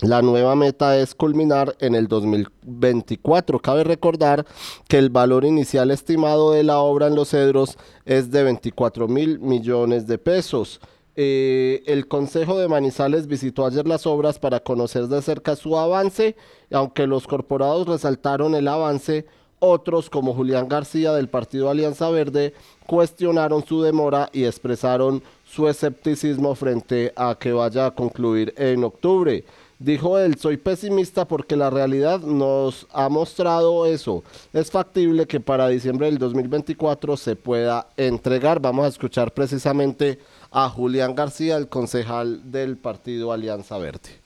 la 0.00 0.20
nueva 0.20 0.54
meta 0.56 0.98
es 0.98 1.14
culminar 1.14 1.74
en 1.80 1.94
el 1.94 2.06
2024. 2.06 3.60
Cabe 3.60 3.82
recordar 3.82 4.44
que 4.88 4.98
el 4.98 5.08
valor 5.08 5.44
inicial 5.44 5.90
estimado 5.90 6.52
de 6.52 6.62
la 6.64 6.78
obra 6.78 7.06
en 7.06 7.14
Los 7.14 7.30
Cedros 7.30 7.78
es 8.04 8.30
de 8.30 8.44
24 8.44 9.08
mil 9.08 9.38
millones 9.38 10.06
de 10.06 10.18
pesos. 10.18 10.80
Eh, 11.18 11.82
el 11.86 12.08
Consejo 12.08 12.58
de 12.58 12.68
Manizales 12.68 13.26
visitó 13.26 13.64
ayer 13.64 13.88
las 13.88 14.06
obras 14.06 14.38
para 14.38 14.60
conocer 14.60 15.06
de 15.08 15.22
cerca 15.22 15.56
su 15.56 15.78
avance, 15.78 16.36
aunque 16.70 17.06
los 17.06 17.26
corporados 17.26 17.88
resaltaron 17.88 18.54
el 18.54 18.68
avance, 18.68 19.24
otros 19.58 20.10
como 20.10 20.34
Julián 20.34 20.68
García 20.68 21.14
del 21.14 21.30
Partido 21.30 21.70
Alianza 21.70 22.10
Verde 22.10 22.52
cuestionaron 22.86 23.64
su 23.64 23.80
demora 23.80 24.28
y 24.34 24.44
expresaron 24.44 25.22
su 25.44 25.68
escepticismo 25.68 26.54
frente 26.54 27.14
a 27.16 27.36
que 27.40 27.52
vaya 27.52 27.86
a 27.86 27.94
concluir 27.94 28.52
en 28.58 28.84
octubre. 28.84 29.44
Dijo 29.78 30.18
él, 30.18 30.36
soy 30.38 30.56
pesimista 30.56 31.28
porque 31.28 31.54
la 31.54 31.68
realidad 31.68 32.20
nos 32.20 32.86
ha 32.92 33.10
mostrado 33.10 33.84
eso. 33.84 34.24
Es 34.54 34.70
factible 34.70 35.26
que 35.26 35.38
para 35.38 35.68
diciembre 35.68 36.06
del 36.06 36.16
2024 36.16 37.16
se 37.18 37.36
pueda 37.36 37.86
entregar. 37.98 38.58
Vamos 38.60 38.86
a 38.86 38.88
escuchar 38.88 39.32
precisamente 39.32 40.18
a 40.50 40.70
Julián 40.70 41.14
García, 41.14 41.58
el 41.58 41.68
concejal 41.68 42.50
del 42.50 42.78
partido 42.78 43.32
Alianza 43.32 43.76
Verde. 43.76 44.20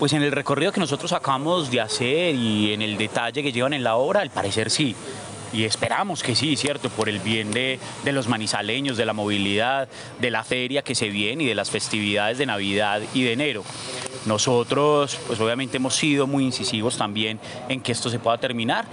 Pues 0.00 0.12
en 0.12 0.22
el 0.22 0.32
recorrido 0.32 0.72
que 0.72 0.80
nosotros 0.80 1.12
acabamos 1.12 1.70
de 1.70 1.80
hacer 1.80 2.34
y 2.34 2.72
en 2.72 2.82
el 2.82 2.98
detalle 2.98 3.44
que 3.44 3.52
llevan 3.52 3.74
en 3.74 3.84
la 3.84 3.96
obra, 3.96 4.20
al 4.20 4.30
parecer 4.30 4.70
sí 4.70 4.96
y 5.52 5.64
esperamos 5.64 6.22
que 6.22 6.34
sí, 6.34 6.56
¿cierto? 6.56 6.88
Por 6.90 7.08
el 7.08 7.20
bien 7.20 7.52
de, 7.52 7.78
de, 8.04 8.12
los 8.12 8.28
manizaleños, 8.28 8.96
de 8.96 9.06
la 9.06 9.12
movilidad, 9.12 9.88
de 10.20 10.30
la 10.30 10.44
feria 10.44 10.82
que 10.82 10.94
se 10.94 11.08
viene 11.08 11.44
y 11.44 11.46
de 11.46 11.54
las 11.54 11.70
festividades 11.70 12.38
de 12.38 12.46
Navidad 12.46 13.02
y 13.14 13.22
de 13.22 13.32
enero. 13.32 13.64
Nosotros, 14.26 15.18
pues 15.26 15.38
obviamente 15.40 15.76
hemos 15.76 15.94
sido 15.94 16.26
muy 16.26 16.44
incisivos 16.44 16.96
también 16.98 17.38
en 17.68 17.80
que 17.80 17.92
esto 17.92 18.10
se 18.10 18.18
pueda 18.18 18.38
terminar 18.38 18.84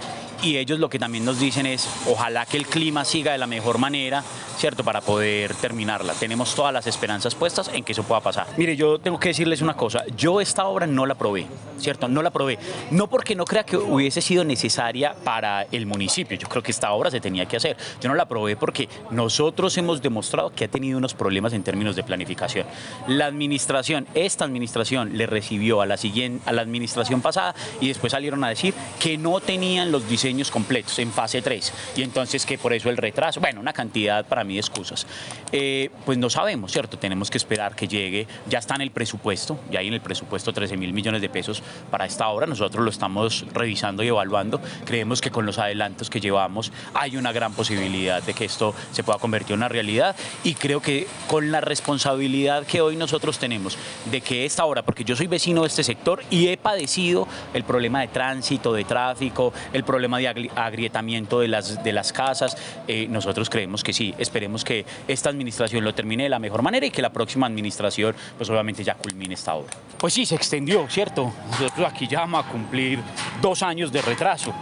y 0.42 0.56
ellos 0.56 0.78
lo 0.78 0.88
que 0.88 0.98
también 0.98 1.24
nos 1.24 1.38
dicen 1.38 1.66
es 1.66 1.88
ojalá 2.06 2.46
que 2.46 2.56
el 2.56 2.66
clima 2.66 3.04
siga 3.04 3.32
de 3.32 3.38
la 3.38 3.46
mejor 3.46 3.78
manera, 3.78 4.22
¿cierto? 4.56 4.84
Para 4.84 5.00
poder 5.00 5.54
terminarla. 5.54 6.14
Tenemos 6.14 6.54
todas 6.54 6.72
las 6.72 6.86
esperanzas 6.86 7.34
puestas 7.34 7.70
en 7.72 7.84
que 7.84 7.92
eso 7.92 8.02
pueda 8.02 8.20
pasar. 8.20 8.46
Mire, 8.56 8.76
yo 8.76 8.98
tengo 8.98 9.18
que 9.18 9.28
decirles 9.28 9.62
una 9.62 9.74
cosa, 9.74 10.04
yo 10.16 10.40
esta 10.40 10.66
obra 10.66 10.86
no 10.86 11.06
la 11.06 11.14
probé, 11.14 11.46
¿cierto? 11.78 12.08
No 12.08 12.22
la 12.22 12.30
probé, 12.30 12.58
no 12.90 13.08
porque 13.08 13.34
no 13.34 13.44
crea 13.44 13.64
que 13.64 13.76
hubiese 13.76 14.20
sido 14.20 14.44
necesaria 14.44 15.14
para 15.24 15.62
el 15.62 15.86
municipio, 15.86 16.36
yo 16.36 16.48
creo 16.48 16.62
que 16.62 16.72
esta 16.72 16.92
obra 16.92 17.10
se 17.10 17.20
tenía 17.20 17.46
que 17.46 17.56
hacer. 17.56 17.76
Yo 18.00 18.08
no 18.08 18.14
la 18.14 18.26
probé 18.26 18.56
porque 18.56 18.88
nosotros 19.10 19.76
hemos 19.78 20.02
demostrado 20.02 20.50
que 20.50 20.64
ha 20.64 20.68
tenido 20.68 20.98
unos 20.98 21.14
problemas 21.14 21.52
en 21.52 21.62
términos 21.62 21.96
de 21.96 22.02
planificación. 22.02 22.66
La 23.06 23.26
administración, 23.26 24.06
esta 24.14 24.44
administración 24.44 25.16
le 25.16 25.26
recibió 25.26 25.80
a 25.80 25.86
la 25.86 25.96
siguiente 25.96 26.44
a 26.46 26.52
la 26.52 26.62
administración 26.62 27.20
pasada 27.20 27.54
y 27.80 27.88
después 27.88 28.12
salieron 28.12 28.42
a 28.44 28.48
decir 28.48 28.74
que 29.00 29.16
no 29.18 29.40
tenían 29.40 29.92
los 29.92 30.08
diseños 30.08 30.23
completos 30.50 30.98
en 30.98 31.12
fase 31.12 31.42
3 31.42 31.72
y 31.96 32.02
entonces 32.02 32.46
que 32.46 32.56
por 32.56 32.72
eso 32.72 32.88
el 32.88 32.96
retraso, 32.96 33.40
bueno, 33.40 33.60
una 33.60 33.72
cantidad 33.72 34.24
para 34.24 34.42
mí 34.42 34.54
de 34.54 34.60
excusas. 34.60 35.06
Eh, 35.52 35.90
pues 36.06 36.16
no 36.16 36.30
sabemos, 36.30 36.72
¿cierto? 36.72 36.98
Tenemos 36.98 37.30
que 37.30 37.36
esperar 37.36 37.76
que 37.76 37.86
llegue, 37.86 38.26
ya 38.48 38.58
está 38.58 38.74
en 38.74 38.80
el 38.80 38.90
presupuesto, 38.90 39.58
ya 39.70 39.80
hay 39.80 39.88
en 39.88 39.94
el 39.94 40.00
presupuesto 40.00 40.52
13 40.52 40.76
mil 40.76 40.92
millones 40.92 41.20
de 41.20 41.28
pesos 41.28 41.62
para 41.90 42.06
esta 42.06 42.28
obra, 42.28 42.46
nosotros 42.46 42.82
lo 42.82 42.90
estamos 42.90 43.44
revisando 43.52 44.02
y 44.02 44.08
evaluando, 44.08 44.60
creemos 44.86 45.20
que 45.20 45.30
con 45.30 45.44
los 45.44 45.58
adelantos 45.58 46.08
que 46.08 46.20
llevamos 46.20 46.72
hay 46.94 47.16
una 47.16 47.32
gran 47.32 47.52
posibilidad 47.52 48.22
de 48.22 48.32
que 48.32 48.46
esto 48.46 48.74
se 48.92 49.04
pueda 49.04 49.18
convertir 49.18 49.52
en 49.52 49.58
una 49.58 49.68
realidad. 49.68 50.16
Y 50.42 50.54
creo 50.54 50.80
que 50.80 51.06
con 51.28 51.52
la 51.52 51.60
responsabilidad 51.60 52.66
que 52.66 52.80
hoy 52.80 52.96
nosotros 52.96 53.38
tenemos 53.38 53.76
de 54.10 54.20
que 54.20 54.44
esta 54.44 54.64
obra, 54.64 54.82
porque 54.82 55.04
yo 55.04 55.16
soy 55.16 55.26
vecino 55.26 55.62
de 55.62 55.68
este 55.68 55.84
sector 55.84 56.22
y 56.30 56.48
he 56.48 56.56
padecido 56.56 57.28
el 57.52 57.64
problema 57.64 58.00
de 58.00 58.08
tránsito, 58.08 58.72
de 58.72 58.84
tráfico, 58.84 59.52
el 59.72 59.84
problema 59.84 60.13
de 60.18 60.50
agrietamiento 60.54 61.40
de 61.40 61.48
las, 61.48 61.82
de 61.82 61.92
las 61.92 62.12
casas. 62.12 62.56
Eh, 62.88 63.06
nosotros 63.08 63.48
creemos 63.50 63.82
que 63.82 63.92
sí, 63.92 64.14
esperemos 64.18 64.64
que 64.64 64.84
esta 65.08 65.30
administración 65.30 65.84
lo 65.84 65.94
termine 65.94 66.24
de 66.24 66.28
la 66.28 66.38
mejor 66.38 66.62
manera 66.62 66.86
y 66.86 66.90
que 66.90 67.02
la 67.02 67.12
próxima 67.12 67.46
administración, 67.46 68.14
pues 68.36 68.48
obviamente 68.50 68.84
ya 68.84 68.94
culmine 68.94 69.34
esta 69.34 69.54
obra. 69.54 69.72
Pues 69.98 70.14
sí, 70.14 70.26
se 70.26 70.34
extendió, 70.34 70.86
¿cierto? 70.88 71.32
Nosotros 71.50 71.86
aquí 71.88 72.06
ya 72.06 72.20
vamos 72.20 72.44
a 72.44 72.48
cumplir 72.48 72.98
dos 73.40 73.62
años 73.62 73.90
de 73.92 74.02
retraso. 74.02 74.54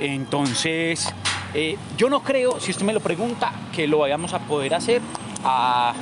Entonces, 0.00 1.12
Eh, 1.54 1.78
yo 1.96 2.10
no 2.10 2.20
creo, 2.22 2.60
si 2.60 2.70
usted 2.72 2.84
me 2.84 2.92
lo 2.92 3.00
pregunta, 3.00 3.50
que 3.74 3.86
lo 3.86 3.98
vayamos 3.98 4.34
a 4.34 4.40
poder 4.40 4.74
hacer 4.74 5.00
a 5.42 5.94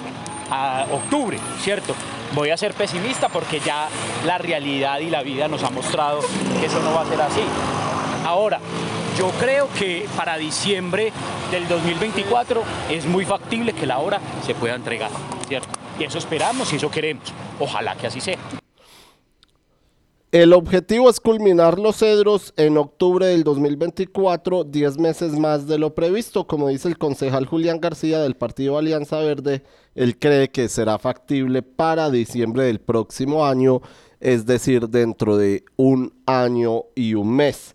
octubre, 0.91 1.39
¿cierto? 1.61 1.95
Voy 2.35 2.51
a 2.51 2.57
ser 2.57 2.75
pesimista 2.75 3.29
porque 3.29 3.61
ya 3.61 3.89
la 4.27 4.39
realidad 4.39 4.99
y 4.99 5.11
la 5.11 5.23
vida 5.23 5.47
nos 5.47 5.63
ha 5.63 5.71
mostrado 5.71 6.21
que 6.61 6.67
eso 6.67 6.81
no 6.81 6.93
va 6.93 7.03
a 7.03 7.07
ser 7.07 7.21
así. 7.21 7.43
Ahora, 8.25 8.59
yo 9.19 9.31
creo 9.39 9.69
que 9.79 10.07
para 10.17 10.39
diciembre 10.39 11.13
del 11.51 11.69
2024 11.69 12.63
es 12.91 13.05
muy 13.05 13.27
factible 13.27 13.75
que 13.75 13.85
la 13.87 13.99
obra 13.99 14.19
se 14.47 14.55
pueda 14.55 14.75
entregar, 14.75 15.11
¿cierto? 15.47 15.69
Y 15.99 16.05
eso 16.05 16.17
esperamos 16.17 16.73
y 16.73 16.77
eso 16.77 16.91
queremos. 16.91 17.25
Ojalá 17.61 17.95
que 17.97 18.07
así 18.07 18.23
sea. 18.23 18.39
El 20.33 20.55
objetivo 20.55 21.11
es 21.11 21.21
culminar 21.21 21.79
los 21.79 21.97
cedros 21.97 22.55
en 22.57 22.79
octubre 22.79 23.27
del 23.27 23.45
2024, 23.45 24.65
10 24.65 24.99
meses 24.99 25.39
más 25.39 25.69
de 25.69 25.79
lo 25.79 25.95
previsto. 25.95 26.47
Como 26.47 26.69
dice 26.69 26.89
el 26.89 26.97
concejal 26.97 27.45
Julián 27.45 27.79
García 27.79 28.21
del 28.21 28.37
Partido 28.37 28.79
Alianza 28.79 29.19
Verde, 29.19 29.63
él 29.95 30.19
cree 30.19 30.49
que 30.49 30.71
será 30.71 30.99
factible 30.99 31.63
para 31.63 32.11
diciembre 32.11 32.65
del 32.65 32.81
próximo 32.81 33.47
año, 33.47 33.83
es 34.19 34.47
decir, 34.47 34.89
dentro 34.89 35.37
de 35.37 35.63
un 35.77 36.15
año 36.27 36.85
y 36.97 37.15
un 37.15 37.37
mes. 37.37 37.75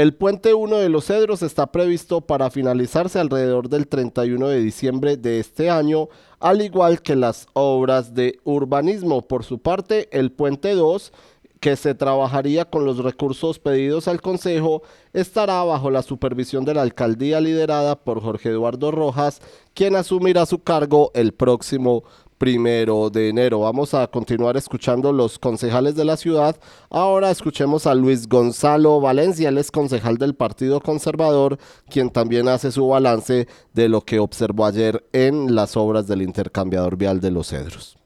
El 0.00 0.14
puente 0.14 0.54
1 0.54 0.78
de 0.78 0.88
los 0.88 1.04
Cedros 1.04 1.42
está 1.42 1.72
previsto 1.72 2.22
para 2.22 2.50
finalizarse 2.50 3.18
alrededor 3.18 3.68
del 3.68 3.86
31 3.86 4.48
de 4.48 4.58
diciembre 4.58 5.18
de 5.18 5.40
este 5.40 5.68
año, 5.68 6.08
al 6.38 6.62
igual 6.62 7.02
que 7.02 7.16
las 7.16 7.48
obras 7.52 8.14
de 8.14 8.40
urbanismo. 8.44 9.20
Por 9.20 9.44
su 9.44 9.58
parte, 9.58 10.08
el 10.10 10.32
puente 10.32 10.74
2 10.74 11.12
que 11.60 11.76
se 11.76 11.94
trabajaría 11.94 12.64
con 12.64 12.86
los 12.86 12.96
recursos 12.96 13.58
pedidos 13.58 14.08
al 14.08 14.22
Consejo, 14.22 14.82
estará 15.12 15.62
bajo 15.64 15.90
la 15.90 16.00
supervisión 16.00 16.64
de 16.64 16.72
la 16.72 16.80
alcaldía 16.80 17.38
liderada 17.42 17.96
por 18.02 18.22
Jorge 18.22 18.48
Eduardo 18.48 18.90
Rojas, 18.90 19.42
quien 19.74 19.96
asumirá 19.96 20.46
su 20.46 20.60
cargo 20.62 21.10
el 21.12 21.32
próximo 21.34 22.04
primero 22.40 23.10
de 23.10 23.28
enero. 23.28 23.60
Vamos 23.60 23.92
a 23.92 24.06
continuar 24.06 24.56
escuchando 24.56 25.12
los 25.12 25.38
concejales 25.38 25.94
de 25.94 26.06
la 26.06 26.16
ciudad. 26.16 26.56
Ahora 26.88 27.30
escuchemos 27.30 27.86
a 27.86 27.94
Luis 27.94 28.26
Gonzalo 28.26 28.98
Valencia, 28.98 29.50
él 29.50 29.58
es 29.58 29.70
concejal 29.70 30.16
del 30.16 30.34
Partido 30.34 30.80
Conservador, 30.80 31.58
quien 31.90 32.08
también 32.08 32.48
hace 32.48 32.72
su 32.72 32.88
balance 32.88 33.46
de 33.74 33.88
lo 33.90 34.00
que 34.00 34.18
observó 34.18 34.64
ayer 34.64 35.04
en 35.12 35.54
las 35.54 35.76
obras 35.76 36.06
del 36.06 36.22
intercambiador 36.22 36.96
vial 36.96 37.20
de 37.20 37.30
los 37.30 37.48
Cedros. 37.48 37.98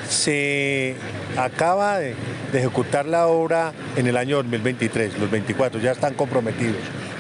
se 0.08 0.96
acaba 1.36 1.98
de, 1.98 2.14
de, 2.52 2.58
ejecutar 2.58 3.06
la 3.06 3.28
obra 3.28 3.72
en 3.96 4.06
el 4.06 4.16
año 4.16 4.36
2023, 4.38 5.18
los 5.18 5.30
24 5.30 5.80
ya 5.80 5.92
están 5.92 6.14
comprometidos 6.14 6.76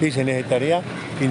y 0.06 0.12
se 0.12 0.24
necesitaría, 0.24 0.82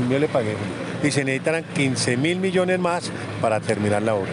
yo 0.09 0.19
le 0.19 0.27
pagué, 0.27 0.55
y 1.03 1.11
se 1.11 1.23
necesitarán 1.23 1.63
15 1.63 2.17
mil 2.17 2.39
millones 2.39 2.79
más 2.79 3.11
para 3.41 3.59
terminar 3.59 4.01
la 4.01 4.15
obra. 4.15 4.31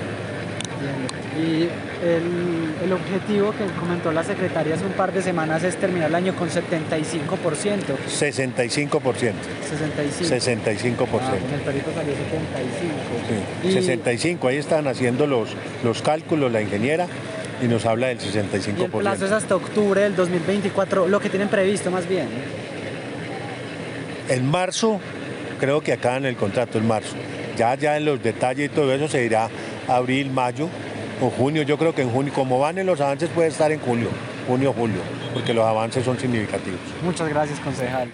Y 1.38 1.68
el, 2.04 2.74
el, 2.84 2.92
objetivo 2.92 3.52
que 3.52 3.64
comentó 3.78 4.10
la 4.10 4.24
secretaria 4.24 4.74
hace 4.74 4.84
un 4.84 4.92
par 4.92 5.12
de 5.12 5.22
semanas 5.22 5.62
es 5.62 5.76
terminar 5.76 6.08
el 6.08 6.14
año 6.16 6.34
con 6.34 6.48
75%. 6.48 6.60
65%. 8.08 8.08
65%. 8.08 9.32
65%. 10.20 11.20
Ah, 11.20 11.36
en 11.36 11.54
el 11.54 11.60
perito 11.60 11.92
salió 11.94 12.12
75%. 12.12 12.18
Sí, 13.62 13.68
y... 13.68 13.72
65, 13.72 14.48
ahí 14.48 14.56
están 14.56 14.88
haciendo 14.88 15.28
los, 15.28 15.50
los 15.84 16.02
cálculos 16.02 16.50
la 16.50 16.60
ingeniera 16.60 17.06
y 17.62 17.66
nos 17.66 17.86
habla 17.86 18.08
del 18.08 18.18
65%. 18.18 18.78
Y 18.78 18.82
el 18.82 18.90
plazo 18.90 19.26
es 19.26 19.32
hasta 19.32 19.54
octubre 19.54 20.00
del 20.00 20.16
2024, 20.16 21.06
lo 21.06 21.20
que 21.20 21.28
tienen 21.28 21.48
previsto 21.48 21.90
más 21.92 22.08
bien. 22.08 22.28
En 24.28 24.50
marzo, 24.50 25.00
creo 25.58 25.80
que 25.80 25.92
acá 25.94 26.16
en 26.16 26.26
el 26.26 26.36
contrato, 26.36 26.78
en 26.78 26.86
marzo. 26.86 27.16
Ya, 27.56 27.74
ya 27.74 27.96
en 27.96 28.04
los 28.04 28.22
detalles 28.22 28.70
y 28.70 28.74
todo 28.74 28.92
eso 28.92 29.08
se 29.08 29.24
irá 29.24 29.48
abril, 29.88 30.30
mayo 30.30 30.68
o 31.22 31.30
junio. 31.30 31.62
Yo 31.62 31.78
creo 31.78 31.94
que 31.94 32.02
en 32.02 32.10
junio, 32.10 32.32
como 32.34 32.58
van 32.58 32.78
en 32.78 32.86
los 32.86 33.00
avances, 33.00 33.30
puede 33.30 33.48
estar 33.48 33.72
en 33.72 33.80
julio, 33.80 34.08
junio, 34.46 34.74
julio, 34.76 35.00
porque 35.32 35.54
los 35.54 35.64
avances 35.64 36.04
son 36.04 36.18
significativos. 36.18 36.78
Muchas 37.02 37.28
gracias, 37.28 37.58
concejal. 37.60 38.12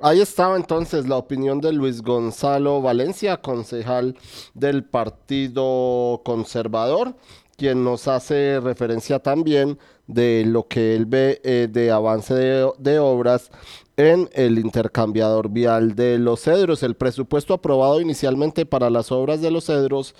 Ahí 0.00 0.20
estaba 0.20 0.56
entonces 0.56 1.06
la 1.06 1.16
opinión 1.16 1.60
de 1.60 1.72
Luis 1.72 2.02
Gonzalo 2.02 2.82
Valencia, 2.82 3.36
concejal 3.36 4.16
del 4.54 4.84
Partido 4.84 6.22
Conservador, 6.24 7.14
quien 7.56 7.84
nos 7.84 8.08
hace 8.08 8.60
referencia 8.60 9.18
también 9.18 9.78
de 10.06 10.44
lo 10.46 10.68
que 10.68 10.96
él 10.96 11.06
ve 11.06 11.40
eh, 11.44 11.68
de 11.70 11.90
avance 11.90 12.34
de, 12.34 12.70
de 12.78 12.98
obras 12.98 13.50
en 13.96 14.28
el 14.32 14.58
intercambiador 14.58 15.48
vial 15.48 15.94
de 15.94 16.18
los 16.18 16.40
cedros. 16.40 16.82
El 16.82 16.94
presupuesto 16.94 17.54
aprobado 17.54 18.00
inicialmente 18.00 18.66
para 18.66 18.90
las 18.90 19.12
obras 19.12 19.40
de 19.40 19.50
los 19.50 19.66
cedros 19.66 20.14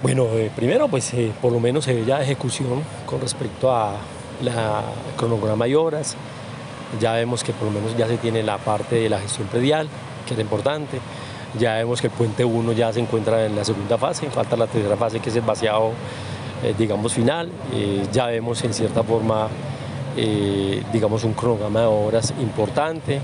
Bueno, 0.01 0.25
eh, 0.33 0.51
primero, 0.55 0.87
pues 0.87 1.13
eh, 1.13 1.31
por 1.41 1.51
lo 1.51 1.59
menos 1.59 1.85
se 1.85 1.93
ve 1.93 2.05
ya 2.05 2.21
ejecución 2.21 2.81
con 3.05 3.21
respecto 3.21 3.71
a 3.71 3.97
la 4.43 4.81
cronograma 5.15 5.67
y 5.67 5.75
obras. 5.75 6.15
Ya 6.99 7.13
vemos 7.13 7.43
que 7.43 7.53
por 7.53 7.65
lo 7.65 7.71
menos 7.71 7.95
ya 7.95 8.07
se 8.07 8.17
tiene 8.17 8.41
la 8.41 8.57
parte 8.57 8.95
de 8.95 9.09
la 9.09 9.19
gestión 9.19 9.47
predial, 9.47 9.87
que 10.27 10.33
era 10.33 10.41
importante. 10.41 10.99
Ya 11.59 11.75
vemos 11.75 12.01
que 12.01 12.07
el 12.07 12.13
puente 12.13 12.43
1 12.43 12.71
ya 12.73 12.91
se 12.91 12.99
encuentra 12.99 13.45
en 13.45 13.55
la 13.55 13.63
segunda 13.63 13.97
fase, 13.97 14.29
falta 14.29 14.55
la 14.57 14.67
tercera 14.67 14.97
fase 14.97 15.19
que 15.19 15.29
es 15.29 15.35
el 15.35 15.41
vaciado 15.41 15.91
eh, 16.63 16.75
digamos, 16.77 17.13
final. 17.13 17.49
Eh, 17.73 18.05
ya 18.11 18.27
vemos 18.27 18.63
en 18.63 18.73
cierta 18.73 19.03
forma, 19.03 19.47
eh, 20.15 20.83
digamos, 20.93 21.23
un 21.23 21.33
cronograma 21.33 21.81
de 21.81 21.85
obras 21.87 22.33
importante. 22.39 23.19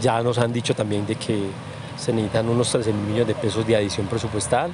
ya 0.00 0.20
nos 0.20 0.38
han 0.38 0.52
dicho 0.52 0.74
también 0.74 1.06
de 1.06 1.14
que 1.14 1.38
se 1.96 2.12
necesitan 2.12 2.48
unos 2.48 2.72
13 2.72 2.92
mil 2.92 3.02
millones 3.02 3.28
de 3.28 3.34
pesos 3.34 3.64
de 3.64 3.76
adición 3.76 4.08
presupuestal 4.08 4.72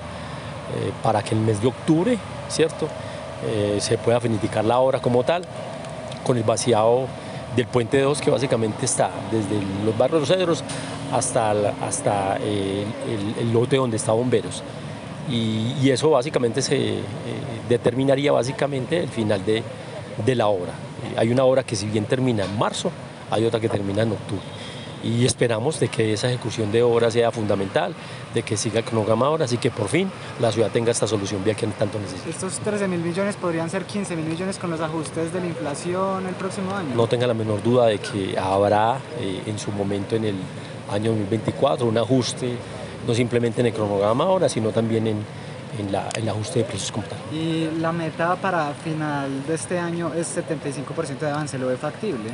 para 1.02 1.22
que 1.22 1.34
el 1.34 1.40
mes 1.42 1.60
de 1.60 1.68
octubre, 1.68 2.18
¿cierto?, 2.48 2.88
se 3.78 3.98
pueda 3.98 4.20
finiquitar 4.20 4.64
la 4.64 4.78
obra 4.78 5.00
como 5.00 5.22
tal, 5.22 5.44
con 6.24 6.38
el 6.38 6.44
vaciado 6.44 7.06
del 7.54 7.66
puente 7.66 8.00
2 8.00 8.22
que 8.22 8.30
básicamente 8.30 8.86
está 8.86 9.10
desde 9.30 9.60
los 9.84 9.96
barrios 9.98 10.20
Los 10.20 10.28
Cedros 10.30 10.64
hasta, 11.12 11.50
hasta 11.82 12.36
el, 12.36 13.52
lote 13.52 13.76
donde 13.76 13.98
está 13.98 14.12
Bomberos. 14.12 14.62
Y, 15.30 15.88
eso 15.90 16.10
básicamente 16.10 16.60
se 16.62 16.76
eh, 16.76 17.02
determinaría 17.68 18.32
básicamente 18.32 18.98
el 18.98 19.08
final 19.08 19.44
de, 19.44 19.62
de 20.24 20.34
la 20.34 20.48
obra. 20.48 20.72
hay 21.16 21.30
una 21.30 21.44
obra 21.44 21.62
que 21.62 21.76
si 21.76 21.86
bien 21.86 22.04
termina 22.06 22.44
en 22.44 22.58
marzo, 22.58 22.90
hay 23.30 23.44
otra 23.44 23.60
que 23.60 23.68
termina 23.68 24.02
en 24.02 24.12
octubre 24.12 24.42
y 25.04 25.24
esperamos 25.26 25.78
de 25.78 25.88
que 25.88 26.14
esa 26.14 26.28
ejecución 26.28 26.72
de 26.72 26.82
obras 26.82 27.12
sea 27.12 27.30
fundamental, 27.30 27.94
de 28.32 28.42
que 28.42 28.56
siga 28.56 28.78
el 28.78 28.84
cronograma 28.84 29.26
ahora, 29.26 29.44
así 29.44 29.58
que 29.58 29.70
por 29.70 29.88
fin 29.88 30.10
la 30.40 30.50
ciudad 30.50 30.70
tenga 30.70 30.90
esta 30.90 31.06
solución 31.06 31.44
vía 31.44 31.54
que 31.54 31.66
tanto 31.66 31.98
necesita. 31.98 32.30
¿Estos 32.30 32.58
13 32.60 32.88
mil 32.88 33.00
millones 33.00 33.36
podrían 33.36 33.68
ser 33.68 33.84
15 33.84 34.16
mil 34.16 34.24
millones 34.24 34.58
con 34.58 34.70
los 34.70 34.80
ajustes 34.80 35.32
de 35.32 35.40
la 35.40 35.46
inflación 35.46 36.26
el 36.26 36.34
próximo 36.34 36.74
año? 36.74 36.94
No 36.94 37.06
tenga 37.06 37.26
la 37.26 37.34
menor 37.34 37.62
duda 37.62 37.86
de 37.86 37.98
que 37.98 38.36
habrá 38.38 38.98
eh, 39.20 39.42
en 39.46 39.58
su 39.58 39.70
momento 39.72 40.16
en 40.16 40.24
el 40.24 40.36
año 40.90 41.10
2024 41.10 41.86
un 41.86 41.98
ajuste, 41.98 42.56
no 43.06 43.14
simplemente 43.14 43.60
en 43.60 43.68
el 43.68 43.72
cronograma 43.72 44.24
ahora, 44.24 44.48
sino 44.48 44.70
también 44.70 45.06
en, 45.06 45.18
en, 45.78 45.92
la, 45.92 46.08
el 46.16 46.28
ajuste 46.28 46.60
de 46.60 46.64
precios 46.64 46.92
como 46.92 47.06
tal. 47.06 47.18
Y 47.32 47.70
la 47.80 47.92
meta 47.92 48.36
para 48.36 48.72
final 48.74 49.46
de 49.46 49.54
este 49.54 49.78
año 49.78 50.12
es 50.14 50.36
75% 50.36 51.18
de 51.18 51.30
avance, 51.30 51.58
¿lo 51.58 51.68
ve 51.68 51.76
factible? 51.76 52.30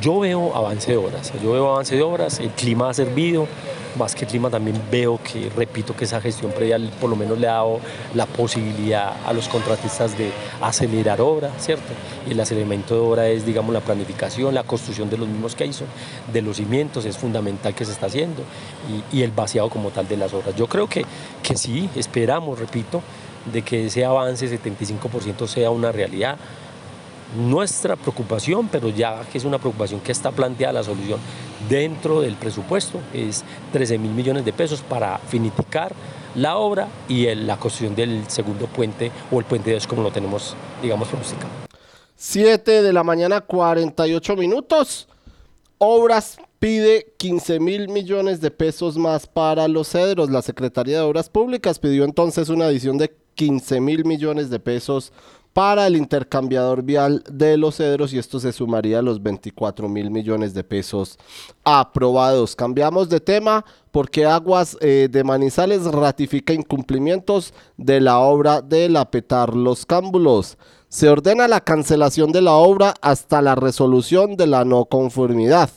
Yo 0.00 0.20
veo 0.20 0.54
avance 0.54 0.92
de 0.92 0.96
obras, 0.96 1.32
yo 1.42 1.52
veo 1.52 1.72
avance 1.72 1.96
de 1.96 2.02
obras, 2.02 2.40
el 2.40 2.50
clima 2.50 2.90
ha 2.90 2.94
servido, 2.94 3.46
más 3.96 4.14
que 4.14 4.24
el 4.24 4.30
clima 4.30 4.50
también 4.50 4.80
veo 4.90 5.18
que, 5.22 5.50
repito, 5.50 5.94
que 5.96 6.04
esa 6.04 6.20
gestión 6.20 6.52
predial 6.52 6.90
por 7.00 7.10
lo 7.10 7.16
menos 7.16 7.38
le 7.38 7.48
ha 7.48 7.52
dado 7.52 7.80
la 8.14 8.26
posibilidad 8.26 9.14
a 9.26 9.32
los 9.32 9.48
contratistas 9.48 10.16
de 10.16 10.30
acelerar 10.60 11.20
obras, 11.20 11.52
¿cierto? 11.58 11.92
Y 12.28 12.32
el 12.32 12.40
aceleramiento 12.40 12.94
de 12.94 13.00
obra 13.00 13.28
es, 13.28 13.44
digamos, 13.44 13.72
la 13.72 13.80
planificación, 13.80 14.54
la 14.54 14.62
construcción 14.64 15.10
de 15.10 15.18
los 15.18 15.28
mismos 15.28 15.54
que 15.54 15.66
hizo, 15.66 15.84
de 16.32 16.42
los 16.42 16.56
cimientos, 16.56 17.04
es 17.04 17.16
fundamental 17.16 17.74
que 17.74 17.84
se 17.84 17.92
está 17.92 18.06
haciendo, 18.06 18.42
y, 19.12 19.18
y 19.18 19.22
el 19.22 19.30
vaciado 19.30 19.68
como 19.70 19.90
tal 19.90 20.08
de 20.08 20.16
las 20.16 20.32
obras. 20.32 20.54
Yo 20.56 20.66
creo 20.66 20.88
que, 20.88 21.04
que 21.42 21.56
sí, 21.56 21.88
esperamos, 21.94 22.58
repito, 22.58 23.02
de 23.52 23.62
que 23.62 23.86
ese 23.86 24.04
avance 24.04 24.46
75% 24.48 25.46
sea 25.46 25.70
una 25.70 25.90
realidad 25.90 26.36
nuestra 27.36 27.96
preocupación, 27.96 28.68
pero 28.68 28.88
ya 28.88 29.22
que 29.30 29.38
es 29.38 29.44
una 29.44 29.58
preocupación 29.58 30.00
que 30.00 30.12
está 30.12 30.30
planteada 30.30 30.74
la 30.74 30.82
solución 30.84 31.18
dentro 31.68 32.20
del 32.20 32.34
presupuesto, 32.34 33.00
es 33.12 33.44
13 33.72 33.98
mil 33.98 34.12
millones 34.12 34.44
de 34.44 34.52
pesos 34.52 34.82
para 34.82 35.18
finiquitar 35.18 35.92
la 36.34 36.56
obra 36.56 36.88
y 37.08 37.32
la 37.34 37.58
construcción 37.58 37.94
del 37.94 38.28
segundo 38.28 38.66
puente 38.66 39.10
o 39.30 39.38
el 39.38 39.44
puente 39.44 39.72
2 39.72 39.86
como 39.86 40.02
lo 40.02 40.10
tenemos, 40.10 40.56
digamos, 40.80 41.08
pronosticado. 41.08 41.50
7 42.16 42.82
de 42.82 42.92
la 42.92 43.02
mañana, 43.02 43.40
48 43.40 44.36
minutos. 44.36 45.08
Obras 45.78 46.38
pide 46.58 47.14
15 47.16 47.58
mil 47.58 47.88
millones 47.88 48.40
de 48.40 48.52
pesos 48.52 48.96
más 48.96 49.26
para 49.26 49.66
los 49.66 49.88
cedros. 49.88 50.30
La 50.30 50.42
Secretaría 50.42 50.98
de 50.98 51.02
Obras 51.02 51.28
Públicas 51.28 51.80
pidió 51.80 52.04
entonces 52.04 52.48
una 52.48 52.66
adición 52.66 52.98
de 52.98 53.12
15 53.34 53.80
mil 53.80 54.04
millones 54.04 54.50
de 54.50 54.60
pesos 54.60 55.12
para 55.52 55.86
el 55.86 55.96
intercambiador 55.96 56.82
vial 56.82 57.22
de 57.30 57.56
los 57.56 57.76
cedros 57.76 58.12
y 58.12 58.18
esto 58.18 58.40
se 58.40 58.52
sumaría 58.52 59.00
a 59.00 59.02
los 59.02 59.22
24 59.22 59.88
mil 59.88 60.10
millones 60.10 60.54
de 60.54 60.64
pesos 60.64 61.18
aprobados. 61.64 62.56
Cambiamos 62.56 63.08
de 63.08 63.20
tema 63.20 63.64
porque 63.90 64.24
Aguas 64.24 64.76
eh, 64.80 65.08
de 65.10 65.24
Manizales 65.24 65.84
ratifica 65.84 66.54
incumplimientos 66.54 67.52
de 67.76 68.00
la 68.00 68.18
obra 68.18 68.62
de 68.62 68.88
la 68.88 69.10
Petar 69.10 69.54
Los 69.54 69.84
Cámbulos. 69.84 70.56
Se 70.88 71.08
ordena 71.08 71.48
la 71.48 71.60
cancelación 71.60 72.32
de 72.32 72.42
la 72.42 72.52
obra 72.52 72.94
hasta 73.02 73.42
la 73.42 73.54
resolución 73.54 74.36
de 74.36 74.46
la 74.46 74.64
no 74.64 74.86
conformidad 74.86 75.70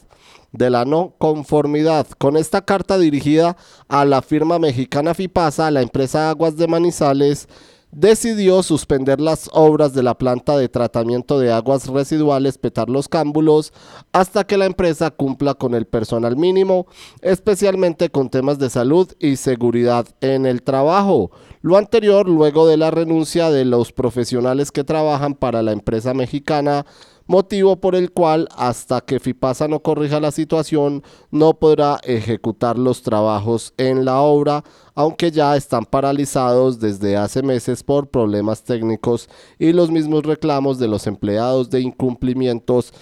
de 0.52 0.70
la 0.70 0.86
no 0.86 1.14
conformidad. 1.18 2.08
Con 2.18 2.38
esta 2.38 2.64
carta 2.64 2.98
dirigida 2.98 3.58
a 3.90 4.06
la 4.06 4.22
firma 4.22 4.58
mexicana 4.58 5.14
FIPASA, 5.14 5.70
la 5.70 5.82
empresa 5.82 6.30
Aguas 6.30 6.56
de 6.56 6.68
Manizales 6.68 7.50
decidió 7.96 8.62
suspender 8.62 9.22
las 9.22 9.50
obras 9.54 9.94
de 9.94 10.04
la 10.04 10.18
planta 10.18 10.58
de 10.58 10.68
tratamiento 10.68 11.40
de 11.40 11.54
aguas 11.54 11.88
residuales 11.88 12.58
Petar 12.58 12.90
Los 12.90 13.08
Cámbulos 13.08 13.72
hasta 14.12 14.44
que 14.44 14.58
la 14.58 14.66
empresa 14.66 15.12
cumpla 15.12 15.54
con 15.54 15.74
el 15.74 15.86
personal 15.86 16.36
mínimo, 16.36 16.88
especialmente 17.22 18.10
con 18.10 18.30
temas 18.30 18.60
de 18.60 18.70
salud 18.70 19.14
y 19.18 19.38
seguridad 19.38 20.06
en 20.20 20.46
el 20.46 20.62
trabajo. 20.62 21.32
Lo 21.62 21.78
anterior 21.78 22.28
luego 22.28 22.68
de 22.68 22.76
la 22.76 22.92
renuncia 22.92 23.50
de 23.50 23.64
los 23.64 23.94
profesionales 23.94 24.74
que 24.74 24.84
trabajan 24.84 25.34
para 25.34 25.64
la 25.64 25.72
empresa 25.72 26.14
mexicana 26.14 26.86
motivo 27.28 27.78
por 27.78 27.96
el 27.96 28.12
cual 28.12 28.48
hasta 28.56 29.02
que 29.02 29.20
FIPASA 29.20 29.68
no 29.68 29.80
corrija 29.80 30.20
la 30.20 30.32
situación 30.32 31.04
no 31.32 31.54
podrá 31.56 32.00
ejecutar 32.04 32.78
los 32.78 33.02
trabajos 33.02 33.74
en 33.78 34.06
la 34.06 34.22
obra, 34.22 34.64
aunque 34.94 35.32
ya 35.32 35.56
están 35.56 35.86
paralizados 35.86 36.80
desde 36.80 37.18
hace 37.18 37.42
meses 37.42 37.84
por 37.84 38.08
problemas 38.08 38.64
técnicos 38.64 39.30
y 39.58 39.74
los 39.74 39.92
mismos 39.92 40.24
reclamos 40.24 40.80
de 40.80 40.88
los 40.88 41.08
empleados 41.08 41.70
de 41.70 41.82
incumplimientos 41.82 42.94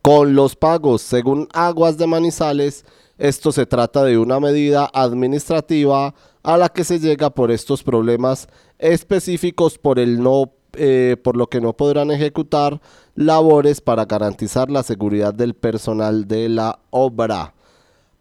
con 0.00 0.34
los 0.34 0.56
pagos. 0.56 1.02
Según 1.02 1.48
Aguas 1.52 1.98
de 1.98 2.06
Manizales, 2.06 2.84
esto 3.18 3.52
se 3.52 3.66
trata 3.66 4.04
de 4.04 4.18
una 4.18 4.40
medida 4.40 4.90
administrativa 4.92 6.14
a 6.42 6.56
la 6.56 6.68
que 6.68 6.84
se 6.84 6.98
llega 6.98 7.30
por 7.30 7.50
estos 7.50 7.82
problemas 7.82 8.48
específicos 8.78 9.78
por 9.78 9.98
el 9.98 10.22
no 10.22 10.52
eh, 10.74 11.16
por 11.22 11.36
lo 11.36 11.48
que 11.48 11.60
no 11.60 11.72
podrán 11.72 12.10
ejecutar 12.10 12.80
labores 13.14 13.80
para 13.80 14.04
garantizar 14.04 14.70
la 14.70 14.82
seguridad 14.82 15.34
del 15.34 15.54
personal 15.54 16.26
de 16.26 16.48
la 16.48 16.78
obra. 16.90 17.54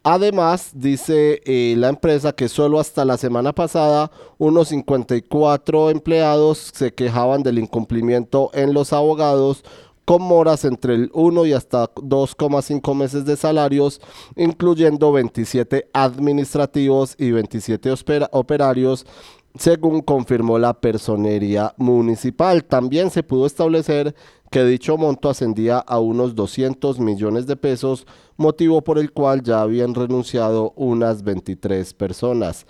Además, 0.04 0.72
dice 0.74 1.42
eh, 1.46 1.76
la 1.78 1.90
empresa 1.90 2.34
que 2.34 2.50
solo 2.50 2.80
hasta 2.80 3.06
la 3.06 3.18
semana 3.18 3.54
pasada 3.54 4.10
unos 4.40 4.70
54 4.70 5.92
empleados 5.92 6.72
se 6.74 6.92
quejaban 6.92 7.44
del 7.44 7.60
incumplimiento 7.60 8.50
en 8.54 8.74
los 8.74 8.94
abogados 8.94 9.64
con 10.06 10.24
moras 10.24 10.66
entre 10.66 10.96
el 10.96 11.12
1 11.14 11.46
y 11.46 11.54
hasta 11.54 11.94
2,5 11.94 12.96
meses 12.96 13.26
de 13.26 13.38
salarios, 13.38 14.02
incluyendo 14.36 15.12
27 15.12 15.90
administrativos 15.94 17.16
y 17.20 17.32
27 17.32 17.94
operarios 18.32 19.06
según 19.58 20.02
confirmó 20.02 20.60
la 20.60 20.74
personería 20.74 21.74
municipal. 21.78 22.64
También 22.64 23.10
se 23.10 23.24
pudo 23.24 23.46
establecer 23.46 24.16
que 24.50 24.66
dicho 24.66 24.98
monto 24.98 25.30
ascendía 25.30 25.80
a 25.80 26.00
unos 26.00 26.36
200 26.36 27.00
millones 27.00 27.48
de 27.48 27.56
pesos, 27.56 28.06
motivo 28.36 28.82
por 28.82 29.00
el 29.00 29.12
cual 29.12 29.44
ya 29.44 29.62
habían 29.62 29.96
renunciado 29.96 30.74
unas 30.76 31.24
23 31.24 31.94
personas. 31.94 32.66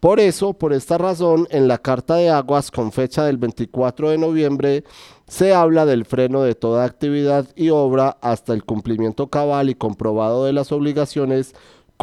Por 0.00 0.20
eso, 0.20 0.52
por 0.52 0.74
esta 0.74 0.98
razón, 0.98 1.46
en 1.48 1.66
la 1.66 1.78
Carta 1.78 2.16
de 2.16 2.28
Aguas 2.28 2.70
con 2.70 2.92
fecha 2.92 3.24
del 3.24 3.38
24 3.38 4.10
de 4.10 4.18
noviembre, 4.18 4.84
se 5.26 5.54
habla 5.54 5.86
del 5.86 6.04
freno 6.04 6.42
de 6.42 6.54
toda 6.54 6.84
actividad 6.84 7.46
y 7.56 7.70
obra 7.70 8.18
hasta 8.20 8.52
el 8.52 8.64
cumplimiento 8.64 9.28
cabal 9.28 9.70
y 9.70 9.74
comprobado 9.74 10.44
de 10.44 10.52
las 10.52 10.72
obligaciones 10.72 11.54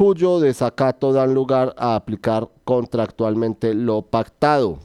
cuyo 0.02 0.40
desacato 0.40 1.14
dan 1.14 1.32
lugar 1.36 1.76
a 1.78 1.94
aplicar 1.94 2.50
contractualmente 2.66 3.76
lo 3.76 4.02
pactado. 4.02 4.80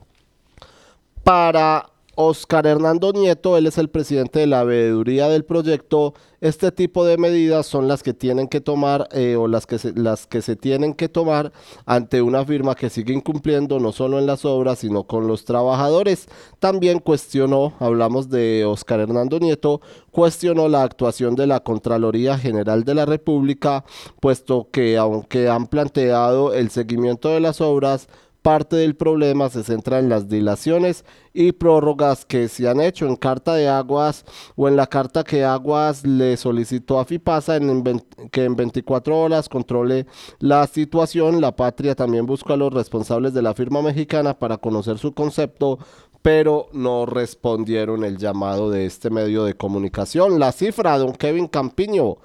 Para 1.24 1.88
Oscar 2.18 2.66
Hernando 2.66 3.12
Nieto, 3.12 3.58
él 3.58 3.66
es 3.66 3.76
el 3.76 3.90
presidente 3.90 4.40
de 4.40 4.46
la 4.46 4.64
veeduría 4.64 5.28
del 5.28 5.44
proyecto. 5.44 6.14
Este 6.40 6.72
tipo 6.72 7.04
de 7.04 7.18
medidas 7.18 7.66
son 7.66 7.88
las 7.88 8.02
que 8.02 8.14
tienen 8.14 8.48
que 8.48 8.62
tomar 8.62 9.06
eh, 9.12 9.36
o 9.36 9.48
las 9.48 9.66
que, 9.66 9.78
se, 9.78 9.92
las 9.92 10.26
que 10.26 10.40
se 10.40 10.56
tienen 10.56 10.94
que 10.94 11.10
tomar 11.10 11.52
ante 11.84 12.22
una 12.22 12.42
firma 12.46 12.74
que 12.74 12.88
sigue 12.88 13.12
incumpliendo 13.12 13.78
no 13.80 13.92
solo 13.92 14.18
en 14.18 14.26
las 14.26 14.46
obras, 14.46 14.78
sino 14.78 15.04
con 15.04 15.26
los 15.26 15.44
trabajadores. 15.44 16.26
También 16.58 17.00
cuestionó, 17.00 17.74
hablamos 17.80 18.30
de 18.30 18.64
Oscar 18.64 19.00
Hernando 19.00 19.38
Nieto, 19.38 19.82
cuestionó 20.10 20.68
la 20.68 20.84
actuación 20.84 21.34
de 21.36 21.46
la 21.46 21.60
Contraloría 21.60 22.38
General 22.38 22.82
de 22.84 22.94
la 22.94 23.04
República, 23.04 23.84
puesto 24.20 24.68
que 24.72 24.96
aunque 24.96 25.50
han 25.50 25.66
planteado 25.66 26.54
el 26.54 26.70
seguimiento 26.70 27.28
de 27.28 27.40
las 27.40 27.60
obras, 27.60 28.08
parte 28.46 28.76
del 28.76 28.94
problema 28.94 29.48
se 29.48 29.64
centra 29.64 29.98
en 29.98 30.08
las 30.08 30.28
dilaciones 30.28 31.04
y 31.34 31.50
prórrogas 31.50 32.24
que 32.24 32.46
se 32.46 32.68
han 32.68 32.80
hecho 32.80 33.04
en 33.08 33.16
carta 33.16 33.54
de 33.54 33.68
aguas 33.68 34.24
o 34.54 34.68
en 34.68 34.76
la 34.76 34.86
carta 34.86 35.24
que 35.24 35.42
aguas 35.42 36.06
le 36.06 36.36
solicitó 36.36 37.00
a 37.00 37.04
FIPASA 37.04 37.56
en, 37.56 37.82
que 38.30 38.44
en 38.44 38.54
24 38.54 39.18
horas 39.18 39.48
controle 39.48 40.06
la 40.38 40.64
situación. 40.68 41.40
La 41.40 41.56
patria 41.56 41.96
también 41.96 42.24
busca 42.24 42.54
a 42.54 42.56
los 42.56 42.72
responsables 42.72 43.34
de 43.34 43.42
la 43.42 43.52
firma 43.52 43.82
mexicana 43.82 44.38
para 44.38 44.58
conocer 44.58 44.98
su 44.98 45.12
concepto 45.12 45.80
pero 46.22 46.68
no 46.72 47.06
respondieron 47.06 48.04
el 48.04 48.16
llamado 48.16 48.68
de 48.68 48.84
este 48.84 49.10
medio 49.10 49.44
de 49.44 49.54
comunicación. 49.54 50.40
La 50.40 50.50
cifra, 50.50 50.98
don 50.98 51.12
Kevin 51.12 51.46
Campiño, 51.46 52.16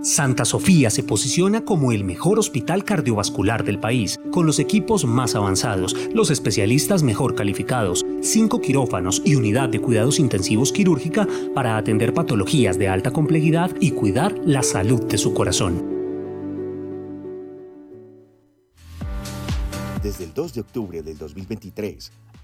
Santa 0.06 0.44
Sofía 0.44 0.88
se 0.88 1.02
posiciona 1.02 1.64
como 1.64 1.90
el 1.90 2.04
mejor 2.04 2.38
hospital 2.38 2.84
cardiovascular 2.84 3.64
del 3.64 3.80
país, 3.80 4.20
con 4.30 4.46
los 4.46 4.60
equipos 4.60 5.04
más 5.04 5.34
avanzados, 5.34 5.96
los 6.14 6.30
especialistas 6.30 7.02
mejor 7.02 7.34
calificados, 7.34 8.06
cinco 8.22 8.60
quirófanos 8.60 9.20
y 9.24 9.34
unidad 9.34 9.68
de 9.68 9.80
cuidados 9.80 10.20
intensivos 10.20 10.70
quirúrgica 10.70 11.26
para 11.56 11.76
atender 11.76 12.14
patologías 12.14 12.78
de 12.78 12.86
alta 12.86 13.10
complejidad 13.10 13.72
y 13.80 13.90
cuidar 13.90 14.38
la 14.44 14.62
salud 14.62 15.02
de 15.06 15.18
su 15.18 15.34
corazón. 15.34 15.96
Desde 20.04 20.22
el 20.22 20.32
2 20.32 20.54
de 20.54 20.60
octubre 20.60 21.02
del 21.02 21.18
2023 21.18 22.12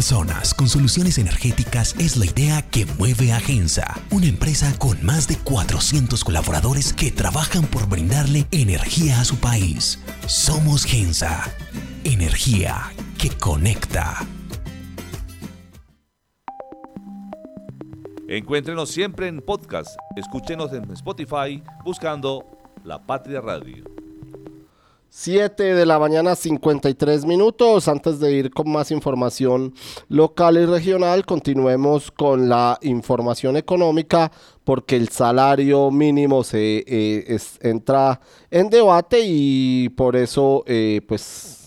Personas 0.00 0.54
con 0.54 0.66
soluciones 0.66 1.18
energéticas 1.18 1.94
es 1.98 2.16
la 2.16 2.24
idea 2.24 2.62
que 2.62 2.86
mueve 2.98 3.34
a 3.34 3.38
Gensa, 3.38 4.00
una 4.10 4.28
empresa 4.28 4.74
con 4.78 4.96
más 5.04 5.28
de 5.28 5.36
400 5.36 6.24
colaboradores 6.24 6.94
que 6.94 7.10
trabajan 7.10 7.66
por 7.66 7.86
brindarle 7.86 8.46
energía 8.50 9.20
a 9.20 9.26
su 9.26 9.36
país. 9.36 10.02
Somos 10.26 10.86
Gensa, 10.86 11.54
energía 12.04 12.90
que 13.18 13.28
conecta. 13.28 14.26
Encuéntrenos 18.26 18.88
siempre 18.88 19.28
en 19.28 19.42
podcast. 19.42 19.98
Escúchenos 20.16 20.72
en 20.72 20.90
Spotify 20.92 21.62
buscando 21.84 22.46
La 22.84 23.04
Patria 23.04 23.42
Radio. 23.42 23.99
7 25.12 25.74
de 25.74 25.86
la 25.86 25.98
mañana 25.98 26.36
53 26.36 27.26
minutos. 27.26 27.88
Antes 27.88 28.20
de 28.20 28.32
ir 28.32 28.50
con 28.50 28.70
más 28.70 28.92
información 28.92 29.74
local 30.08 30.56
y 30.56 30.66
regional, 30.66 31.26
continuemos 31.26 32.12
con 32.12 32.48
la 32.48 32.78
información 32.82 33.56
económica 33.56 34.30
porque 34.62 34.94
el 34.94 35.08
salario 35.08 35.90
mínimo 35.90 36.44
se 36.44 36.84
eh, 36.86 37.38
entra 37.60 38.20
en 38.52 38.70
debate 38.70 39.20
y 39.24 39.88
por 39.88 40.14
eso 40.14 40.62
eh, 40.66 41.00
pues 41.08 41.59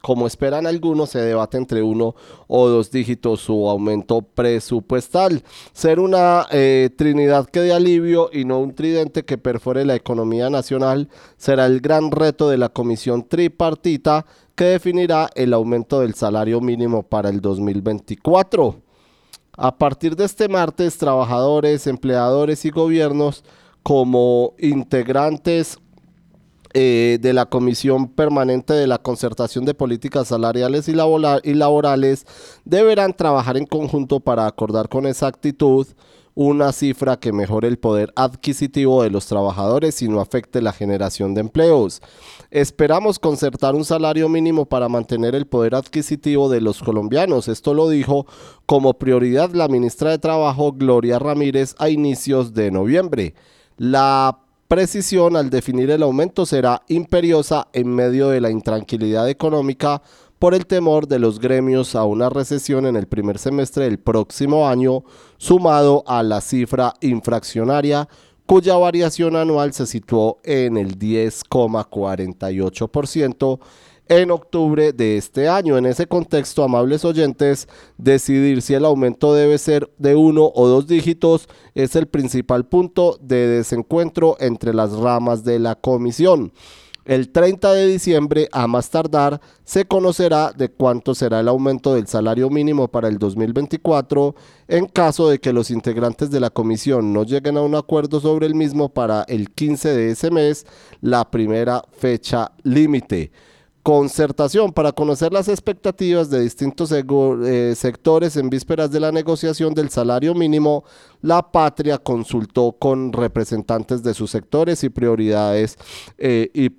como 0.00 0.26
esperan 0.26 0.66
algunos, 0.66 1.10
se 1.10 1.20
debate 1.20 1.58
entre 1.58 1.82
uno 1.82 2.14
o 2.46 2.68
dos 2.68 2.90
dígitos 2.90 3.40
su 3.40 3.68
aumento 3.68 4.22
presupuestal. 4.22 5.42
Ser 5.72 6.00
una 6.00 6.46
eh, 6.50 6.90
trinidad 6.96 7.46
que 7.46 7.60
dé 7.60 7.72
alivio 7.72 8.30
y 8.32 8.44
no 8.44 8.60
un 8.60 8.74
tridente 8.74 9.24
que 9.24 9.36
perfore 9.36 9.84
la 9.84 9.94
economía 9.94 10.48
nacional 10.48 11.08
será 11.36 11.66
el 11.66 11.80
gran 11.80 12.10
reto 12.10 12.48
de 12.48 12.56
la 12.58 12.70
comisión 12.70 13.28
tripartita 13.28 14.24
que 14.54 14.64
definirá 14.64 15.28
el 15.34 15.52
aumento 15.52 16.00
del 16.00 16.14
salario 16.14 16.60
mínimo 16.60 17.02
para 17.02 17.28
el 17.28 17.40
2024. 17.40 18.76
A 19.56 19.76
partir 19.76 20.16
de 20.16 20.24
este 20.24 20.48
martes, 20.48 20.96
trabajadores, 20.96 21.86
empleadores 21.86 22.64
y 22.64 22.70
gobiernos 22.70 23.44
como 23.82 24.54
integrantes 24.58 25.78
eh, 26.74 27.18
de 27.20 27.32
la 27.32 27.46
Comisión 27.46 28.08
Permanente 28.08 28.74
de 28.74 28.86
la 28.86 28.98
Concertación 28.98 29.64
de 29.64 29.74
Políticas 29.74 30.28
Salariales 30.28 30.88
y, 30.88 30.92
y 30.92 31.54
Laborales 31.54 32.26
deberán 32.64 33.14
trabajar 33.14 33.56
en 33.56 33.66
conjunto 33.66 34.20
para 34.20 34.46
acordar 34.46 34.88
con 34.88 35.06
exactitud 35.06 35.86
una 36.34 36.72
cifra 36.72 37.18
que 37.18 37.32
mejore 37.32 37.68
el 37.68 37.78
poder 37.78 38.12
adquisitivo 38.16 39.02
de 39.02 39.10
los 39.10 39.26
trabajadores 39.26 40.00
y 40.00 40.08
no 40.08 40.20
afecte 40.20 40.62
la 40.62 40.72
generación 40.72 41.34
de 41.34 41.40
empleos. 41.40 42.00
Esperamos 42.50 43.18
concertar 43.18 43.74
un 43.74 43.84
salario 43.84 44.28
mínimo 44.28 44.66
para 44.66 44.88
mantener 44.88 45.34
el 45.34 45.46
poder 45.46 45.74
adquisitivo 45.74 46.48
de 46.48 46.60
los 46.60 46.82
colombianos. 46.82 47.48
Esto 47.48 47.74
lo 47.74 47.88
dijo 47.88 48.26
como 48.66 48.94
prioridad 48.94 49.50
la 49.52 49.68
ministra 49.68 50.10
de 50.10 50.18
Trabajo 50.18 50.72
Gloria 50.72 51.18
Ramírez 51.18 51.74
a 51.78 51.90
inicios 51.90 52.54
de 52.54 52.70
noviembre. 52.70 53.34
La 53.76 54.38
precisión 54.70 55.34
al 55.34 55.50
definir 55.50 55.90
el 55.90 56.04
aumento 56.04 56.46
será 56.46 56.82
imperiosa 56.86 57.66
en 57.72 57.92
medio 57.92 58.28
de 58.28 58.40
la 58.40 58.50
intranquilidad 58.50 59.28
económica 59.28 60.00
por 60.38 60.54
el 60.54 60.66
temor 60.66 61.08
de 61.08 61.18
los 61.18 61.40
gremios 61.40 61.96
a 61.96 62.04
una 62.04 62.30
recesión 62.30 62.86
en 62.86 62.94
el 62.94 63.08
primer 63.08 63.40
semestre 63.40 63.86
del 63.86 63.98
próximo 63.98 64.68
año, 64.68 65.02
sumado 65.38 66.04
a 66.06 66.22
la 66.22 66.40
cifra 66.40 66.94
infraccionaria 67.00 68.08
cuya 68.46 68.76
variación 68.76 69.34
anual 69.34 69.72
se 69.72 69.86
situó 69.86 70.38
en 70.44 70.76
el 70.76 70.96
10,48% 70.96 73.58
en 74.10 74.32
octubre 74.32 74.92
de 74.92 75.16
este 75.16 75.48
año. 75.48 75.78
En 75.78 75.86
ese 75.86 76.08
contexto, 76.08 76.64
amables 76.64 77.04
oyentes, 77.04 77.68
decidir 77.96 78.60
si 78.60 78.74
el 78.74 78.84
aumento 78.84 79.32
debe 79.32 79.56
ser 79.56 79.88
de 79.98 80.16
uno 80.16 80.50
o 80.52 80.66
dos 80.66 80.88
dígitos 80.88 81.48
es 81.76 81.94
el 81.94 82.08
principal 82.08 82.66
punto 82.66 83.18
de 83.22 83.46
desencuentro 83.46 84.36
entre 84.40 84.74
las 84.74 84.92
ramas 84.92 85.44
de 85.44 85.60
la 85.60 85.76
comisión. 85.76 86.52
El 87.04 87.30
30 87.30 87.72
de 87.72 87.86
diciembre, 87.86 88.48
a 88.50 88.66
más 88.66 88.90
tardar, 88.90 89.40
se 89.64 89.84
conocerá 89.84 90.52
de 90.52 90.70
cuánto 90.70 91.14
será 91.14 91.38
el 91.40 91.48
aumento 91.48 91.94
del 91.94 92.08
salario 92.08 92.50
mínimo 92.50 92.88
para 92.88 93.08
el 93.08 93.18
2024 93.18 94.34
en 94.66 94.86
caso 94.86 95.28
de 95.28 95.38
que 95.38 95.52
los 95.52 95.70
integrantes 95.70 96.30
de 96.32 96.40
la 96.40 96.50
comisión 96.50 97.12
no 97.12 97.22
lleguen 97.22 97.56
a 97.56 97.62
un 97.62 97.76
acuerdo 97.76 98.20
sobre 98.20 98.46
el 98.46 98.56
mismo 98.56 98.88
para 98.88 99.22
el 99.28 99.50
15 99.50 99.88
de 99.88 100.10
ese 100.10 100.32
mes, 100.32 100.66
la 101.00 101.30
primera 101.30 101.84
fecha 101.92 102.52
límite 102.64 103.30
concertación 103.82 104.72
para 104.72 104.92
conocer 104.92 105.32
las 105.32 105.48
expectativas 105.48 106.30
de 106.30 106.40
distintos 106.40 106.92
eh, 106.92 107.74
sectores 107.74 108.36
en 108.36 108.50
vísperas 108.50 108.90
de 108.90 109.00
la 109.00 109.12
negociación 109.12 109.74
del 109.74 109.90
salario 109.90 110.34
mínimo, 110.34 110.84
la 111.22 111.50
patria 111.50 111.98
consultó 111.98 112.72
con 112.72 113.12
representantes 113.12 114.02
de 114.02 114.14
sus 114.14 114.30
sectores 114.30 114.84
y 114.84 114.90
prioridades 114.90 115.78
eh, 116.18 116.50
y 116.52 116.70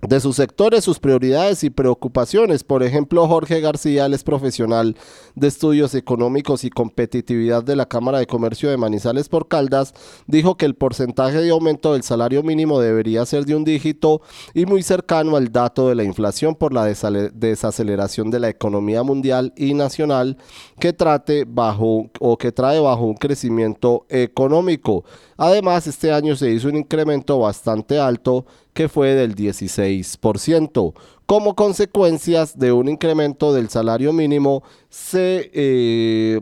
de 0.00 0.20
sus 0.20 0.36
sectores, 0.36 0.84
sus 0.84 1.00
prioridades 1.00 1.64
y 1.64 1.70
preocupaciones. 1.70 2.62
Por 2.62 2.82
ejemplo, 2.82 3.26
Jorge 3.26 3.60
García, 3.60 4.06
él 4.06 4.14
es 4.14 4.22
profesional 4.22 4.96
de 5.34 5.48
estudios 5.48 5.94
económicos 5.94 6.62
y 6.62 6.70
competitividad 6.70 7.64
de 7.64 7.74
la 7.74 7.86
Cámara 7.86 8.18
de 8.18 8.26
Comercio 8.26 8.70
de 8.70 8.76
Manizales 8.76 9.28
por 9.28 9.48
Caldas, 9.48 9.94
dijo 10.26 10.56
que 10.56 10.66
el 10.66 10.76
porcentaje 10.76 11.40
de 11.40 11.50
aumento 11.50 11.94
del 11.94 12.04
salario 12.04 12.42
mínimo 12.42 12.80
debería 12.80 13.26
ser 13.26 13.44
de 13.44 13.56
un 13.56 13.64
dígito 13.64 14.22
y 14.54 14.66
muy 14.66 14.82
cercano 14.82 15.36
al 15.36 15.50
dato 15.50 15.88
de 15.88 15.96
la 15.96 16.04
inflación 16.04 16.54
por 16.54 16.72
la 16.72 16.84
desaceleración 16.84 18.30
de 18.30 18.40
la 18.40 18.48
economía 18.48 19.02
mundial 19.02 19.52
y 19.56 19.74
nacional 19.74 20.36
que 20.78 20.92
trate 20.92 21.44
bajo 21.44 22.10
o 22.20 22.38
que 22.38 22.52
trae 22.52 22.78
bajo 22.78 23.04
un 23.04 23.14
crecimiento 23.14 24.06
económico. 24.08 25.04
Además, 25.36 25.86
este 25.86 26.12
año 26.12 26.36
se 26.36 26.50
hizo 26.50 26.68
un 26.68 26.76
incremento 26.76 27.38
bastante 27.38 27.98
alto 27.98 28.44
que 28.72 28.88
fue 28.88 29.14
del 29.14 29.34
16%. 29.34 30.94
Como 31.26 31.54
consecuencias 31.54 32.58
de 32.58 32.72
un 32.72 32.88
incremento 32.88 33.52
del 33.52 33.68
salario 33.68 34.12
mínimo, 34.12 34.62
se 34.88 35.50
eh, 35.52 36.40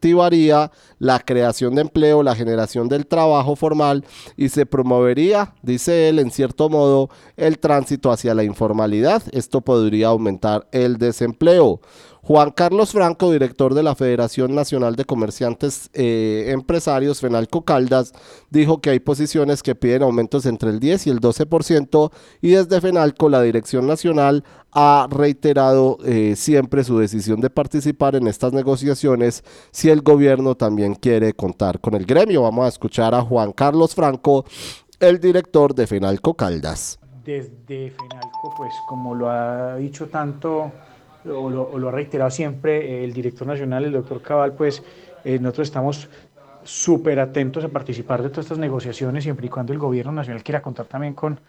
incentivaría 0.00 0.70
la 0.98 1.18
creación 1.20 1.74
de 1.74 1.82
empleo, 1.82 2.22
la 2.22 2.34
generación 2.34 2.88
del 2.88 3.06
trabajo 3.06 3.56
formal 3.56 4.04
y 4.36 4.48
se 4.48 4.64
promovería, 4.64 5.54
dice 5.62 6.08
él, 6.08 6.18
en 6.18 6.30
cierto 6.30 6.70
modo, 6.70 7.10
el 7.36 7.58
tránsito 7.58 8.10
hacia 8.10 8.34
la 8.34 8.44
informalidad. 8.44 9.22
Esto 9.32 9.60
podría 9.60 10.08
aumentar 10.08 10.66
el 10.72 10.96
desempleo. 10.96 11.80
Juan 12.22 12.50
Carlos 12.50 12.92
Franco, 12.92 13.32
director 13.32 13.74
de 13.74 13.82
la 13.82 13.94
Federación 13.94 14.54
Nacional 14.54 14.94
de 14.94 15.04
Comerciantes 15.04 15.88
eh, 15.94 16.46
Empresarios, 16.48 17.20
Fenalco 17.20 17.64
Caldas, 17.64 18.12
dijo 18.50 18.80
que 18.80 18.90
hay 18.90 19.00
posiciones 19.00 19.62
que 19.62 19.74
piden 19.74 20.02
aumentos 20.02 20.44
entre 20.44 20.70
el 20.70 20.80
10 20.80 21.06
y 21.06 21.10
el 21.10 21.20
12% 21.20 22.12
y 22.42 22.50
desde 22.50 22.80
Fenalco 22.80 23.28
la 23.30 23.40
Dirección 23.42 23.86
Nacional 23.86 24.44
ha 24.72 25.08
reiterado 25.10 25.98
eh, 26.04 26.34
siempre 26.36 26.84
su 26.84 26.98
decisión 26.98 27.40
de 27.40 27.50
participar 27.50 28.14
en 28.14 28.26
estas 28.26 28.52
negociaciones 28.52 29.42
si 29.70 29.88
el 29.88 30.02
gobierno 30.02 30.54
también 30.54 30.94
quiere 30.94 31.32
contar 31.32 31.80
con 31.80 31.94
el 31.94 32.04
gremio. 32.04 32.42
Vamos 32.42 32.66
a 32.66 32.68
escuchar 32.68 33.14
a 33.14 33.22
Juan 33.22 33.52
Carlos 33.52 33.94
Franco, 33.94 34.44
el 35.00 35.18
director 35.20 35.74
de 35.74 35.86
Fenalco 35.86 36.34
Caldas. 36.34 36.98
Desde 37.24 37.90
Fenalco, 37.90 38.54
pues 38.56 38.72
como 38.88 39.14
lo 39.14 39.30
ha 39.30 39.76
dicho 39.76 40.08
tanto 40.08 40.70
o 41.26 41.50
lo, 41.50 41.88
ha 41.88 41.92
reiterado 41.92 42.30
siempre 42.30 43.04
el 43.04 43.12
director 43.12 43.46
nacional, 43.46 43.84
el 43.84 43.92
doctor 43.92 44.22
Cabal, 44.22 44.52
pues 44.52 44.82
eh, 45.24 45.38
nosotros 45.38 45.68
estamos 45.68 46.08
súper 46.62 47.20
atentos 47.20 47.64
a 47.64 47.68
participar 47.68 48.22
de 48.22 48.28
todas 48.28 48.46
estas 48.46 48.58
negociaciones 48.58 49.24
siempre 49.24 49.46
y 49.46 49.48
cuando 49.48 49.72
el 49.72 49.78
gobierno 49.78 50.12
nacional 50.12 50.42
quiera 50.42 50.60
contar 50.62 50.86
también 50.86 51.14
con, 51.14 51.40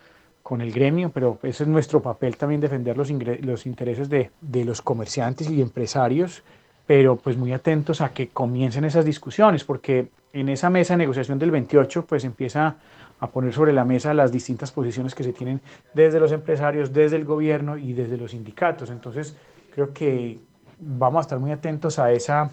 con 0.44 0.62
el 0.62 0.72
gremio, 0.72 1.12
pero 1.14 1.38
ese 1.44 1.64
es 1.64 1.70
nuestro 1.70 2.02
papel 2.02 2.38
también 2.38 2.62
defender 2.62 2.98
los, 2.98 3.10
los 3.42 3.66
intereses 3.66 4.10
de, 4.10 4.32
de 4.42 4.66
los 4.66 4.82
comerciantes 4.82 5.50
y 5.50 5.62
empresarios, 5.62 6.44
pero 6.88 7.16
pues 7.16 7.38
muy 7.38 7.54
atentos 7.54 8.02
a 8.02 8.14
que 8.14 8.30
comiencen 8.30 8.86
esas 8.86 9.06
discusiones, 9.06 9.64
porque 9.64 10.08
en 10.34 10.50
esa 10.50 10.70
mesa 10.70 10.94
de 10.94 11.00
negociación 11.00 11.40
del 11.40 11.52
28 11.52 12.06
pues 12.06 12.24
empieza 12.24 12.78
a 13.22 13.28
poner 13.28 13.54
sobre 13.54 13.72
la 13.72 13.86
mesa 13.86 14.14
las 14.16 14.32
distintas 14.32 14.72
posiciones 14.72 15.14
que 15.14 15.24
se 15.24 15.32
tienen 15.32 15.62
desde 15.94 16.20
los 16.20 16.32
empresarios, 16.32 16.92
desde 16.92 17.18
el 17.18 17.26
gobierno 17.26 17.78
y 17.78 17.94
desde 17.94 18.18
los 18.18 18.32
sindicatos. 18.32 18.90
Entonces, 18.90 19.36
creo 19.72 19.94
que 19.94 20.40
vamos 20.80 21.20
a 21.20 21.22
estar 21.22 21.40
muy 21.40 21.52
atentos 21.52 22.00
a 22.00 22.12
esa, 22.12 22.52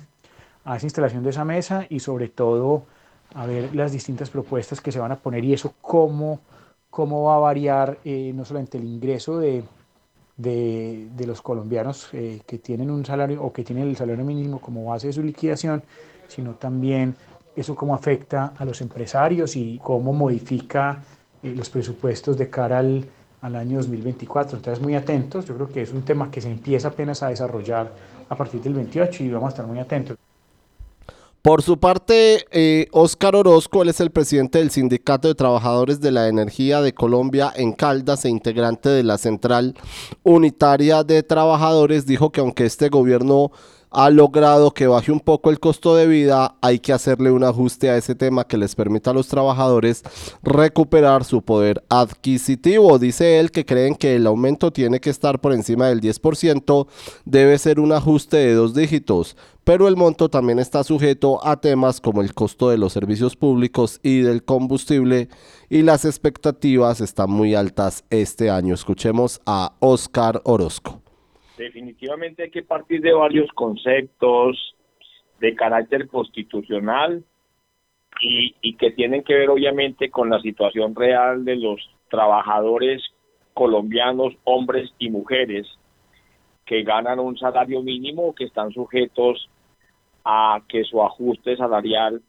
a 0.64 0.76
esa 0.76 0.86
instalación 0.86 1.22
de 1.22 1.30
esa 1.30 1.44
mesa 1.44 1.86
y 1.88 2.00
sobre 2.00 2.28
todo 2.28 2.84
a 3.34 3.46
ver 3.46 3.74
las 3.74 3.92
distintas 3.92 4.30
propuestas 4.30 4.80
que 4.80 4.92
se 4.92 4.98
van 4.98 5.12
a 5.12 5.16
poner 5.16 5.44
y 5.44 5.52
eso 5.52 5.74
cómo, 5.80 6.40
cómo 6.90 7.24
va 7.24 7.36
a 7.36 7.38
variar 7.38 7.98
eh, 8.04 8.32
no 8.34 8.44
solamente 8.44 8.78
el 8.78 8.84
ingreso 8.84 9.38
de, 9.38 9.64
de, 10.38 11.26
los 11.26 11.42
colombianos 11.42 12.08
eh, 12.12 12.40
que 12.46 12.58
tienen 12.58 12.90
un 12.90 13.04
salario 13.04 13.42
o 13.42 13.52
que 13.52 13.64
tienen 13.64 13.88
el 13.88 13.96
salario 13.96 14.24
mínimo 14.24 14.60
como 14.60 14.84
base 14.86 15.08
de 15.08 15.12
su 15.12 15.22
liquidación, 15.22 15.82
sino 16.28 16.54
también 16.54 17.16
eso 17.56 17.74
cómo 17.74 17.94
afecta 17.94 18.54
a 18.56 18.64
los 18.64 18.80
empresarios 18.80 19.56
y 19.56 19.80
cómo 19.82 20.12
modifica 20.12 21.02
eh, 21.42 21.52
los 21.56 21.68
presupuestos 21.68 22.38
de 22.38 22.48
cara 22.48 22.78
al, 22.78 23.04
al 23.42 23.56
año 23.56 23.78
2024. 23.78 24.58
Entonces, 24.58 24.82
muy 24.82 24.94
atentos. 24.94 25.46
Yo 25.46 25.54
creo 25.54 25.68
que 25.68 25.82
es 25.82 25.92
un 25.92 26.02
tema 26.02 26.30
que 26.30 26.40
se 26.40 26.50
empieza 26.50 26.88
apenas 26.88 27.22
a 27.22 27.28
desarrollar 27.28 27.92
a 28.28 28.36
partir 28.36 28.60
del 28.60 28.74
28 28.74 29.24
y 29.24 29.30
vamos 29.30 29.48
a 29.48 29.50
estar 29.50 29.66
muy 29.66 29.78
atentos. 29.78 30.16
Por 31.40 31.62
su 31.62 31.78
parte, 31.78 32.44
eh, 32.50 32.88
Óscar 32.90 33.36
Orozco, 33.36 33.82
él 33.82 33.88
es 33.88 34.00
el 34.00 34.10
presidente 34.10 34.58
del 34.58 34.70
Sindicato 34.70 35.28
de 35.28 35.36
Trabajadores 35.36 36.00
de 36.00 36.10
la 36.10 36.26
Energía 36.26 36.82
de 36.82 36.92
Colombia 36.92 37.52
en 37.54 37.72
Caldas 37.72 38.24
e 38.24 38.28
integrante 38.28 38.88
de 38.88 39.04
la 39.04 39.18
Central 39.18 39.74
Unitaria 40.24 41.04
de 41.04 41.22
Trabajadores, 41.22 42.06
dijo 42.06 42.32
que 42.32 42.40
aunque 42.40 42.66
este 42.66 42.88
gobierno 42.88 43.52
ha 43.90 44.10
logrado 44.10 44.72
que 44.72 44.86
baje 44.86 45.12
un 45.12 45.20
poco 45.20 45.50
el 45.50 45.60
costo 45.60 45.96
de 45.96 46.06
vida, 46.06 46.56
hay 46.60 46.78
que 46.78 46.92
hacerle 46.92 47.30
un 47.30 47.44
ajuste 47.44 47.90
a 47.90 47.96
ese 47.96 48.14
tema 48.14 48.46
que 48.46 48.58
les 48.58 48.74
permita 48.74 49.10
a 49.10 49.14
los 49.14 49.28
trabajadores 49.28 50.02
recuperar 50.42 51.24
su 51.24 51.42
poder 51.42 51.82
adquisitivo. 51.88 52.98
Dice 52.98 53.38
él 53.40 53.50
que 53.50 53.64
creen 53.64 53.94
que 53.94 54.16
el 54.16 54.26
aumento 54.26 54.72
tiene 54.72 55.00
que 55.00 55.10
estar 55.10 55.40
por 55.40 55.52
encima 55.52 55.88
del 55.88 56.00
10%, 56.00 56.86
debe 57.24 57.58
ser 57.58 57.80
un 57.80 57.92
ajuste 57.92 58.36
de 58.36 58.54
dos 58.54 58.74
dígitos, 58.74 59.36
pero 59.64 59.88
el 59.88 59.96
monto 59.96 60.28
también 60.28 60.58
está 60.58 60.82
sujeto 60.84 61.46
a 61.46 61.60
temas 61.60 62.00
como 62.00 62.22
el 62.22 62.34
costo 62.34 62.70
de 62.70 62.78
los 62.78 62.92
servicios 62.92 63.36
públicos 63.36 64.00
y 64.02 64.20
del 64.20 64.42
combustible 64.42 65.28
y 65.68 65.82
las 65.82 66.04
expectativas 66.04 67.00
están 67.00 67.30
muy 67.30 67.54
altas 67.54 68.04
este 68.10 68.50
año. 68.50 68.74
Escuchemos 68.74 69.40
a 69.44 69.74
Oscar 69.80 70.40
Orozco 70.44 70.97
definitivamente 71.58 72.44
hay 72.44 72.50
que 72.50 72.62
partir 72.62 73.00
de 73.00 73.12
varios 73.12 73.50
conceptos 73.52 74.74
de 75.40 75.54
carácter 75.54 76.08
constitucional 76.08 77.24
y, 78.20 78.74
que 78.74 78.90
tienen 78.92 79.22
que 79.22 79.34
ver 79.34 79.50
obviamente 79.50 80.10
con 80.10 80.30
la 80.30 80.40
situación 80.40 80.94
real 80.94 81.44
de 81.44 81.56
los 81.56 81.80
trabajadores 82.10 83.02
colombianos, 83.54 84.34
hombres 84.44 84.90
y 84.98 85.10
mujeres, 85.10 85.66
que 86.64 86.82
ganan 86.82 87.18
un 87.18 87.36
salario 87.38 87.82
mínimo 87.82 88.34
que 88.34 88.44
están 88.44 88.72
sujetos 88.72 89.48
a 90.24 90.62
que 90.68 90.84
su 90.84 91.02
ajuste 91.02 91.56
salarial 91.56 92.22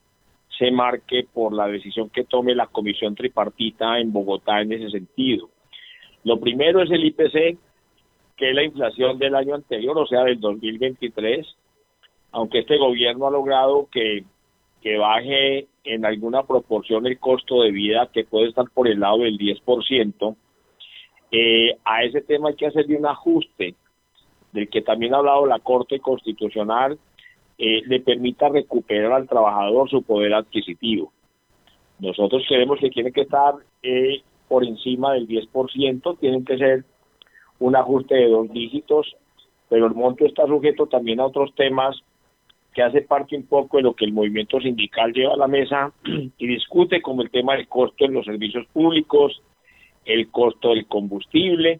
se 0.57 0.71
marque 0.71 1.25
por 1.31 1.53
la 1.53 1.67
decisión 1.67 2.09
que 2.09 2.23
tome 2.23 2.55
la 2.55 2.67
comisión 2.67 3.15
tripartita 3.15 3.99
en 3.99 4.11
Bogotá 4.11 4.61
en 4.61 4.73
ese 4.73 4.89
sentido. 4.89 5.49
Lo 6.23 6.39
primero 6.39 6.81
es 6.81 6.91
el 6.91 7.05
IPC, 7.05 7.57
que 8.39 8.53
la 8.53 8.63
inflación 8.63 9.19
del 9.19 9.35
año 9.35 9.53
anterior, 9.53 9.97
o 9.97 10.07
sea, 10.07 10.23
del 10.23 10.39
2023, 10.39 11.45
aunque 12.31 12.59
este 12.59 12.77
gobierno 12.77 13.27
ha 13.27 13.31
logrado 13.31 13.89
que, 13.91 14.23
que 14.81 14.97
baje 14.97 15.67
en 15.83 16.05
alguna 16.05 16.43
proporción 16.43 17.05
el 17.05 17.19
costo 17.19 17.61
de 17.63 17.71
vida, 17.71 18.09
que 18.13 18.23
puede 18.23 18.47
estar 18.47 18.65
por 18.73 18.87
el 18.87 19.01
lado 19.01 19.19
del 19.19 19.37
10%, 19.37 20.35
eh, 21.31 21.77
a 21.83 22.03
ese 22.03 22.21
tema 22.21 22.49
hay 22.49 22.55
que 22.55 22.67
hacerle 22.67 22.97
un 22.97 23.07
ajuste, 23.07 23.75
del 24.53 24.69
que 24.69 24.81
también 24.81 25.13
ha 25.13 25.17
hablado 25.17 25.45
la 25.45 25.59
Corte 25.59 25.99
Constitucional, 25.99 26.97
eh, 27.57 27.81
le 27.85 27.99
permita 27.99 28.47
recuperar 28.47 29.11
al 29.11 29.27
trabajador 29.27 29.89
su 29.89 30.01
poder 30.01 30.33
adquisitivo. 30.33 31.11
Nosotros 31.99 32.43
creemos 32.47 32.79
que 32.79 32.89
tiene 32.89 33.11
que 33.11 33.21
estar 33.21 33.55
eh, 33.83 34.21
por 34.47 34.63
encima 34.63 35.13
del 35.13 35.27
10%, 35.27 36.17
tienen 36.19 36.45
que 36.45 36.57
ser 36.57 36.85
un 37.59 37.75
ajuste 37.75 38.15
de 38.15 38.29
dos 38.29 38.49
dígitos, 38.51 39.15
pero 39.69 39.85
el 39.85 39.93
monto 39.93 40.25
está 40.25 40.45
sujeto 40.47 40.87
también 40.87 41.19
a 41.19 41.25
otros 41.25 41.53
temas 41.55 42.01
que 42.73 42.83
hace 42.83 43.01
parte 43.01 43.35
un 43.35 43.45
poco 43.45 43.77
de 43.77 43.83
lo 43.83 43.93
que 43.93 44.05
el 44.05 44.13
movimiento 44.13 44.59
sindical 44.59 45.11
lleva 45.11 45.33
a 45.33 45.37
la 45.37 45.47
mesa 45.47 45.91
y 46.37 46.47
discute, 46.47 47.01
como 47.01 47.21
el 47.21 47.31
tema 47.31 47.55
del 47.55 47.67
costo 47.67 48.05
en 48.05 48.13
los 48.13 48.25
servicios 48.25 48.65
públicos, 48.67 49.41
el 50.05 50.29
costo 50.29 50.69
del 50.69 50.85
combustible 50.87 51.79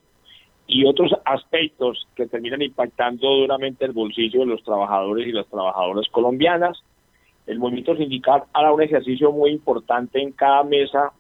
y 0.68 0.86
otros 0.86 1.12
aspectos 1.26 2.08
que 2.16 2.28
terminan 2.28 2.62
impactando 2.62 3.28
duramente 3.28 3.86
el 3.86 3.92
bolsillo 3.92 4.42
de 4.42 4.46
los 4.48 4.64
trabajadores 4.64 5.28
y 5.28 5.32
las 5.32 5.48
trabajadoras 5.48 6.08
colombianas. 6.10 6.84
El 7.48 7.58
movimiento 7.58 7.96
sindical 7.96 8.44
hará 8.54 8.72
un 8.72 8.82
ejercicio 8.82 9.32
muy 9.32 9.50
importante 9.52 10.22
en 10.22 10.32
cada 10.32 10.64
mesa 10.64 11.12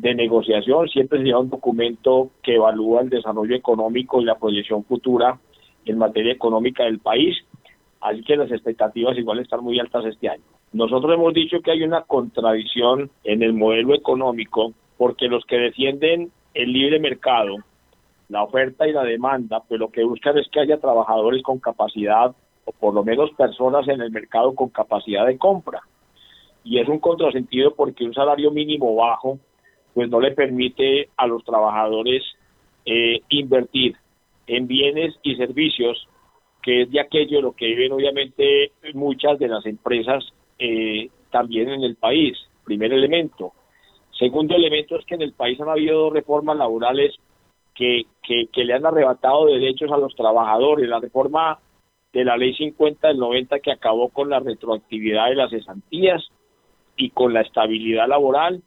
de 0.00 0.14
negociación, 0.14 0.88
siempre 0.88 1.18
se 1.18 1.24
lleva 1.24 1.40
un 1.40 1.50
documento 1.50 2.30
que 2.42 2.54
evalúa 2.54 3.02
el 3.02 3.10
desarrollo 3.10 3.54
económico 3.54 4.20
y 4.20 4.24
la 4.24 4.38
proyección 4.38 4.82
futura 4.84 5.38
en 5.84 5.98
materia 5.98 6.32
económica 6.32 6.84
del 6.84 7.00
país, 7.00 7.36
así 8.00 8.22
que 8.22 8.36
las 8.36 8.50
expectativas 8.50 9.18
igual 9.18 9.40
están 9.40 9.62
muy 9.62 9.78
altas 9.78 10.06
este 10.06 10.30
año. 10.30 10.42
Nosotros 10.72 11.12
hemos 11.12 11.34
dicho 11.34 11.60
que 11.60 11.72
hay 11.72 11.82
una 11.82 12.02
contradicción 12.02 13.10
en 13.24 13.42
el 13.42 13.52
modelo 13.52 13.94
económico 13.94 14.72
porque 14.96 15.28
los 15.28 15.44
que 15.44 15.58
defienden 15.58 16.30
el 16.54 16.72
libre 16.72 16.98
mercado, 16.98 17.56
la 18.28 18.42
oferta 18.44 18.88
y 18.88 18.92
la 18.92 19.02
demanda, 19.02 19.60
pues 19.68 19.78
lo 19.78 19.90
que 19.90 20.04
buscan 20.04 20.38
es 20.38 20.48
que 20.48 20.60
haya 20.60 20.78
trabajadores 20.78 21.42
con 21.42 21.58
capacidad 21.58 22.34
o 22.64 22.72
por 22.72 22.94
lo 22.94 23.04
menos 23.04 23.30
personas 23.32 23.86
en 23.88 24.00
el 24.00 24.10
mercado 24.10 24.54
con 24.54 24.70
capacidad 24.70 25.26
de 25.26 25.36
compra. 25.36 25.82
Y 26.64 26.78
es 26.78 26.88
un 26.88 27.00
contrasentido 27.00 27.74
porque 27.74 28.04
un 28.04 28.14
salario 28.14 28.50
mínimo 28.50 28.94
bajo 28.94 29.38
pues 29.94 30.08
no 30.08 30.20
le 30.20 30.32
permite 30.32 31.08
a 31.16 31.26
los 31.26 31.44
trabajadores 31.44 32.22
eh, 32.84 33.20
invertir 33.28 33.96
en 34.46 34.66
bienes 34.66 35.14
y 35.22 35.36
servicios, 35.36 36.08
que 36.62 36.82
es 36.82 36.90
de 36.90 37.00
aquello 37.00 37.40
lo 37.40 37.52
que 37.52 37.66
viven 37.66 37.92
obviamente 37.92 38.72
muchas 38.94 39.38
de 39.38 39.48
las 39.48 39.64
empresas 39.66 40.24
eh, 40.58 41.08
también 41.30 41.70
en 41.70 41.82
el 41.82 41.96
país. 41.96 42.36
Primer 42.64 42.92
elemento. 42.92 43.52
Segundo 44.18 44.54
elemento 44.54 44.96
es 44.96 45.04
que 45.06 45.14
en 45.14 45.22
el 45.22 45.32
país 45.32 45.60
han 45.60 45.68
habido 45.68 46.10
reformas 46.10 46.56
laborales 46.56 47.14
que, 47.74 48.02
que, 48.22 48.48
que 48.52 48.64
le 48.64 48.74
han 48.74 48.84
arrebatado 48.84 49.46
derechos 49.46 49.90
a 49.90 49.96
los 49.96 50.14
trabajadores. 50.14 50.88
La 50.88 51.00
reforma 51.00 51.58
de 52.12 52.24
la 52.24 52.36
ley 52.36 52.54
50 52.54 53.08
del 53.08 53.18
90 53.18 53.60
que 53.60 53.72
acabó 53.72 54.08
con 54.08 54.28
la 54.28 54.40
retroactividad 54.40 55.28
de 55.28 55.36
las 55.36 55.50
cesantías 55.50 56.28
y 56.96 57.10
con 57.10 57.32
la 57.32 57.40
estabilidad 57.40 58.08
laboral 58.08 58.62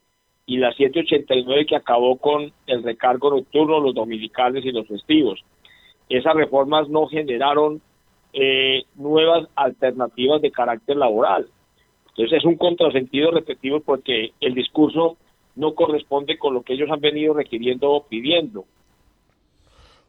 y 0.46 0.58
la 0.58 0.72
789 0.72 1.66
que 1.66 1.76
acabó 1.76 2.16
con 2.16 2.52
el 2.66 2.82
recargo 2.82 3.30
nocturno, 3.30 3.80
los 3.80 3.94
dominicales 3.94 4.64
y 4.64 4.72
los 4.72 4.86
festivos. 4.86 5.42
Esas 6.08 6.34
reformas 6.34 6.88
no 6.88 7.06
generaron 7.06 7.80
eh, 8.32 8.82
nuevas 8.96 9.48
alternativas 9.54 10.42
de 10.42 10.50
carácter 10.50 10.96
laboral. 10.96 11.48
Entonces 12.08 12.38
es 12.38 12.44
un 12.44 12.56
contrasentido 12.56 13.30
repetido 13.30 13.80
porque 13.80 14.32
el 14.40 14.54
discurso 14.54 15.16
no 15.56 15.74
corresponde 15.74 16.36
con 16.36 16.54
lo 16.54 16.62
que 16.62 16.74
ellos 16.74 16.90
han 16.90 17.00
venido 17.00 17.34
requiriendo 17.34 17.90
o 17.90 18.06
pidiendo. 18.06 18.64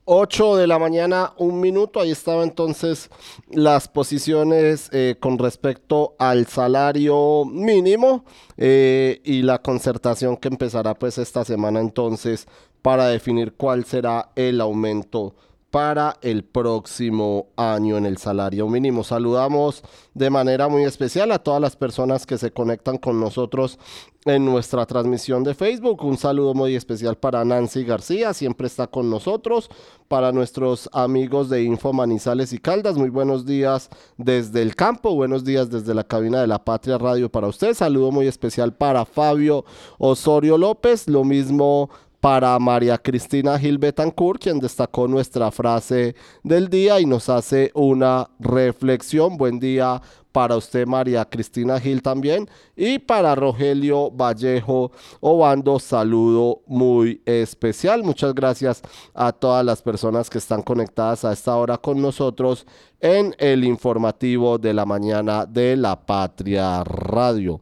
8 0.05 0.55
de 0.55 0.67
la 0.67 0.77
mañana, 0.77 1.33
un 1.37 1.59
minuto. 1.59 1.99
Ahí 1.99 2.11
estaba 2.11 2.43
entonces 2.43 3.09
las 3.49 3.87
posiciones 3.87 4.89
eh, 4.93 5.15
con 5.19 5.39
respecto 5.39 6.15
al 6.19 6.45
salario 6.45 7.43
mínimo 7.45 8.23
eh, 8.57 9.19
y 9.23 9.41
la 9.41 9.59
concertación 9.59 10.37
que 10.37 10.47
empezará 10.47 10.93
pues 10.93 11.17
esta 11.17 11.43
semana 11.43 11.79
entonces 11.79 12.47
para 12.83 13.07
definir 13.07 13.53
cuál 13.55 13.83
será 13.85 14.31
el 14.35 14.61
aumento 14.61 15.35
para 15.71 16.17
el 16.21 16.45
próximo 16.45 17.47
año 17.57 17.97
en 17.97 18.05
el 18.05 18.17
salario 18.17 18.69
mínimo. 18.69 19.03
Saludamos 19.03 19.83
de 20.13 20.29
manera 20.29 20.69
muy 20.69 20.83
especial 20.83 21.33
a 21.33 21.39
todas 21.39 21.59
las 21.59 21.75
personas 21.75 22.25
que 22.25 22.37
se 22.37 22.51
conectan 22.51 22.97
con 22.97 23.19
nosotros 23.19 23.77
en 24.25 24.43
nuestra 24.43 24.87
transmisión 24.87 25.43
de 25.43 25.53
Facebook. 25.53 26.03
Un 26.03 26.17
saludo 26.17 26.55
muy 26.55 26.75
especial 26.75 27.15
para 27.15 27.45
Nancy 27.45 27.83
García, 27.83 28.33
siempre 28.33 28.65
está 28.65 28.87
con 28.87 29.09
nosotros. 29.09 29.69
Para 30.07 30.31
nuestros 30.31 30.89
amigos 30.93 31.49
de 31.49 31.63
Info 31.63 31.93
Manizales 31.93 32.51
y 32.51 32.57
Caldas, 32.57 32.95
muy 32.95 33.09
buenos 33.09 33.45
días 33.45 33.89
desde 34.17 34.63
el 34.63 34.75
campo, 34.75 35.15
buenos 35.15 35.43
días 35.43 35.69
desde 35.69 35.93
la 35.93 36.03
cabina 36.03 36.41
de 36.41 36.47
la 36.47 36.63
Patria 36.63 36.97
Radio 36.97 37.29
para 37.29 37.47
usted. 37.47 37.75
Saludo 37.75 38.11
muy 38.11 38.27
especial 38.27 38.73
para 38.73 39.05
Fabio 39.05 39.63
Osorio 39.99 40.57
López, 40.57 41.07
lo 41.07 41.23
mismo 41.23 41.89
para 42.25 42.57
María 42.57 42.97
Cristina 42.97 43.59
Gil 43.59 43.77
Betancourt, 43.77 44.41
quien 44.41 44.57
destacó 44.57 45.07
nuestra 45.07 45.51
frase 45.51 46.15
del 46.41 46.71
día 46.71 46.99
y 46.99 47.05
nos 47.05 47.29
hace 47.29 47.69
una 47.75 48.31
reflexión. 48.39 49.37
Buen 49.37 49.59
día 49.59 50.01
para 50.31 50.57
usted, 50.57 50.87
María 50.87 51.23
Cristina 51.25 51.79
Gil 51.79 52.01
también. 52.01 52.49
Y 52.75 52.97
para 52.97 53.35
Rogelio 53.35 54.09
Vallejo 54.09 54.91
Obando, 55.19 55.77
saludo 55.77 56.63
muy 56.65 57.21
especial. 57.27 58.01
Muchas 58.03 58.33
gracias 58.33 58.81
a 59.13 59.31
todas 59.31 59.63
las 59.63 59.83
personas 59.83 60.27
que 60.27 60.39
están 60.39 60.63
conectadas 60.63 61.25
a 61.25 61.31
esta 61.31 61.55
hora 61.55 61.77
con 61.77 62.01
nosotros 62.01 62.65
en 63.01 63.35
el 63.37 63.63
informativo 63.63 64.57
de 64.57 64.73
la 64.73 64.87
mañana 64.87 65.45
de 65.45 65.77
la 65.77 65.95
Patria 65.95 66.83
Radio. 66.83 67.61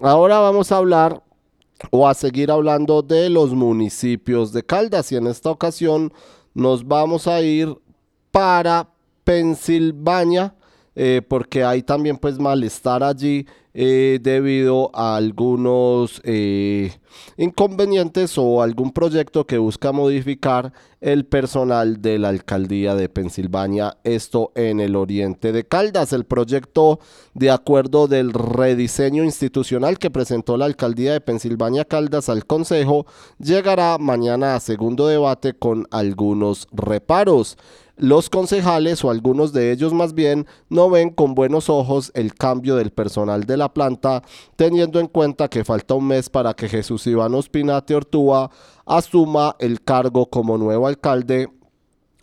Ahora 0.00 0.38
vamos 0.38 0.70
a 0.70 0.76
hablar 0.76 1.23
o 1.90 2.08
a 2.08 2.14
seguir 2.14 2.50
hablando 2.50 3.02
de 3.02 3.30
los 3.30 3.52
municipios 3.54 4.52
de 4.52 4.64
Caldas. 4.64 5.12
Y 5.12 5.16
en 5.16 5.26
esta 5.26 5.50
ocasión 5.50 6.12
nos 6.54 6.86
vamos 6.86 7.26
a 7.26 7.40
ir 7.42 7.76
para 8.30 8.90
Pensilvania 9.24 10.54
eh, 10.96 11.22
porque 11.26 11.64
hay 11.64 11.82
también 11.82 12.16
pues 12.16 12.38
malestar 12.38 13.02
allí 13.02 13.46
eh, 13.76 14.20
debido 14.22 14.92
a 14.94 15.16
algunos 15.16 16.20
eh, 16.22 16.92
inconvenientes 17.36 18.38
o 18.38 18.62
algún 18.62 18.92
proyecto 18.92 19.48
que 19.48 19.58
busca 19.58 19.90
modificar 19.90 20.72
el 21.00 21.26
personal 21.26 22.00
de 22.00 22.20
la 22.20 22.28
alcaldía 22.28 22.94
de 22.94 23.08
Pensilvania, 23.08 23.96
esto 24.04 24.52
en 24.54 24.78
el 24.78 24.94
oriente 24.94 25.50
de 25.50 25.64
Caldas. 25.64 26.12
El 26.12 26.24
proyecto 26.24 27.00
de 27.34 27.50
acuerdo 27.50 28.06
del 28.06 28.32
rediseño 28.32 29.24
institucional 29.24 29.98
que 29.98 30.08
presentó 30.08 30.56
la 30.56 30.66
alcaldía 30.66 31.12
de 31.12 31.20
Pensilvania 31.20 31.84
Caldas 31.84 32.28
al 32.28 32.46
Consejo 32.46 33.06
llegará 33.40 33.98
mañana 33.98 34.54
a 34.54 34.60
segundo 34.60 35.08
debate 35.08 35.52
con 35.54 35.88
algunos 35.90 36.68
reparos. 36.70 37.58
Los 37.96 38.28
concejales, 38.28 39.04
o 39.04 39.10
algunos 39.10 39.52
de 39.52 39.70
ellos 39.70 39.92
más 39.92 40.14
bien, 40.14 40.46
no 40.68 40.90
ven 40.90 41.10
con 41.10 41.34
buenos 41.34 41.70
ojos 41.70 42.10
el 42.14 42.34
cambio 42.34 42.74
del 42.74 42.90
personal 42.90 43.44
de 43.44 43.56
la 43.56 43.72
planta, 43.72 44.22
teniendo 44.56 44.98
en 44.98 45.06
cuenta 45.06 45.48
que 45.48 45.64
falta 45.64 45.94
un 45.94 46.08
mes 46.08 46.28
para 46.28 46.54
que 46.54 46.68
Jesús 46.68 47.06
Iván 47.06 47.34
Ospinate 47.34 47.94
Ortúa 47.94 48.50
asuma 48.84 49.54
el 49.60 49.80
cargo 49.80 50.26
como 50.26 50.58
nuevo 50.58 50.88
alcalde 50.88 51.48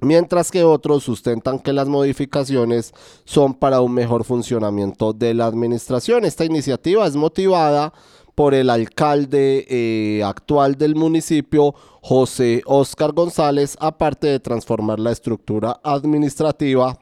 mientras 0.01 0.49
que 0.51 0.63
otros 0.63 1.03
sustentan 1.03 1.59
que 1.59 1.73
las 1.73 1.87
modificaciones 1.87 2.91
son 3.23 3.53
para 3.53 3.81
un 3.81 3.93
mejor 3.93 4.25
funcionamiento 4.25 5.13
de 5.13 5.33
la 5.33 5.45
administración. 5.45 6.25
Esta 6.25 6.43
iniciativa 6.43 7.05
es 7.05 7.15
motivada 7.15 7.93
por 8.35 8.53
el 8.53 8.69
alcalde 8.69 9.65
eh, 9.69 10.23
actual 10.23 10.75
del 10.75 10.95
municipio, 10.95 11.75
José 12.01 12.61
Oscar 12.65 13.11
González, 13.11 13.77
aparte 13.79 14.27
de 14.27 14.39
transformar 14.39 14.99
la 14.99 15.11
estructura 15.11 15.79
administrativa 15.83 16.97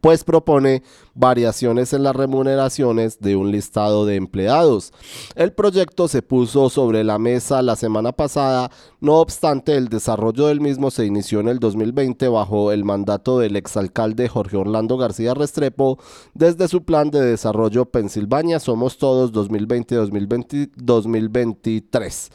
pues 0.00 0.24
propone 0.24 0.82
variaciones 1.14 1.92
en 1.92 2.02
las 2.02 2.16
remuneraciones 2.16 3.20
de 3.20 3.36
un 3.36 3.50
listado 3.50 4.06
de 4.06 4.16
empleados. 4.16 4.92
El 5.34 5.52
proyecto 5.52 6.08
se 6.08 6.22
puso 6.22 6.70
sobre 6.70 7.04
la 7.04 7.18
mesa 7.18 7.60
la 7.62 7.76
semana 7.76 8.12
pasada, 8.12 8.70
no 9.00 9.16
obstante 9.16 9.76
el 9.76 9.88
desarrollo 9.88 10.46
del 10.46 10.60
mismo 10.60 10.90
se 10.90 11.06
inició 11.06 11.40
en 11.40 11.48
el 11.48 11.58
2020 11.58 12.28
bajo 12.28 12.72
el 12.72 12.84
mandato 12.84 13.38
del 13.38 13.56
exalcalde 13.56 14.28
Jorge 14.28 14.56
Orlando 14.56 14.96
García 14.96 15.34
Restrepo 15.34 15.98
desde 16.34 16.68
su 16.68 16.84
plan 16.84 17.10
de 17.10 17.20
desarrollo 17.20 17.86
Pensilvania 17.86 18.60
Somos 18.60 18.98
Todos 18.98 19.32
2020-2023. 19.32 22.30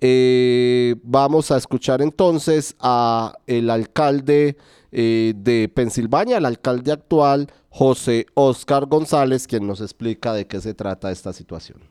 Eh, 0.00 0.96
vamos 1.02 1.50
a 1.50 1.56
escuchar 1.56 2.02
entonces 2.02 2.76
a 2.80 3.32
el 3.46 3.70
alcalde 3.70 4.58
eh, 4.98 5.34
de 5.36 5.68
Pensilvania, 5.68 6.38
el 6.38 6.46
alcalde 6.46 6.90
actual, 6.90 7.52
José 7.68 8.24
Oscar 8.32 8.86
González, 8.86 9.46
quien 9.46 9.66
nos 9.66 9.82
explica 9.82 10.32
de 10.32 10.46
qué 10.46 10.58
se 10.58 10.72
trata 10.72 11.10
esta 11.10 11.34
situación. 11.34 11.82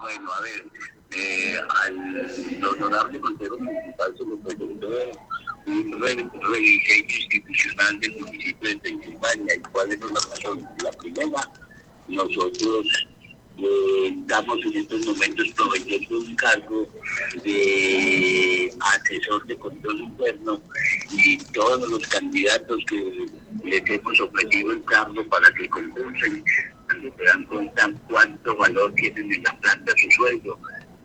Bueno, 0.00 0.32
a 0.32 0.40
ver, 0.40 0.66
eh, 1.16 1.56
al 1.84 2.64
honorable 2.64 3.20
Consejo 3.20 3.56
Municipal 3.58 4.14
se 4.18 4.24
le 4.24 4.36
presentó 4.38 4.88
un 5.66 6.02
rediseño 6.02 7.18
institucional 7.20 8.00
del 8.00 8.20
municipio 8.20 8.68
de 8.68 8.78
Pensilvania. 8.78 9.54
¿Y 9.54 9.60
cuáles 9.70 10.00
son 10.00 10.14
las 10.14 10.28
razones? 10.28 10.64
La 10.82 10.90
primera, 10.90 11.52
nosotros 12.08 13.08
estamos 13.58 14.58
en 14.64 14.76
estos 14.76 15.06
momentos 15.06 15.48
proveyendo 15.56 16.18
un 16.18 16.34
cargo 16.36 16.88
de 17.42 18.72
asesor 18.80 19.46
de 19.46 19.56
control 19.56 20.00
interno 20.00 20.62
y 21.10 21.38
todos 21.52 21.88
los 21.90 22.06
candidatos 22.08 22.84
que 22.88 23.26
les 23.64 23.82
hemos 23.90 24.20
ofrecido 24.20 24.72
el 24.72 24.84
cargo 24.84 25.26
para 25.28 25.50
que 25.52 25.68
concursen, 25.68 26.44
se 26.90 27.24
dan 27.24 27.44
cuenta 27.44 27.90
cuánto 28.08 28.56
valor 28.56 28.92
tienen 28.94 29.32
en 29.32 29.42
la 29.42 29.58
planta 29.58 29.92
su 29.96 30.10
sueldo, 30.10 30.58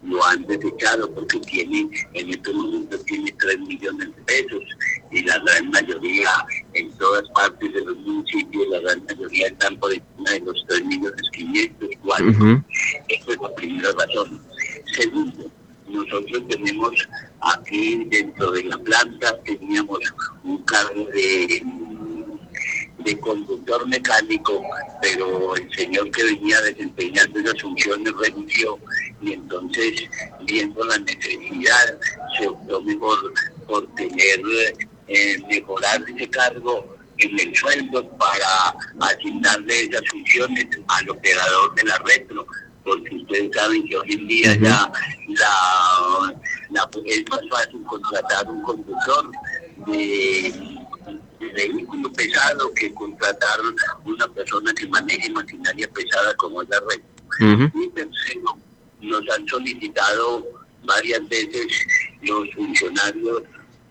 lo 0.04 0.24
han 0.26 0.46
desechado 0.46 1.10
porque 1.14 1.40
tiene, 1.40 1.90
en 2.14 2.30
estos 2.30 2.54
momentos 2.54 3.04
tiene 3.06 3.32
3 3.40 3.60
millones 3.60 4.16
de 4.16 4.22
pesos 4.24 4.64
y 5.12 5.24
la 5.24 5.40
gran 5.40 5.70
mayoría 5.70 6.30
en 6.74 6.92
todas 6.98 7.28
partes 7.30 7.74
de 7.74 7.82
los 7.82 7.96
municipios, 7.98 8.68
la 8.70 8.80
gran 8.82 9.04
mayoría 9.06 9.48
están 9.48 9.78
por 9.78 9.94
encima 9.94 10.32
de 10.32 10.40
los 10.42 10.66
3 10.68 10.86
millones 10.86 11.30
500, 11.32 11.92
igual. 11.92 12.30
Uh 12.30 12.64
Esa 13.08 13.32
es 13.32 13.38
la 13.42 13.56
primera 13.56 13.92
razón. 13.92 14.42
Segundo, 14.98 15.52
nosotros 15.88 16.48
tenemos 16.50 16.92
aquí 17.42 18.06
dentro 18.06 18.52
de 18.52 18.64
la 18.64 18.78
planta, 18.80 19.40
teníamos 19.44 20.00
un 20.44 20.58
cargo 20.64 21.06
de 21.14 21.64
de 23.04 23.20
conductor 23.20 23.88
mecánico, 23.88 24.64
pero 25.02 25.56
el 25.56 25.70
señor 25.76 26.10
que 26.12 26.24
venía 26.24 26.62
desempeñando 26.62 27.40
esas 27.40 27.62
funciones 27.62 28.14
renunció 28.18 28.80
y 29.24 29.34
entonces 29.34 30.10
viendo 30.42 30.84
la 30.86 30.98
necesidad 31.00 32.00
se 32.38 32.48
optó 32.48 32.82
mejor 32.82 33.34
por 33.68 33.88
tener 33.96 34.42
eh, 35.08 35.38
mejorar 35.48 36.04
ese 36.08 36.30
cargo 36.30 36.96
en 37.18 37.40
el 37.40 37.56
sueldo 37.56 38.08
para 38.18 38.76
asignarle 39.00 39.84
esas 39.84 40.02
funciones 40.10 40.68
al 40.88 41.10
operador 41.10 41.76
de 41.76 41.84
la 41.84 41.98
retro, 42.00 42.46
porque 42.84 43.16
ustedes 43.16 43.52
saben 43.54 43.88
que 43.88 43.98
hoy 43.98 44.14
en 44.14 44.28
día 44.28 44.56
ya 44.56 44.92
la, 45.30 46.36
la, 46.72 46.90
es 47.06 47.24
más 47.30 47.42
fácil 47.50 47.84
contratar 47.84 48.50
un 48.50 48.62
conductor 48.64 49.32
de, 49.88 50.54
vehículo 51.54 52.12
pesado 52.14 52.74
que 52.74 52.94
contratar 52.94 53.60
una 54.06 54.28
persona 54.30 54.74
que 54.74 54.88
maneje 54.88 55.30
maquinaria 55.30 55.88
pesada 55.90 56.34
como 56.36 56.62
es 56.62 56.70
la 56.70 56.80
retro. 56.80 57.72
Y 57.76 57.90
tercero, 57.90 58.58
nos 59.04 59.24
han 59.30 59.48
solicitado 59.48 60.46
varias 60.84 61.28
veces 61.30 61.68
los 62.22 62.50
funcionarios 62.56 63.44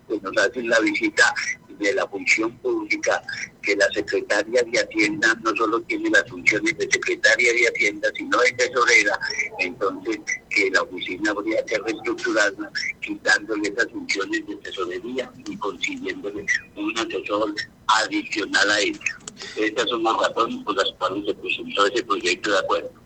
que 0.08 0.20
nos 0.20 0.36
hacen 0.36 0.68
la 0.68 0.80
visita 0.80 1.34
de 1.78 1.94
la 1.94 2.06
función 2.06 2.56
pública, 2.58 3.22
que 3.62 3.74
la 3.76 3.86
secretaria 3.92 4.62
de 4.62 4.80
Hacienda 4.80 5.34
no 5.42 5.54
solo 5.56 5.80
tiene 5.82 6.10
las 6.10 6.28
funciones 6.28 6.76
de 6.78 6.88
secretaria 6.90 7.52
de 7.52 7.68
Hacienda, 7.68 8.08
sino 8.14 8.38
de 8.38 8.52
tesorera, 8.52 9.18
entonces 9.58 10.18
que 10.50 10.70
la 10.70 10.82
oficina 10.82 11.30
habría 11.30 11.64
que 11.64 11.78
reestructurarla, 11.78 12.70
quitándole 13.00 13.68
esas 13.68 13.90
funciones 13.90 14.46
de 14.46 14.56
tesorería 14.56 15.30
y 15.46 15.56
consiguiéndole 15.56 16.46
un 16.76 16.98
asesor 16.98 17.54
adicional 17.86 18.70
a 18.70 18.80
ella. 18.80 19.18
Estas 19.56 19.88
son 19.88 20.02
las 20.04 20.16
razones 20.16 20.64
por 20.64 20.76
las 20.76 20.92
cuales 20.98 21.24
se 21.26 21.34
presentó 21.34 21.86
ese 21.86 22.04
proyecto 22.04 22.50
de 22.50 22.58
acuerdo. 22.58 23.01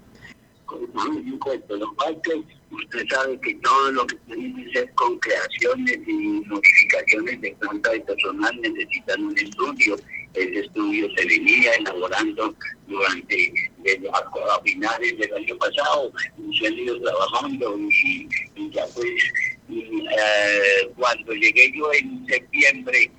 Cual 0.67 2.21
que 2.23 2.43
usted 2.75 3.07
sabe 3.09 3.41
que 3.41 3.55
todo 3.57 3.93
lo 3.93 4.07
que 4.07 4.17
tiene 4.27 4.65
que 4.65 4.73
ser 4.73 4.93
con 4.95 5.19
creaciones 5.19 5.99
y 6.07 6.13
modificaciones 6.47 7.41
de 7.41 7.53
planta 7.53 7.91
de 7.91 8.01
personal 8.01 8.61
necesitan 8.61 9.25
un 9.25 9.39
estudio. 9.39 9.97
Ese 10.35 10.61
estudio 10.61 11.09
se 11.17 11.27
venía 11.27 11.73
elaborando 11.75 12.55
durante 12.87 13.53
desde 13.79 14.09
a, 14.11 14.61
finales 14.63 15.19
del 15.19 15.35
año 15.35 15.57
pasado 15.57 16.13
y 16.39 16.59
se 16.59 16.67
han 16.67 16.75
ido 16.75 17.01
trabajando 17.01 17.79
y, 17.79 18.29
y 18.57 18.71
ya 18.71 18.85
pues 18.95 19.07
y, 19.69 19.81
eh, 19.81 20.91
cuando 20.97 21.33
llegué 21.33 21.73
yo 21.75 21.91
en 21.95 22.27
septiembre 22.27 23.11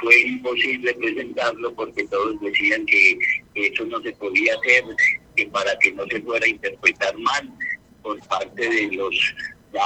fue 0.00 0.20
imposible 0.20 0.94
presentarlo 0.94 1.72
porque 1.74 2.04
todos 2.08 2.40
decían 2.40 2.84
que 2.86 3.18
eso 3.54 3.84
no 3.86 4.00
se 4.02 4.12
podía 4.12 4.54
hacer, 4.54 4.84
que 5.36 5.46
para 5.46 5.76
que 5.78 5.92
no 5.92 6.04
se 6.06 6.20
fuera 6.22 6.44
a 6.44 6.48
interpretar 6.48 7.16
mal 7.18 7.50
por 8.02 8.18
parte 8.26 8.68
de 8.68 8.96
los 8.96 9.14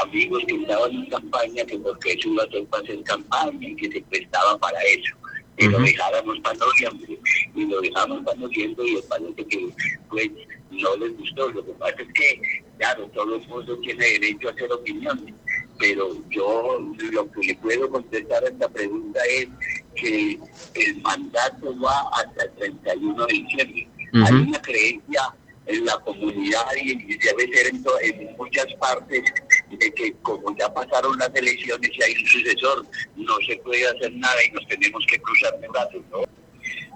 amigos 0.03 0.43
que 0.47 0.55
estaban 0.57 0.93
en 0.93 1.07
campaña, 1.07 1.65
que 1.65 1.79
porque 1.79 2.13
eso 2.13 2.29
iba 2.29 2.43
a 2.43 2.81
hacer 2.81 3.03
campaña 3.05 3.69
y 3.69 3.77
que 3.77 3.91
se 3.91 4.01
prestaba 4.03 4.59
para 4.59 4.81
eso. 4.83 5.15
Que 5.57 5.69
lo 5.69 5.79
dejáramos 5.79 6.39
para 6.41 6.59
noviembre 6.59 7.19
y 7.55 7.65
lo 7.65 7.81
dejamos 7.81 8.23
para 8.25 8.37
noviembre 8.39 8.85
y 8.89 9.03
parece 9.09 9.47
que 9.47 9.69
pues 10.11 10.31
no 10.71 10.97
les 10.97 11.17
gustó. 11.17 11.51
Lo 11.51 11.65
que 11.65 11.73
pasa 11.73 11.95
es 11.99 12.13
que, 12.13 12.65
claro, 12.79 13.09
todo 13.15 13.37
el 13.37 13.49
mundo 13.49 13.79
tiene 13.79 14.05
derecho 14.05 14.49
a 14.49 14.53
hacer 14.53 14.71
opiniones, 14.71 15.35
pero 15.79 16.11
yo 16.31 16.79
lo 17.11 17.31
que 17.31 17.47
le 17.47 17.55
puedo 17.55 17.91
contestar 17.91 18.45
a 18.45 18.49
esta 18.49 18.69
pregunta 18.69 19.21
es 19.31 19.49
que 19.95 20.39
el 20.75 21.01
mandato 21.01 21.79
va 21.81 22.11
hasta 22.13 22.45
el 22.45 22.53
31 22.53 23.27
de 23.27 23.33
diciembre. 23.33 23.89
Hay 24.13 24.33
una 24.35 24.61
creencia 24.63 25.35
en 25.67 25.85
la 25.85 25.99
comunidad 25.99 26.65
y 26.81 26.95
debe 27.17 27.49
ser 27.53 27.67
en, 27.69 27.85
en 28.03 28.37
muchas 28.37 28.67
partes 28.79 29.23
de 29.71 29.93
que 29.95 30.13
como 30.23 30.57
ya 30.57 30.73
pasaron 30.73 31.19
las 31.19 31.35
elecciones 31.35 31.91
y 31.93 32.03
hay 32.03 32.13
un 32.23 32.27
sucesor, 32.29 32.87
no 33.17 33.35
se 33.47 33.57
puede 33.59 33.87
hacer 33.89 34.13
nada 34.15 34.37
y 34.45 34.51
nos 34.53 34.67
tenemos 34.69 35.05
que 35.11 35.19
cruzar 35.21 35.59
de 35.61 35.69
brazos, 35.69 36.03
¿no? 36.13 36.19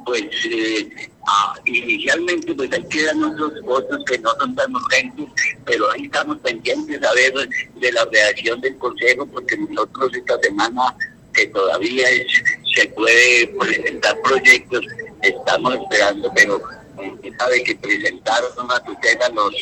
Pues 0.06 0.22
eh, 0.50 0.88
ah, 1.26 1.54
inicialmente 1.64 2.54
pues 2.54 2.72
ahí 2.72 2.84
quedan 2.88 3.22
otros 3.24 3.52
otros 3.66 4.04
que 4.06 4.18
no 4.18 4.30
son 4.38 4.54
tan 4.54 4.74
urgentes, 4.74 5.26
pero 5.66 5.90
ahí 5.90 6.04
estamos 6.04 6.38
pendientes 6.38 7.02
a 7.02 7.12
ver 7.12 7.32
de 7.74 7.92
la 7.92 8.04
reacción 8.06 8.60
del 8.60 8.78
Consejo 8.78 9.26
porque 9.26 9.56
nosotros 9.58 10.14
esta 10.14 10.38
semana 10.40 10.96
que 11.34 11.46
todavía 11.48 12.08
es- 12.08 12.42
se 12.74 12.86
puede 12.88 13.48
presentar 13.58 14.16
proyectos, 14.22 14.84
estamos 15.22 15.74
esperando, 15.74 16.32
pero 16.34 16.60
sabe 17.40 17.62
que 17.64 17.74
presentaron 17.76 18.50
una 18.62 18.78
tutela 18.80 19.28
los, 19.30 19.54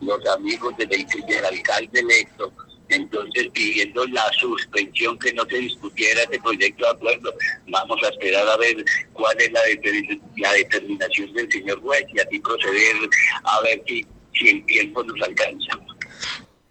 los 0.00 0.26
amigos 0.28 0.76
del, 0.76 0.88
del 0.88 1.44
alcalde 1.44 2.00
electo, 2.00 2.52
entonces 2.88 3.48
pidiendo 3.52 4.06
la 4.06 4.30
suspensión 4.38 5.18
que 5.18 5.32
no 5.32 5.44
se 5.46 5.56
discutiera 5.56 6.22
ese 6.22 6.40
proyecto 6.40 6.84
de 6.84 6.90
acuerdo. 6.90 7.34
Vamos 7.68 7.98
a 8.04 8.08
esperar 8.10 8.46
a 8.48 8.56
ver 8.58 8.84
cuál 9.12 9.36
es 9.40 9.50
la, 9.52 9.60
la 10.36 10.52
determinación 10.52 11.32
del 11.32 11.50
señor 11.50 11.80
juez 11.82 12.04
y 12.14 12.20
así 12.20 12.38
proceder 12.38 12.96
a 13.44 13.60
ver 13.62 13.82
si, 13.86 14.06
si 14.38 14.48
el 14.50 14.66
tiempo 14.66 15.02
nos 15.02 15.20
alcanza. 15.22 15.78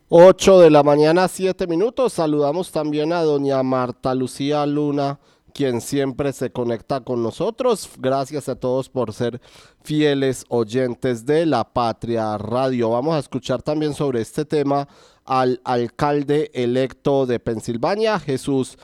8 0.08 0.60
de 0.60 0.70
la 0.70 0.84
mañana, 0.84 1.28
7 1.28 1.66
minutos. 1.68 2.14
Saludamos 2.14 2.72
también 2.72 3.12
a 3.12 3.24
doña 3.24 3.64
Marta 3.64 4.14
Lucía 4.14 4.66
Luna, 4.66 5.20
quien 5.54 5.82
siempre 5.82 6.34
se 6.34 6.52
conecta 6.52 7.02
con 7.02 7.24
nosotros. 7.24 7.90
Gracias 7.98 8.50
a 8.50 8.56
todos 8.56 8.90
por 8.90 9.14
ser 9.14 9.40
fieles 9.84 10.46
oyentes 10.50 11.26
de 11.26 11.46
la 11.46 11.64
Patria 11.74 12.38
Radio. 12.38 12.90
Vamos 12.90 13.16
a 13.16 13.20
escuchar 13.20 13.62
también 13.62 13.94
sobre 13.94 14.22
este 14.22 14.46
tema 14.46 14.88
al 15.26 15.62
alcalde 15.64 16.52
electo 16.54 17.26
de 17.26 17.40
Pensilvania, 17.40 18.20
Jesús 18.20 18.78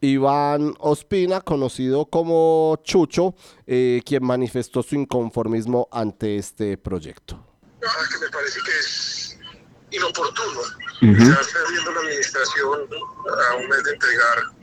Iván 0.00 0.74
Ospina, 0.78 1.40
conocido 1.40 2.06
como 2.06 2.78
Chucho, 2.82 3.34
eh, 3.66 4.00
quien 4.04 4.24
manifestó 4.24 4.82
su 4.82 4.94
inconformismo 4.94 5.88
ante 5.90 6.36
este 6.36 6.78
proyecto. 6.78 7.46
Ah, 7.84 7.88
que 8.10 8.24
me 8.24 8.30
parece 8.30 8.60
que 8.64 8.70
es 8.78 9.38
inoportuno. 9.90 10.60
Ya 11.02 11.40
está 11.40 11.58
viendo 11.70 11.92
la 11.92 12.00
administración 12.00 12.88
a 13.50 13.56
un 13.56 13.68
mes 13.68 13.84
de 13.84 13.92
entregar 13.92 14.59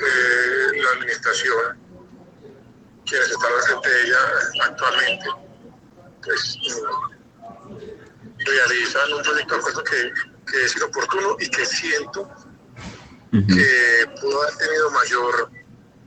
eh, 0.00 0.82
la 0.82 0.90
administración, 0.90 1.78
quienes 3.06 3.30
están 3.30 3.52
al 3.52 3.62
frente 3.62 3.88
de 3.88 4.02
ella 4.02 4.18
actualmente, 4.64 5.26
pues 6.22 6.58
realizan 8.38 9.12
un 9.12 9.22
proyecto 9.22 9.54
de 9.54 9.60
acuerdo 9.60 9.84
que, 9.84 10.12
que 10.50 10.64
es 10.64 10.76
inoportuno 10.76 11.36
y 11.38 11.48
que 11.48 11.66
siento 11.66 12.30
que 13.30 14.06
pudo 14.20 14.42
haber 14.42 14.56
tenido 14.56 14.90
mayor 14.90 15.50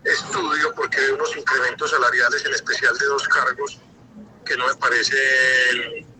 estudio 0.04 0.74
porque 0.76 1.00
hay 1.00 1.12
unos 1.12 1.36
incrementos 1.38 1.92
salariales, 1.92 2.46
en 2.46 2.54
especial 2.54 2.98
de 2.98 3.06
dos 3.06 3.28
cargos, 3.30 3.80
que 4.46 4.58
no 4.58 4.68
me 4.68 4.76
parecen 4.76 6.13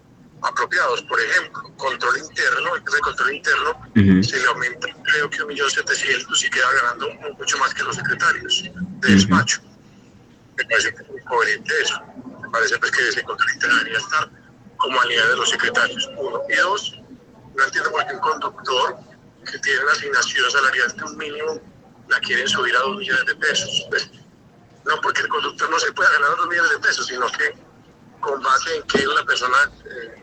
apropiados. 0.44 1.02
Por 1.04 1.20
ejemplo, 1.20 1.64
control 1.78 2.18
interno, 2.18 2.76
el 2.76 2.84
control 2.84 3.34
interno, 3.34 4.24
se 4.24 4.40
le 4.40 4.46
aumenta 4.48 4.88
creo 5.04 5.30
que 5.30 5.42
un 5.42 5.48
millón 5.48 5.70
setecientos 5.70 6.44
y 6.44 6.50
queda 6.50 6.72
ganando 6.82 7.10
mucho 7.38 7.58
más 7.58 7.74
que 7.74 7.84
los 7.84 7.96
secretarios 7.96 8.64
de 8.64 9.14
despacho. 9.14 9.62
Me 10.58 10.64
parece 10.66 10.90
un 10.90 10.96
poco 10.96 11.18
incoherente 11.18 11.74
eso. 11.82 12.02
Me 12.42 12.50
parece 12.50 12.78
pues, 12.78 12.92
que 12.92 13.08
ese 13.10 13.24
control 13.24 13.52
interno 13.54 13.78
debería 13.78 13.98
estar 14.00 14.30
como 14.78 15.02
a 15.02 15.06
nivel 15.06 15.28
de 15.30 15.36
los 15.38 15.50
secretarios. 15.50 16.10
Uno. 16.18 16.42
Y 16.50 16.56
dos, 16.56 17.02
no 17.56 17.64
entiendo 17.64 17.92
por 17.92 18.06
qué 18.06 18.14
un 18.14 18.20
conductor 18.20 18.98
que 19.52 19.60
tiene 19.60 19.80
una 19.84 19.92
asignación 19.92 20.52
salarial 20.52 20.96
de 20.96 21.04
un 21.04 21.18
mínimo 21.18 21.62
la 22.10 22.20
quieren 22.20 22.48
subir 22.48 22.76
a 22.76 22.80
dos 22.80 22.98
millones 22.98 23.26
de 23.26 23.36
pesos. 23.36 23.86
Pues, 23.90 24.10
no 24.86 25.00
porque 25.02 25.22
el 25.22 25.28
conductor 25.30 25.70
no 25.70 25.80
se 25.80 25.92
pueda 25.94 26.10
ganar 26.12 26.36
dos 26.38 26.48
millones 26.48 26.72
de 26.72 26.80
pesos, 26.80 27.08
sino 27.08 27.26
que 27.32 27.56
con 28.20 28.42
base 28.42 28.78
en 28.78 28.84
que 28.84 29.08
una 29.08 29.24
persona 29.24 29.58
eh, 29.86 30.23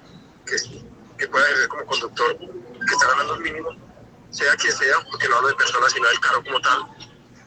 que, 0.50 0.82
que 1.18 1.28
pueda 1.28 1.44
ejercer 1.46 1.68
como 1.68 1.86
conductor, 1.86 2.36
que 2.38 2.92
está 2.94 3.06
ganando 3.08 3.34
el 3.34 3.40
mínimo, 3.40 3.70
sea 4.30 4.54
quien 4.56 4.72
sea, 4.76 4.96
porque 5.10 5.28
no 5.28 5.36
hablo 5.36 5.48
de 5.48 5.54
personas, 5.54 5.92
sino 5.92 6.08
del 6.08 6.20
carro 6.20 6.42
como 6.44 6.60
tal, 6.60 6.86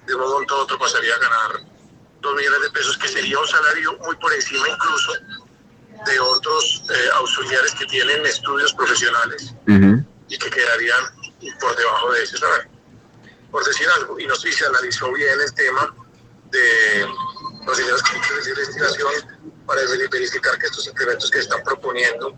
de 0.05 0.15
un 0.15 0.21
momento 0.21 0.55
a 0.55 0.59
otro 0.63 0.77
pasaría 0.79 1.15
a 1.15 1.19
ganar 1.19 1.51
dos 2.21 2.35
millones 2.35 2.61
de 2.61 2.69
pesos, 2.71 2.97
que 2.97 3.07
sería 3.07 3.39
un 3.39 3.47
salario 3.47 3.97
muy 3.99 4.15
por 4.17 4.33
encima 4.33 4.67
incluso 4.69 5.13
de 6.05 6.19
otros 6.19 6.83
eh, 6.89 7.09
auxiliares 7.15 7.73
que 7.75 7.85
tienen 7.85 8.25
estudios 8.25 8.73
profesionales 8.73 9.53
y 10.29 10.37
que 10.37 10.49
quedarían 10.49 10.99
por 11.59 11.75
debajo 11.75 12.11
de 12.11 12.23
ese 12.23 12.37
salario. 12.37 12.69
Por 13.51 13.63
decir 13.65 13.87
algo, 13.95 14.19
y 14.19 14.25
no 14.25 14.35
sé 14.35 14.51
si 14.51 14.57
se 14.59 14.65
analizó 14.65 15.11
bien 15.13 15.39
el 15.39 15.53
tema 15.53 15.95
de 16.51 17.07
los 17.65 17.77
dineros 17.77 18.01
que 18.03 18.15
hay 18.17 18.21
que 18.43 18.53
destinación 18.53 19.11
para 19.65 19.81
ver- 19.81 20.09
verificar 20.09 20.57
que 20.57 20.65
estos 20.65 20.87
incrementos 20.87 21.29
que 21.31 21.39
están 21.39 21.61
proponiendo 21.63 22.35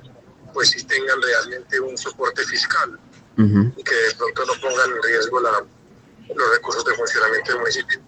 pues 0.55 0.69
sí 0.69 0.81
tengan 0.85 1.21
realmente 1.21 1.79
un 1.81 1.97
soporte 1.97 2.43
fiscal 2.45 2.97
y 3.37 3.83
que 3.83 3.93
de 3.93 4.13
pronto 4.15 4.45
no 4.45 4.53
pongan 4.61 4.89
en 4.89 5.03
riesgo 5.03 5.41
la, 5.41 5.51
los 6.33 6.49
recursos 6.51 6.85
de 6.85 6.95
funcionamiento 6.95 7.51
del 7.51 7.59
municipio. 7.59 7.99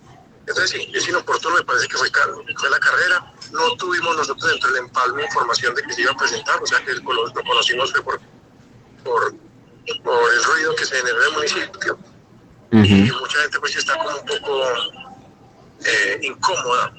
Entonces 0.48 0.70
sí, 0.70 0.92
es 0.96 1.10
inoportuno, 1.10 1.58
me 1.58 1.64
parece 1.66 1.90
que 1.90 1.98
fue, 1.98 2.10
fue 2.56 2.70
la 2.70 2.80
carrera. 2.80 3.34
No 3.52 3.76
tuvimos 3.76 4.16
nosotros 4.16 4.50
dentro 4.50 4.72
del 4.72 4.86
empalme 4.86 5.26
información 5.26 5.76
de 5.76 5.84
que 5.84 5.94
se 5.94 6.02
iba 6.04 6.12
a 6.14 6.18
presentar, 6.18 6.64
o 6.64 6.66
sea 6.66 6.80
que 6.86 6.94
lo, 6.94 7.02
conocimos 7.04 7.92
fue 7.92 8.02
por, 8.02 8.22
por, 9.04 9.36
por 10.04 10.34
el 10.34 10.44
ruido 10.46 10.76
que 10.76 10.86
se 10.86 10.96
generó 10.96 11.22
en 11.22 11.28
el 11.28 11.34
municipio. 11.34 12.00
Y 12.72 13.12
mucha 13.12 13.40
gente 13.42 13.60
pues 13.60 13.76
está 13.76 13.98
como 13.98 14.18
un 14.18 14.26
poco 14.26 14.64
eh, 15.84 16.20
incómoda 16.22 16.94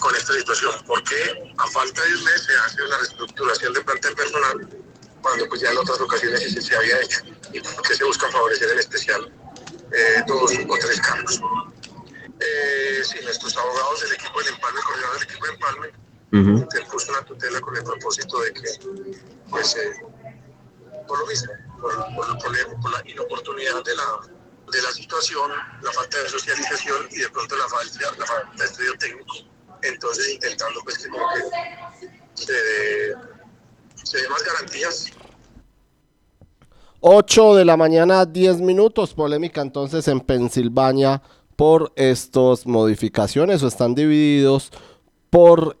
con 0.00 0.16
esta 0.16 0.32
situación, 0.32 0.72
porque 0.84 1.52
a 1.56 1.66
falta 1.68 2.02
de 2.02 2.14
un 2.16 2.24
mes 2.24 2.42
se 2.42 2.56
hace 2.56 2.82
una 2.82 2.96
reestructuración 2.98 3.72
de 3.72 3.80
plantel 3.82 4.14
personal 4.16 4.79
cuando 5.22 5.48
pues 5.48 5.60
ya 5.60 5.70
en 5.70 5.78
otras 5.78 6.00
ocasiones 6.00 6.40
se, 6.40 6.60
se 6.60 6.76
había 6.76 7.00
hecho 7.00 7.20
y 7.52 7.60
porque 7.60 7.94
se 7.94 8.04
busca 8.04 8.28
favorecer 8.30 8.70
en 8.70 8.78
especial 8.78 9.32
eh, 9.92 10.22
dos 10.26 10.52
o 10.52 10.78
tres 10.78 11.00
cargos. 11.00 11.40
Eh, 12.40 13.02
sí, 13.04 13.18
nuestros 13.22 13.56
abogados 13.56 14.00
del 14.00 14.12
equipo 14.12 14.38
del 14.40 14.54
empalme, 14.54 14.78
el 14.78 14.84
coordinador 14.84 15.14
del 15.18 15.28
equipo 15.28 15.46
de 15.46 15.52
empalme, 15.52 15.92
interpuso 16.32 17.12
una 17.12 17.24
tutela 17.24 17.60
con 17.60 17.76
el 17.76 17.82
propósito 17.84 18.40
de 18.40 18.52
que, 18.54 18.62
pues, 19.50 19.76
eh, 19.76 19.92
por 21.06 21.18
lo 21.18 21.26
mismo, 21.26 21.52
por, 21.80 21.92
por 22.14 22.30
el 22.30 22.38
problema, 22.38 22.80
por 22.80 22.92
la 22.92 23.02
inoportunidad 23.10 23.84
de 23.84 23.94
la, 23.96 24.20
de 24.72 24.82
la 24.82 24.92
situación, 24.92 25.50
la 25.82 25.92
falta 25.92 26.22
de 26.22 26.28
socialización 26.28 27.08
y 27.10 27.18
de 27.18 27.28
pronto 27.30 27.56
la 27.56 27.68
falta, 27.68 28.12
la 28.16 28.26
falta 28.26 28.50
de 28.56 28.64
estudio 28.64 28.96
técnico. 28.96 29.34
Entonces, 29.82 30.28
intentando 30.28 30.80
pues 30.82 30.98
que 30.98 31.08
como 31.08 31.26
que 31.34 32.42
se 32.42 32.52
dé 32.52 33.16
se 34.02 34.18
dé 34.18 34.28
más 34.28 34.42
garantías 34.44 35.10
8 37.02 37.54
de 37.54 37.64
la 37.64 37.78
mañana, 37.78 38.26
10 38.26 38.60
minutos. 38.60 39.14
Polémica 39.14 39.62
entonces 39.62 40.06
en 40.08 40.20
Pensilvania 40.20 41.22
por 41.56 41.92
estas 41.96 42.66
modificaciones 42.66 43.62
o 43.62 43.68
están 43.68 43.94
divididos 43.94 44.70
por 45.30 45.78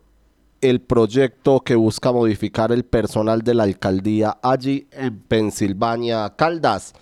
el 0.62 0.80
proyecto 0.80 1.60
que 1.60 1.74
busca 1.74 2.12
modificar 2.12 2.72
el 2.72 2.84
personal 2.84 3.42
de 3.42 3.54
la 3.54 3.64
alcaldía 3.64 4.38
allí 4.42 4.86
en 4.92 5.20
Pensilvania, 5.20 6.34
Caldas. 6.36 6.94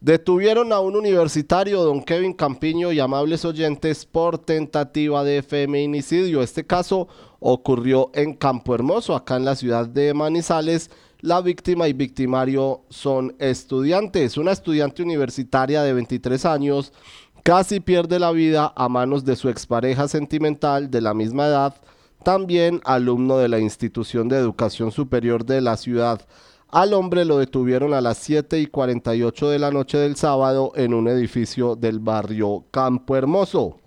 Detuvieron 0.00 0.70
a 0.74 0.80
un 0.80 0.96
universitario, 0.96 1.82
don 1.82 2.02
Kevin 2.02 2.34
Campiño 2.34 2.92
y 2.92 3.00
amables 3.00 3.46
oyentes, 3.46 4.04
por 4.04 4.36
tentativa 4.38 5.24
de 5.24 5.42
feminicidio. 5.42 6.42
Este 6.42 6.66
caso 6.66 7.08
ocurrió 7.46 8.10
en 8.14 8.32
Campo 8.32 8.74
Hermoso, 8.74 9.14
acá 9.14 9.36
en 9.36 9.44
la 9.44 9.54
ciudad 9.54 9.86
de 9.86 10.14
Manizales. 10.14 10.90
La 11.20 11.42
víctima 11.42 11.88
y 11.88 11.92
victimario 11.92 12.80
son 12.88 13.36
estudiantes. 13.38 14.38
Una 14.38 14.52
estudiante 14.52 15.02
universitaria 15.02 15.82
de 15.82 15.92
23 15.92 16.42
años 16.46 16.94
casi 17.42 17.80
pierde 17.80 18.18
la 18.18 18.32
vida 18.32 18.72
a 18.74 18.88
manos 18.88 19.26
de 19.26 19.36
su 19.36 19.50
expareja 19.50 20.08
sentimental 20.08 20.90
de 20.90 21.02
la 21.02 21.12
misma 21.12 21.48
edad, 21.48 21.74
también 22.22 22.80
alumno 22.82 23.36
de 23.36 23.48
la 23.48 23.58
institución 23.58 24.26
de 24.30 24.38
educación 24.38 24.90
superior 24.90 25.44
de 25.44 25.60
la 25.60 25.76
ciudad. 25.76 26.26
Al 26.70 26.94
hombre 26.94 27.26
lo 27.26 27.36
detuvieron 27.36 27.92
a 27.92 28.00
las 28.00 28.16
7 28.16 28.58
y 28.58 28.66
48 28.68 29.50
de 29.50 29.58
la 29.58 29.70
noche 29.70 29.98
del 29.98 30.16
sábado 30.16 30.72
en 30.76 30.94
un 30.94 31.08
edificio 31.08 31.76
del 31.76 31.98
barrio 31.98 32.64
Campo 32.70 33.16
Hermoso. 33.16 33.83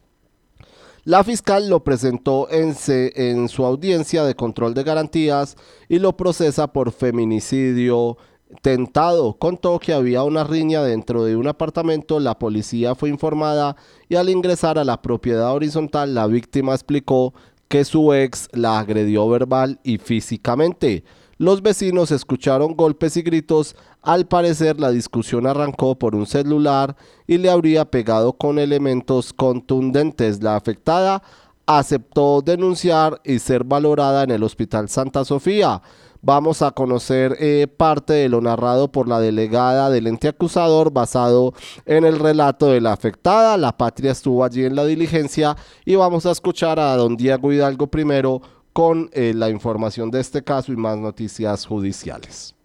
La 1.07 1.23
fiscal 1.23 1.69
lo 1.69 1.85
presentó 1.85 2.49
en, 2.51 3.47
su 3.47 3.63
audiencia 3.63 4.25
de 4.25 4.35
control 4.35 4.73
de 4.73 4.83
garantías 4.83 5.55
y 5.87 5.99
lo 5.99 6.17
procesa 6.17 6.73
por 6.73 6.91
feminicidio 6.91 8.17
tentado. 8.61 9.37
Contó 9.39 9.79
que 9.79 9.93
había 9.93 10.23
una 10.23 10.43
riña 10.43 10.83
dentro 10.83 11.23
de 11.23 11.37
un 11.37 11.47
apartamento, 11.47 12.19
la 12.19 12.37
policía 12.37 12.93
fue 12.93 13.07
informada 13.07 13.77
y 14.09 14.15
al 14.15 14.27
ingresar 14.27 14.77
a 14.77 14.83
la 14.83 15.01
propiedad 15.01 15.53
horizontal 15.53 16.13
la 16.13 16.27
víctima 16.27 16.73
explicó 16.73 17.33
que 17.69 17.85
su 17.85 18.13
ex 18.13 18.49
la 18.51 18.77
agredió 18.77 19.29
verbal 19.29 19.79
y 19.83 19.99
físicamente. 19.99 21.05
Los 21.37 21.61
vecinos 21.61 22.11
escucharon 22.11 22.75
golpes 22.75 23.15
y 23.15 23.21
gritos. 23.21 23.77
Al 24.07 24.25
parecer 24.25 24.79
la 24.79 24.89
discusión 24.89 25.45
arrancó 25.47 25.99
por 25.99 26.15
un 26.15 26.25
celular 26.25 26.95
y 27.27 27.39
le 27.39 27.49
habría 27.49 27.83
pegado 27.83 28.31
con 28.31 28.57
elementos 28.57 29.33
contundentes. 29.33 30.41
La 30.41 30.55
afectada 30.55 31.21
aceptó 31.65 32.41
denunciar 32.41 33.19
y 33.25 33.39
ser 33.39 33.65
valorada 33.65 34.23
en 34.23 34.31
el 34.31 34.43
Hospital 34.43 34.87
Santa 34.87 35.25
Sofía. 35.25 35.81
Vamos 36.21 36.61
a 36.61 36.71
conocer 36.71 37.35
eh, 37.41 37.67
parte 37.67 38.13
de 38.13 38.29
lo 38.29 38.39
narrado 38.39 38.89
por 38.89 39.09
la 39.09 39.19
delegada 39.19 39.89
del 39.89 40.07
ente 40.07 40.29
acusador 40.29 40.89
basado 40.89 41.53
en 41.85 42.05
el 42.05 42.17
relato 42.17 42.67
de 42.67 42.79
la 42.79 42.93
afectada. 42.93 43.57
La 43.57 43.75
patria 43.75 44.13
estuvo 44.13 44.45
allí 44.45 44.63
en 44.63 44.77
la 44.77 44.85
diligencia 44.85 45.57
y 45.83 45.95
vamos 45.95 46.25
a 46.25 46.31
escuchar 46.31 46.79
a 46.79 46.95
don 46.95 47.17
Diego 47.17 47.51
Hidalgo 47.51 47.87
primero 47.87 48.41
con 48.71 49.09
eh, 49.11 49.33
la 49.35 49.49
información 49.49 50.09
de 50.11 50.21
este 50.21 50.45
caso 50.45 50.71
y 50.71 50.77
más 50.77 50.97
noticias 50.97 51.65
judiciales. 51.65 52.56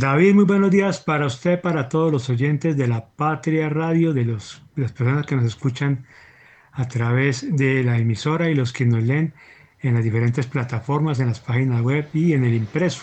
David, 0.00 0.34
muy 0.34 0.44
buenos 0.44 0.70
días 0.70 1.00
para 1.00 1.26
usted, 1.26 1.60
para 1.60 1.88
todos 1.88 2.12
los 2.12 2.30
oyentes 2.30 2.76
de 2.76 2.86
la 2.86 3.08
Patria 3.08 3.68
Radio, 3.68 4.12
de, 4.12 4.24
los, 4.24 4.62
las 4.76 4.92
personas 4.92 5.26
que 5.26 5.34
nos 5.34 5.44
escuchan 5.44 6.06
a 6.70 6.86
través 6.86 7.56
de 7.56 7.82
la 7.82 7.98
emisora 7.98 8.48
y 8.48 8.54
los 8.54 8.72
que 8.72 8.86
nos 8.86 9.02
leen 9.02 9.34
en 9.80 9.94
las 9.94 10.04
diferentes 10.04 10.46
plataformas, 10.46 11.18
en 11.18 11.26
las 11.26 11.40
páginas 11.40 11.82
web 11.82 12.08
y 12.14 12.32
en 12.32 12.44
el 12.44 12.54
impreso. 12.54 13.02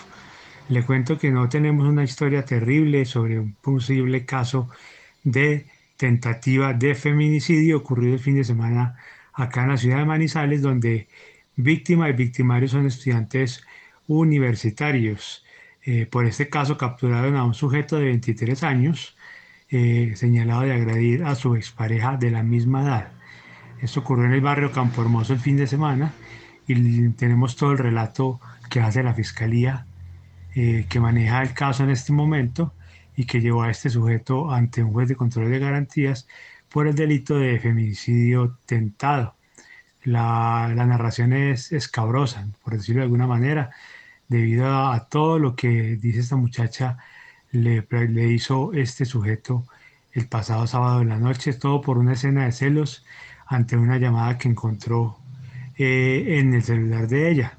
Le 0.70 0.84
cuento 0.84 1.18
que 1.18 1.30
no 1.30 1.50
tenemos 1.50 1.86
una 1.86 2.02
historia 2.02 2.46
terrible 2.46 3.04
sobre 3.04 3.40
un 3.40 3.52
posible 3.56 4.24
caso 4.24 4.70
de 5.22 5.66
tentativa 5.98 6.72
de 6.72 6.94
feminicidio 6.94 7.76
ocurrido 7.76 8.14
el 8.14 8.20
fin 8.20 8.36
de 8.36 8.44
semana 8.44 8.96
acá 9.34 9.64
en 9.64 9.68
la 9.68 9.76
ciudad 9.76 9.98
de 9.98 10.06
Manizales, 10.06 10.62
donde 10.62 11.08
Víctima 11.56 12.08
y 12.08 12.14
victimarios 12.14 12.70
son 12.70 12.86
estudiantes 12.86 13.62
universitarios. 14.06 15.45
Eh, 15.86 16.06
por 16.06 16.26
este 16.26 16.48
caso 16.48 16.76
capturaron 16.76 17.36
a 17.36 17.44
un 17.44 17.54
sujeto 17.54 17.96
de 17.96 18.06
23 18.06 18.62
años 18.64 19.16
eh, 19.70 20.12
señalado 20.16 20.62
de 20.62 20.72
agredir 20.72 21.24
a 21.24 21.34
su 21.34 21.54
expareja 21.54 22.16
de 22.16 22.30
la 22.30 22.42
misma 22.42 22.82
edad. 22.82 23.12
Esto 23.80 24.00
ocurrió 24.00 24.26
en 24.26 24.32
el 24.32 24.40
barrio 24.40 24.72
Campo 24.72 25.02
Hermoso 25.02 25.32
el 25.32 25.38
fin 25.38 25.56
de 25.56 25.66
semana 25.66 26.12
y 26.66 27.08
tenemos 27.10 27.56
todo 27.56 27.72
el 27.72 27.78
relato 27.78 28.40
que 28.68 28.80
hace 28.80 29.02
la 29.02 29.14
fiscalía 29.14 29.86
eh, 30.54 30.86
que 30.88 31.00
maneja 31.00 31.42
el 31.42 31.54
caso 31.54 31.84
en 31.84 31.90
este 31.90 32.12
momento 32.12 32.74
y 33.16 33.24
que 33.24 33.40
llevó 33.40 33.62
a 33.62 33.70
este 33.70 33.88
sujeto 33.88 34.50
ante 34.52 34.82
un 34.82 34.92
juez 34.92 35.08
de 35.08 35.16
control 35.16 35.50
de 35.50 35.58
garantías 35.60 36.26
por 36.68 36.88
el 36.88 36.96
delito 36.96 37.38
de 37.38 37.60
feminicidio 37.60 38.58
tentado 38.66 39.36
la, 40.06 40.72
narración 40.74 41.32
es 41.32 41.72
escabrosa, 41.72 42.46
por 42.62 42.74
decirlo 42.74 43.00
de 43.00 43.04
alguna 43.04 43.26
manera, 43.26 43.70
debido 44.28 44.66
a, 44.66 45.08
todo 45.08 45.38
lo 45.38 45.56
que 45.56 45.96
dice 45.96 46.20
esta 46.20 46.36
muchacha 46.36 46.98
le, 47.52 47.86
le, 47.90 48.32
hizo 48.32 48.72
este 48.72 49.04
sujeto 49.04 49.64
el 50.12 50.28
pasado 50.28 50.66
sábado 50.66 51.02
en 51.02 51.10
la 51.10 51.18
noche, 51.18 51.52
todo 51.52 51.80
por 51.80 51.98
una 51.98 52.14
escena 52.14 52.44
de 52.44 52.52
celos 52.52 53.04
ante 53.46 53.76
una 53.76 53.98
llamada 53.98 54.38
que 54.38 54.48
encontró 54.48 55.18
eh, 55.78 56.38
en 56.38 56.54
el 56.54 56.62
celular 56.62 57.06
de 57.08 57.30
ella 57.30 57.58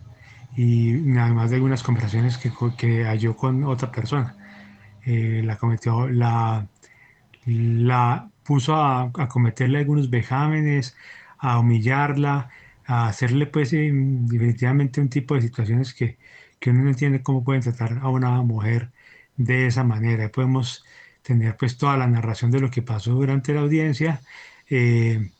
y 0.55 1.17
además 1.17 1.51
de 1.51 1.57
algunas 1.57 1.83
conversaciones 1.83 2.37
que, 2.37 2.51
que 2.77 3.05
halló 3.05 3.35
con 3.35 3.63
otra 3.63 3.91
persona. 3.91 4.35
Eh, 5.05 5.41
la 5.45 5.57
cometió, 5.57 6.09
la, 6.09 6.67
la 7.45 8.29
puso 8.43 8.75
a, 8.75 9.03
a 9.03 9.27
cometerle 9.27 9.79
algunos 9.79 10.09
vejámenes, 10.09 10.95
a 11.37 11.59
humillarla, 11.59 12.49
a 12.85 13.07
hacerle 13.07 13.45
pues 13.47 13.71
definitivamente 13.71 14.99
un 15.01 15.09
tipo 15.09 15.35
de 15.35 15.41
situaciones 15.41 15.93
que, 15.93 16.17
que 16.59 16.71
uno 16.71 16.83
no 16.83 16.89
entiende 16.89 17.23
cómo 17.23 17.43
pueden 17.43 17.61
tratar 17.63 17.99
a 18.01 18.09
una 18.09 18.41
mujer 18.41 18.91
de 19.37 19.67
esa 19.67 19.83
manera. 19.83 20.29
Podemos 20.29 20.85
tener 21.21 21.57
pues 21.57 21.77
toda 21.77 21.97
la 21.97 22.07
narración 22.07 22.51
de 22.51 22.59
lo 22.61 22.71
que 22.71 22.81
pasó 22.81 23.13
durante 23.13 23.53
la 23.53 23.61
audiencia. 23.61 24.21
Eh, 24.69 25.31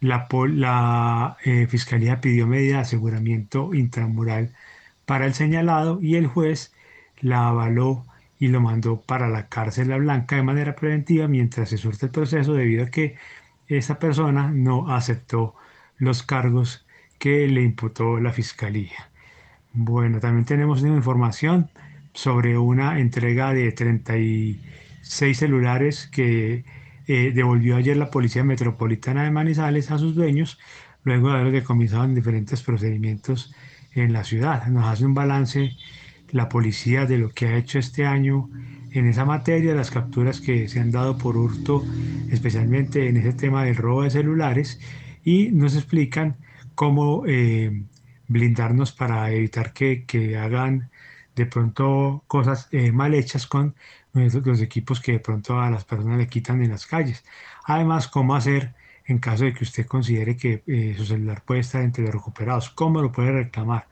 la, 0.00 1.36
eh, 1.44 1.66
fiscalía 1.68 2.20
pidió 2.20 2.46
medida 2.46 2.76
de 2.76 2.82
aseguramiento 2.82 3.74
intramural 3.74 4.54
para 5.06 5.26
el 5.26 5.34
señalado 5.34 6.00
y 6.02 6.16
el 6.16 6.26
juez 6.26 6.74
la 7.20 7.48
avaló 7.48 8.06
y 8.38 8.48
lo 8.48 8.60
mandó 8.60 9.00
para 9.00 9.28
la 9.28 9.48
cárcel 9.48 9.88
La 9.88 9.96
Blanca 9.98 10.36
de 10.36 10.42
manera 10.42 10.74
preventiva 10.76 11.28
mientras 11.28 11.70
se 11.70 11.78
surte 11.78 12.06
el 12.06 12.12
proceso 12.12 12.54
debido 12.54 12.84
a 12.84 12.90
que 12.90 13.16
esa 13.66 13.98
persona 13.98 14.50
no 14.50 14.90
aceptó 14.94 15.54
los 15.98 16.22
cargos 16.22 16.86
que 17.18 17.48
le 17.48 17.62
imputó 17.62 18.20
la 18.20 18.32
fiscalía. 18.32 19.10
Bueno, 19.76 20.20
también 20.20 20.44
tenemos 20.44 20.82
información 20.82 21.68
sobre 22.12 22.56
una 22.56 23.00
entrega 23.00 23.52
de 23.52 23.72
36 23.72 25.36
celulares 25.36 26.06
que 26.12 26.64
eh, 27.08 27.32
devolvió 27.34 27.74
ayer 27.76 27.96
la 27.96 28.08
Policía 28.08 28.44
Metropolitana 28.44 29.24
de 29.24 29.32
Manizales 29.32 29.90
a 29.90 29.98
sus 29.98 30.14
dueños, 30.14 30.60
luego 31.02 31.30
de 31.30 31.40
haber 31.40 31.52
decomisado 31.52 32.04
en 32.04 32.14
diferentes 32.14 32.62
procedimientos 32.62 33.52
en 33.94 34.12
la 34.12 34.22
ciudad. 34.22 34.64
Nos 34.68 34.86
hace 34.86 35.06
un 35.06 35.14
balance 35.14 35.72
la 36.30 36.48
policía 36.48 37.04
de 37.04 37.18
lo 37.18 37.30
que 37.30 37.46
ha 37.46 37.56
hecho 37.56 37.80
este 37.80 38.06
año 38.06 38.50
en 38.92 39.08
esa 39.08 39.24
materia, 39.24 39.74
las 39.74 39.90
capturas 39.90 40.40
que 40.40 40.68
se 40.68 40.78
han 40.78 40.92
dado 40.92 41.18
por 41.18 41.36
hurto, 41.36 41.84
especialmente 42.30 43.08
en 43.08 43.16
ese 43.16 43.32
tema 43.32 43.64
del 43.64 43.74
robo 43.74 44.04
de 44.04 44.10
celulares, 44.10 44.78
y 45.24 45.48
nos 45.50 45.74
explican 45.74 46.36
cómo 46.76 47.24
eh, 47.26 47.82
blindarnos 48.28 48.92
para 48.92 49.30
evitar 49.30 49.72
que, 49.72 50.36
hagan 50.38 50.90
de 51.36 51.46
pronto 51.46 52.24
cosas 52.26 52.68
eh, 52.70 52.92
mal 52.92 53.14
hechas 53.14 53.46
con 53.46 53.74
los 54.12 54.60
equipos 54.60 55.00
que 55.00 55.12
de 55.12 55.20
pronto 55.20 55.60
a 55.60 55.70
las 55.70 55.84
personas 55.84 56.18
le 56.18 56.28
quitan 56.28 56.62
en 56.62 56.70
las 56.70 56.86
calles. 56.86 57.24
Además, 57.64 58.08
cómo 58.08 58.36
hacer 58.36 58.74
en 59.06 59.18
caso 59.18 59.44
de 59.44 59.52
que 59.52 59.64
usted 59.64 59.86
considere 59.86 60.36
que 60.36 60.62
eh, 60.66 60.94
su 60.96 61.04
celular 61.04 61.42
puede 61.44 61.60
estar 61.60 61.82
entre 61.82 62.04
los 62.04 62.14
recuperados, 62.14 62.70
cómo 62.70 63.02
lo 63.02 63.12
puede 63.12 63.32
reclamar. 63.32 63.86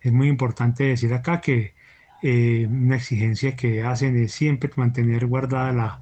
Es 0.00 0.12
muy 0.12 0.28
importante 0.28 0.84
decir 0.84 1.12
acá 1.14 1.40
que 1.40 1.74
eh, 2.22 2.66
una 2.70 2.96
exigencia 2.96 3.56
que 3.56 3.82
hacen 3.82 4.16
es 4.16 4.32
siempre 4.32 4.70
mantener 4.76 5.26
guardada 5.26 5.72
la, 5.72 6.00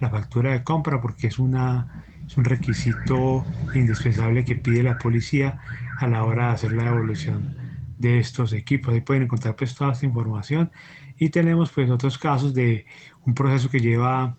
la 0.00 0.10
factura 0.10 0.52
de 0.52 0.62
compra 0.62 1.00
porque 1.00 1.28
es, 1.28 1.38
una, 1.38 2.04
es 2.26 2.36
un 2.36 2.44
requisito 2.44 3.44
indispensable 3.74 4.44
que 4.44 4.56
pide 4.56 4.82
la 4.82 4.98
policía 4.98 5.60
a 5.98 6.06
la 6.06 6.24
hora 6.24 6.48
de 6.48 6.52
hacer 6.54 6.72
la 6.72 6.84
devolución 6.84 7.56
de 7.98 8.18
estos 8.18 8.52
equipos. 8.52 8.92
Ahí 8.94 9.00
pueden 9.00 9.24
encontrar 9.24 9.56
pues 9.56 9.74
toda 9.74 9.92
esta 9.92 10.06
información 10.06 10.70
y 11.18 11.30
tenemos 11.30 11.70
pues 11.72 11.90
otros 11.90 12.18
casos 12.18 12.54
de 12.54 12.86
un 13.24 13.34
proceso 13.34 13.70
que 13.70 13.80
lleva 13.80 14.36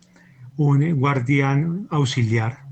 un 0.57 0.99
guardián 0.99 1.87
auxiliar 1.91 2.65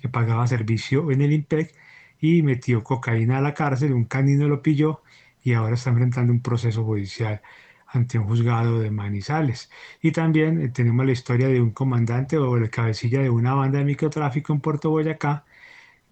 que 0.00 0.08
pagaba 0.08 0.46
servicio 0.46 1.10
en 1.10 1.22
el 1.22 1.32
IMPEC 1.32 1.74
y 2.20 2.42
metió 2.42 2.82
cocaína 2.82 3.38
a 3.38 3.40
la 3.40 3.54
cárcel, 3.54 3.92
un 3.92 4.04
canino 4.04 4.48
lo 4.48 4.62
pilló 4.62 5.02
y 5.42 5.52
ahora 5.52 5.74
está 5.74 5.90
enfrentando 5.90 6.32
un 6.32 6.40
proceso 6.40 6.84
judicial 6.84 7.42
ante 7.86 8.18
un 8.18 8.26
juzgado 8.26 8.80
de 8.80 8.90
Manizales. 8.90 9.70
Y 10.02 10.12
también 10.12 10.60
eh, 10.60 10.68
tenemos 10.68 11.06
la 11.06 11.12
historia 11.12 11.48
de 11.48 11.60
un 11.60 11.70
comandante 11.70 12.36
o 12.38 12.56
la 12.58 12.68
cabecilla 12.68 13.20
de 13.20 13.30
una 13.30 13.54
banda 13.54 13.78
de 13.78 13.84
microtráfico 13.84 14.52
en 14.52 14.60
Puerto 14.60 14.90
Boyacá 14.90 15.44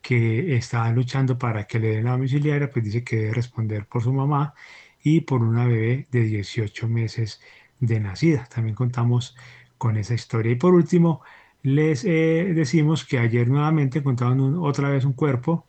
que 0.04 0.56
está 0.56 0.90
luchando 0.92 1.38
para 1.38 1.66
que 1.66 1.78
le 1.80 1.88
den 1.96 2.04
la 2.04 2.12
domiciliaria, 2.12 2.70
pues 2.70 2.84
dice 2.84 3.04
que 3.04 3.16
debe 3.16 3.34
responder 3.34 3.86
por 3.88 4.02
su 4.02 4.12
mamá 4.12 4.54
y 5.02 5.22
por 5.22 5.42
una 5.42 5.66
bebé 5.66 6.06
de 6.10 6.22
18 6.24 6.88
meses 6.88 7.40
de 7.80 8.00
nacida. 8.00 8.46
También 8.54 8.76
contamos 8.76 9.36
con 9.78 9.96
esa 9.96 10.14
historia. 10.14 10.52
Y 10.52 10.56
por 10.56 10.74
último, 10.74 11.22
les 11.62 12.04
eh, 12.04 12.52
decimos 12.54 13.04
que 13.06 13.18
ayer 13.18 13.48
nuevamente 13.48 14.00
encontraron 14.00 14.58
otra 14.62 14.90
vez 14.90 15.04
un 15.06 15.14
cuerpo 15.14 15.66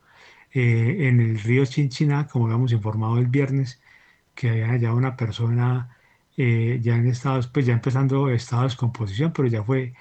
eh, 0.54 1.08
en 1.10 1.22
el 1.22 1.40
río 1.40 1.66
Chinchiná, 1.66 2.28
como 2.28 2.46
habíamos 2.46 2.72
informado 2.74 3.18
el 3.18 3.28
viernes, 3.28 3.82
que 4.36 4.50
había 4.50 4.68
hallado 4.70 4.98
una 4.98 5.16
persona 5.18 5.98
eh, 6.38 6.80
ya 6.82 6.96
en 6.98 7.08
estados, 7.08 7.48
pues 7.48 7.66
ya 7.66 7.74
empezando 7.74 8.30
estado 8.30 8.64
de 8.64 8.68
descomposición, 8.70 9.34
pero 9.34 9.48
ya 9.48 9.64
fue 9.64 9.94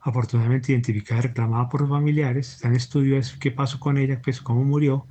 afortunadamente 0.00 0.72
identificada 0.72 1.20
y 1.20 1.22
reclamada 1.24 1.68
por 1.68 1.82
los 1.82 1.90
familiares. 1.90 2.54
Está 2.54 2.68
en 2.68 2.76
estudio 2.76 3.20
qué 3.38 3.50
pasó 3.50 3.78
con 3.78 3.98
ella, 3.98 4.20
pues 4.22 4.40
cómo 4.40 4.64
murió. 4.64 5.06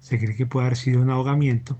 Se 0.00 0.18
cree 0.18 0.36
que 0.36 0.46
puede 0.46 0.66
haber 0.66 0.76
sido 0.76 1.00
un 1.02 1.10
ahogamiento. 1.10 1.78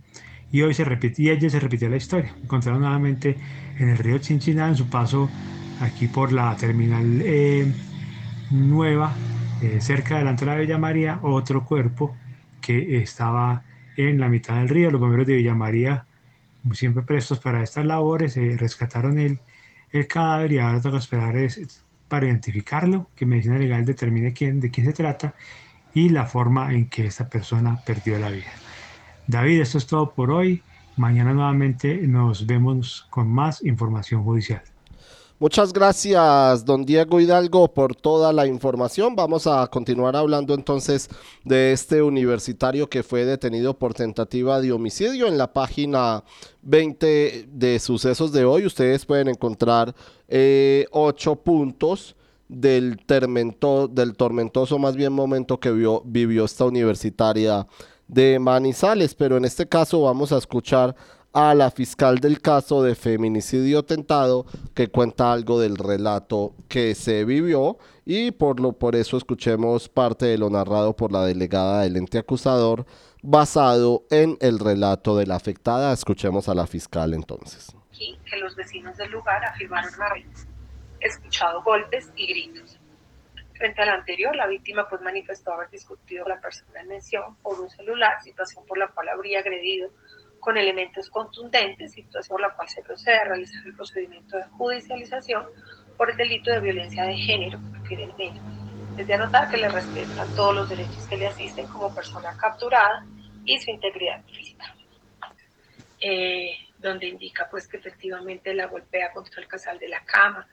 Y 0.51 0.63
hoy 0.63 0.75
se 0.75 0.85
repetía, 0.85 1.33
ella 1.33 1.51
se 1.51 1.61
repitió 1.61 1.89
la 1.89 1.97
historia. 1.97 2.35
Encontraron 2.43 2.81
nuevamente 2.81 3.37
en 3.79 3.89
el 3.89 3.99
río 3.99 4.19
Chinchiná, 4.19 4.69
en 4.69 4.77
su 4.77 4.89
paso 4.89 5.29
aquí 5.81 6.09
por 6.09 6.33
la 6.33 6.57
terminal 6.57 7.21
eh, 7.25 7.71
nueva, 8.51 9.13
eh, 9.63 9.81
cerca 9.81 10.19
de 10.19 10.25
la 10.25 10.55
Villa 10.57 10.79
María, 10.79 11.19
otro 11.23 11.65
cuerpo 11.65 12.17
que 12.61 13.03
estaba 13.03 13.63
en 13.97 14.19
la 14.19 14.29
mitad 14.29 14.57
del 14.57 14.69
río. 14.69 14.91
Los 14.91 15.01
bomberos 15.01 15.27
de 15.27 15.37
Villa 15.37 15.55
María, 15.55 16.07
siempre 16.73 17.03
prestos 17.03 17.39
para 17.39 17.63
estas 17.63 17.85
labores, 17.85 18.37
eh, 18.37 18.57
rescataron 18.59 19.19
el, 19.19 19.41
el 19.91 20.07
cadáver 20.07 20.53
y 20.53 20.59
ahora 20.59 20.81
toca 20.81 20.99
esperar 20.99 21.37
es, 21.37 21.85
para 22.09 22.27
identificarlo, 22.27 23.11
que 23.17 23.27
Medicina 23.27 23.59
Legal 23.59 23.85
determine 23.85 24.33
quién, 24.33 24.61
de 24.61 24.71
quién 24.71 24.87
se 24.87 24.93
trata 24.93 25.35
y 25.95 26.11
la 26.11 26.27
forma 26.27 26.73
en 26.73 26.89
que 26.89 27.07
esta 27.07 27.29
persona 27.29 27.81
perdió 27.85 28.19
la 28.19 28.31
vida. 28.31 28.53
David, 29.27 29.61
esto 29.61 29.79
es 29.79 29.87
todo 29.87 30.13
por 30.13 30.31
hoy. 30.31 30.63
Mañana 30.97 31.33
nuevamente 31.33 32.07
nos 32.07 32.47
vemos 32.47 33.07
con 33.11 33.29
más 33.29 33.65
información 33.65 34.23
judicial. 34.23 34.63
Muchas 35.39 35.71
gracias, 35.75 36.65
don 36.65 36.87
Diego 36.87 37.21
Hidalgo, 37.21 37.69
por 37.69 37.95
toda 37.95 38.33
la 38.33 38.47
información. 38.47 39.15
Vamos 39.15 39.47
a 39.47 39.67
continuar 39.67 40.17
hablando 40.17 40.55
entonces 40.55 41.11
de 41.45 41.73
este 41.73 42.01
universitario 42.01 42.89
que 42.89 43.03
fue 43.03 43.27
detenido 43.27 43.75
por 43.75 43.93
tentativa 43.93 44.63
de 44.63 44.73
homicidio. 44.73 45.27
En 45.27 45.37
la 45.37 45.53
página 45.53 46.25
20 46.63 47.49
de 47.53 47.79
sucesos 47.81 48.33
de 48.33 48.47
hoy, 48.47 48.65
ustedes 48.65 49.05
pueden 49.05 49.29
encontrar 49.29 49.95
eh, 50.27 50.87
ocho 50.91 51.37
puntos 51.37 52.17
del, 52.49 52.99
del 53.07 54.17
tormentoso 54.17 54.79
más 54.79 54.97
bien 54.97 55.13
momento 55.13 55.61
que 55.61 56.01
vivió 56.07 56.47
esta 56.47 56.65
universitaria 56.65 57.67
de 58.09 58.39
Manizales, 58.39 59.15
pero 59.15 59.37
en 59.37 59.45
este 59.45 59.67
caso 59.67 60.01
vamos 60.01 60.33
a 60.33 60.39
escuchar 60.39 60.97
a 61.37 61.55
la 61.55 61.71
fiscal 61.71 62.17
del 62.19 62.41
caso 62.41 62.83
de 62.83 62.95
feminicidio 62.95 63.83
tentado 63.85 64.47
que 64.75 64.89
cuenta 64.89 65.35
algo 65.35 65.61
del 65.61 65.77
relato 65.77 66.55
que 66.67 66.95
se 66.95 67.27
vivió 67.27 67.77
y 68.07 68.31
por 68.31 68.59
lo 68.59 68.73
por 68.73 68.97
eso 68.97 69.19
escuchemos 69.19 69.91
parte 69.91 70.25
de 70.25 70.39
lo 70.39 70.49
narrado 70.49 70.97
por 70.97 71.13
la 71.13 71.27
delegada 71.27 71.83
del 71.83 71.99
ente 71.99 72.17
acusador 72.17 72.87
basado 73.23 74.05
en 74.11 74.39
el 74.41 74.59
relato 74.59 75.15
de 75.19 75.27
la 75.27 75.37
afectada. 75.37 75.93
Escuchemos 75.93 76.49
a 76.49 76.55
la 76.55 76.67
fiscal 76.67 77.13
entonces. 77.13 77.77
que 77.91 78.37
los 78.39 78.57
vecinos 78.57 78.97
del 78.97 79.11
lugar 79.11 79.45
afirmaron 79.45 79.93
haber 80.01 80.25
escuchado 81.01 81.63
golpes 81.63 82.11
y 82.17 82.29
gritos. 82.29 82.79
Frente 83.53 83.83
al 83.83 83.91
anterior, 83.91 84.35
la 84.35 84.47
víctima 84.47 84.89
pues 84.89 85.03
manifestó 85.03 85.53
haber 85.53 85.69
discutido 85.69 86.25
con 86.25 86.33
la 86.33 86.41
persona 86.41 86.81
en 86.81 86.89
mención 86.89 87.37
por 87.43 87.61
un 87.61 87.69
celular, 87.69 88.23
situación 88.23 88.65
por 88.65 88.79
la 88.79 88.89
cual 88.89 89.11
habría 89.11 89.41
agredido 89.41 89.91
con 90.47 90.57
elementos 90.57 91.11
contundentes, 91.11 91.91
situación 91.91 92.37
por 92.37 92.41
la 92.41 92.55
cual 92.55 92.69
se 92.69 92.81
procede 92.81 93.17
a 93.17 93.25
realizar 93.25 93.67
el 93.67 93.75
procedimiento 93.75 94.37
de 94.37 94.45
judicialización 94.45 95.45
por 95.97 96.09
el 96.09 96.17
delito 96.17 96.53
de 96.53 96.61
violencia 96.61 97.03
de 97.03 97.17
género, 97.17 97.59
Es 98.97 99.09
de 99.09 99.15
anotar 99.15 99.51
que 99.51 99.57
le 99.57 99.69
respetan 99.69 100.33
todos 100.37 100.55
los 100.55 100.69
derechos 100.69 101.05
que 101.09 101.17
le 101.17 101.27
asisten 101.27 101.67
como 101.67 101.93
persona 101.93 102.37
capturada 102.37 103.05
y 103.45 103.59
su 103.59 103.73
integridad 103.73 104.23
física. 104.23 104.73
Eh, 106.01 106.53
donde 106.79 107.09
indica 107.09 107.49
pues 107.51 107.67
que 107.67 107.79
efectivamente 107.79 108.55
la 108.55 108.67
golpea 108.67 109.11
contra 109.13 109.43
el 109.43 109.49
casal 109.49 109.81
de 109.81 109.89
la 109.89 110.05
cama, 110.05 110.47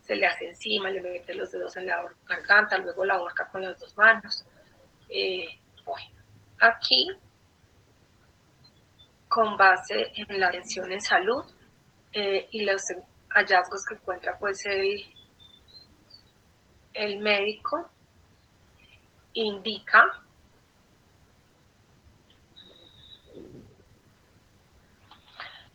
se 0.00 0.16
le 0.16 0.26
hace 0.26 0.48
encima, 0.48 0.90
le 0.90 1.02
mete 1.02 1.34
los 1.34 1.52
dedos 1.52 1.76
en 1.76 1.86
la 1.86 2.04
garganta, 2.26 2.78
luego 2.78 3.04
la 3.04 3.14
ahorca 3.14 3.46
con 3.46 3.62
las 3.62 3.78
dos 3.78 3.96
manos. 3.96 4.44
Eh, 5.08 5.46
bueno, 5.84 6.10
aquí 6.58 7.16
con 9.30 9.56
base 9.56 10.12
en 10.16 10.40
la 10.40 10.48
atención 10.48 10.90
en 10.90 11.00
salud 11.00 11.44
eh, 12.12 12.48
y 12.50 12.64
los 12.64 12.82
hallazgos 13.28 13.86
que 13.86 13.94
encuentra 13.94 14.36
pues 14.36 14.66
el, 14.66 15.04
el 16.92 17.18
médico 17.20 17.88
indica 19.34 20.20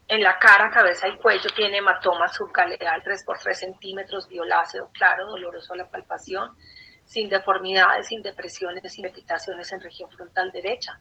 en 0.09 0.21
la 0.21 0.37
cara, 0.37 0.69
cabeza 0.69 1.07
y 1.07 1.17
cuello 1.17 1.49
tiene 1.55 1.77
hematoma 1.77 2.27
subgaleal 2.27 3.03
3 3.03 3.23
por 3.23 3.39
3 3.39 3.57
centímetros, 3.57 4.27
violáceo 4.27 4.89
claro, 4.91 5.27
doloroso 5.27 5.71
a 5.71 5.77
la 5.77 5.89
palpación, 5.89 6.57
sin 7.05 7.29
deformidades, 7.29 8.07
sin 8.07 8.21
depresiones, 8.21 8.91
sin 8.91 9.05
excitaciones 9.05 9.71
en 9.71 9.79
región 9.79 10.11
frontal 10.11 10.51
derecha 10.51 10.99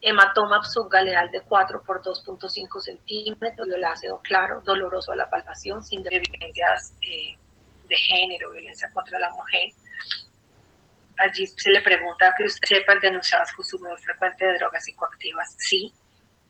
hematoma 0.00 0.62
subgaleal 0.64 1.30
de 1.30 1.40
4 1.42 1.82
por 1.82 2.02
2.5 2.02 2.80
centímetros, 2.80 3.66
violáceo 3.66 4.20
claro, 4.22 4.60
doloroso 4.60 5.12
a 5.12 5.16
la 5.16 5.30
palpación, 5.30 5.82
sin 5.82 6.02
violencias 6.02 6.94
eh, 7.00 7.36
de 7.88 7.96
género, 7.96 8.50
violencia 8.50 8.90
contra 8.92 9.18
la 9.18 9.30
mujer. 9.30 9.70
Allí 11.18 11.46
se 11.46 11.70
le 11.70 11.80
pregunta 11.80 12.34
que 12.36 12.44
usted 12.44 12.66
sepa 12.66 12.92
el 12.92 13.00
denunciado 13.00 13.44
es 13.44 13.52
consumidor 13.52 13.98
frecuente 14.00 14.44
de 14.44 14.58
drogas 14.58 14.84
psicoactivas. 14.84 15.54
Sí, 15.58 15.92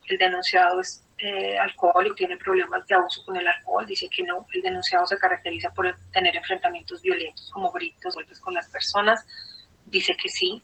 el 0.07 0.17
denunciado 0.17 0.81
es 0.81 1.03
eh, 1.17 1.57
alcohol 1.57 2.07
y 2.07 2.15
tiene 2.15 2.37
problemas 2.37 2.85
de 2.87 2.95
abuso 2.95 3.23
con 3.25 3.37
el 3.37 3.47
alcohol. 3.47 3.85
Dice 3.85 4.09
que 4.09 4.23
no, 4.23 4.45
el 4.53 4.61
denunciado 4.61 5.05
se 5.05 5.17
caracteriza 5.17 5.71
por 5.71 5.95
tener 6.11 6.35
enfrentamientos 6.35 7.01
violentos 7.01 7.49
como 7.51 7.71
gritos, 7.71 8.15
golpes 8.15 8.39
con 8.39 8.53
las 8.53 8.67
personas. 8.69 9.25
Dice 9.85 10.15
que 10.17 10.29
sí, 10.29 10.61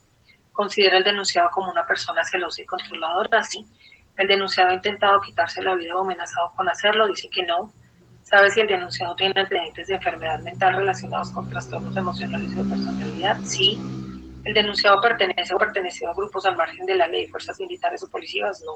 considera 0.52 0.98
el 0.98 1.04
denunciado 1.04 1.50
como 1.52 1.72
una 1.72 1.86
persona 1.86 2.24
celosa 2.24 2.62
y 2.62 2.66
controladora, 2.66 3.44
sí. 3.44 3.66
El 4.18 4.28
denunciado 4.28 4.70
ha 4.70 4.74
intentado 4.74 5.22
quitarse 5.22 5.62
la 5.62 5.76
vida 5.76 5.96
o 5.96 6.02
amenazado 6.02 6.52
con 6.56 6.68
hacerlo, 6.70 7.08
dice 7.08 7.30
que 7.30 7.44
no. 7.46 7.72
¿Sabe 8.24 8.52
si 8.52 8.60
el 8.62 8.68
denunciado 8.68 9.16
tiene 9.16 9.34
antecedentes 9.36 9.88
de 9.88 9.96
enfermedad 9.96 10.40
mental 10.40 10.76
relacionados 10.76 11.32
con 11.32 11.50
trastornos 11.50 11.96
emocionales 11.96 12.52
y 12.52 12.56
de 12.56 12.64
personalidad? 12.64 13.38
Sí. 13.44 13.80
¿El 14.44 14.54
denunciado 14.54 15.02
pertenece 15.02 15.54
o 15.54 15.58
perteneció 15.58 16.10
a 16.10 16.14
grupos 16.14 16.46
al 16.46 16.56
margen 16.56 16.86
de 16.86 16.96
la 16.96 17.08
ley, 17.08 17.28
fuerzas 17.28 17.60
militares 17.60 18.04
o 18.04 18.10
policías? 18.10 18.62
No. 18.66 18.76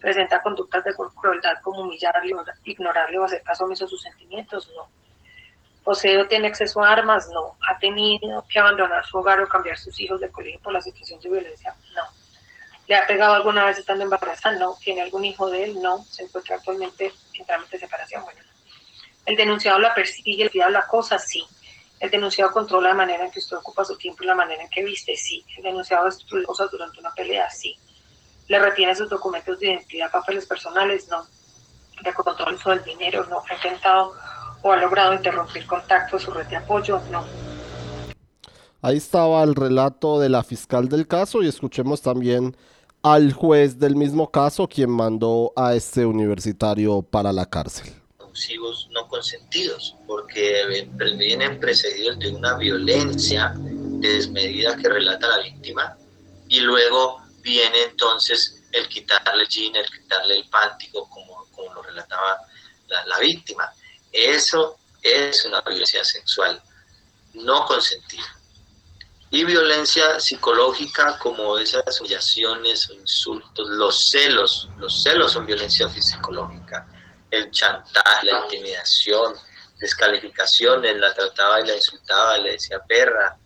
¿Presenta 0.00 0.40
conductas 0.42 0.84
de 0.84 0.94
crueldad 0.94 1.60
como 1.62 1.82
humillarle, 1.82 2.34
ignorarle 2.64 3.18
o 3.18 3.24
hacer 3.24 3.42
caso 3.42 3.64
omiso 3.64 3.84
a 3.84 3.88
sus 3.88 4.02
sentimientos? 4.02 4.70
No 4.76 4.88
¿Posee 5.88 6.20
o 6.20 6.28
tiene 6.28 6.48
acceso 6.48 6.84
a 6.84 6.92
armas? 6.92 7.30
No. 7.32 7.56
¿Ha 7.66 7.78
tenido 7.78 8.44
que 8.46 8.58
abandonar 8.58 9.06
su 9.06 9.16
hogar 9.16 9.40
o 9.40 9.48
cambiar 9.48 9.78
sus 9.78 9.98
hijos 9.98 10.20
de 10.20 10.30
colegio 10.30 10.60
por 10.60 10.74
la 10.74 10.82
situación 10.82 11.18
de 11.18 11.30
violencia? 11.30 11.74
No. 11.94 12.02
¿Le 12.86 12.94
ha 12.94 13.06
pegado 13.06 13.32
alguna 13.32 13.64
vez 13.64 13.78
estando 13.78 14.04
embarazada? 14.04 14.58
No. 14.58 14.76
¿Tiene 14.84 15.00
algún 15.00 15.24
hijo 15.24 15.48
de 15.48 15.64
él? 15.64 15.80
No. 15.80 16.04
¿Se 16.04 16.24
encuentra 16.24 16.56
actualmente 16.56 17.10
en 17.32 17.46
trámite 17.46 17.78
de 17.78 17.86
separación? 17.86 18.22
Bueno. 18.22 18.38
¿El 19.24 19.34
denunciado 19.36 19.78
la 19.78 19.94
persigue, 19.94 20.44
le 20.44 20.50
pide 20.50 20.68
la 20.68 20.86
cosa? 20.86 21.18
Sí. 21.18 21.42
¿El 22.00 22.10
denunciado 22.10 22.52
controla 22.52 22.90
la 22.90 22.94
manera 22.94 23.24
en 23.24 23.30
que 23.30 23.38
usted 23.38 23.56
ocupa 23.56 23.82
su 23.82 23.96
tiempo 23.96 24.24
y 24.24 24.26
la 24.26 24.34
manera 24.34 24.62
en 24.62 24.68
que 24.68 24.84
viste? 24.84 25.16
Sí. 25.16 25.42
¿El 25.56 25.62
denunciado 25.62 26.04
destruye 26.04 26.44
cosas 26.44 26.70
durante 26.70 27.00
una 27.00 27.14
pelea? 27.14 27.48
Sí. 27.48 27.74
¿Le 28.48 28.58
retiene 28.58 28.94
sus 28.94 29.08
documentos 29.08 29.58
de 29.58 29.68
identidad, 29.68 30.10
papeles 30.10 30.44
personales? 30.44 31.08
No. 31.08 31.26
¿Le 32.02 32.12
controla 32.12 32.74
el 32.74 32.84
dinero? 32.84 33.24
No. 33.24 33.42
¿Ha 33.48 33.54
intentado 33.54 34.12
o 34.62 34.72
ha 34.72 34.76
logrado 34.76 35.14
interrumpir 35.14 35.66
contacto 35.66 36.16
de 36.16 36.24
su 36.24 36.30
red 36.30 36.46
de 36.46 36.56
apoyo, 36.56 37.00
no. 37.10 37.24
Ahí 38.80 38.96
estaba 38.96 39.42
el 39.42 39.54
relato 39.54 40.20
de 40.20 40.28
la 40.28 40.44
fiscal 40.44 40.88
del 40.88 41.08
caso 41.08 41.42
y 41.42 41.48
escuchemos 41.48 42.00
también 42.00 42.56
al 43.02 43.32
juez 43.32 43.78
del 43.78 43.96
mismo 43.96 44.30
caso 44.30 44.68
quien 44.68 44.90
mandó 44.90 45.52
a 45.56 45.74
este 45.74 46.06
universitario 46.06 47.02
para 47.02 47.32
la 47.32 47.46
cárcel. 47.46 47.92
no 48.90 49.08
consentidos, 49.08 49.96
porque 50.06 50.86
vienen 51.18 51.58
precedidos 51.58 52.18
de 52.20 52.30
una 52.30 52.56
violencia 52.56 53.52
desmedida 53.56 54.76
que 54.76 54.88
relata 54.88 55.26
la 55.26 55.42
víctima 55.42 55.96
y 56.48 56.60
luego 56.60 57.20
viene 57.42 57.82
entonces 57.90 58.62
el 58.72 58.88
quitarle 58.88 59.42
el 59.42 59.48
jean, 59.48 59.74
el 59.74 59.86
quitarle 59.90 60.36
el 60.38 60.48
pántico, 60.48 61.08
como, 61.08 61.46
como 61.50 61.74
lo 61.74 61.82
relataba 61.82 62.38
la, 62.88 63.06
la 63.06 63.18
víctima. 63.18 63.64
Eso 64.12 64.78
es 65.02 65.44
una 65.44 65.60
violencia 65.60 66.04
sexual 66.04 66.60
no 67.34 67.64
consentida. 67.66 68.24
Y 69.30 69.44
violencia 69.44 70.18
psicológica 70.18 71.18
como 71.18 71.58
esas 71.58 72.00
humillaciones 72.00 72.88
o 72.88 72.94
insultos, 72.94 73.68
los 73.68 74.10
celos, 74.10 74.68
los 74.78 75.02
celos 75.02 75.32
son 75.32 75.44
violencia 75.44 75.86
psicológica, 75.88 76.86
el 77.30 77.50
chantaje, 77.50 78.26
la 78.26 78.40
intimidación, 78.44 79.34
descalificaciones, 79.78 80.96
la 80.96 81.12
trataba 81.12 81.60
y 81.60 81.66
la 81.66 81.76
insultaba, 81.76 82.38
le 82.38 82.52
decía 82.52 82.80
perra, 82.88 83.36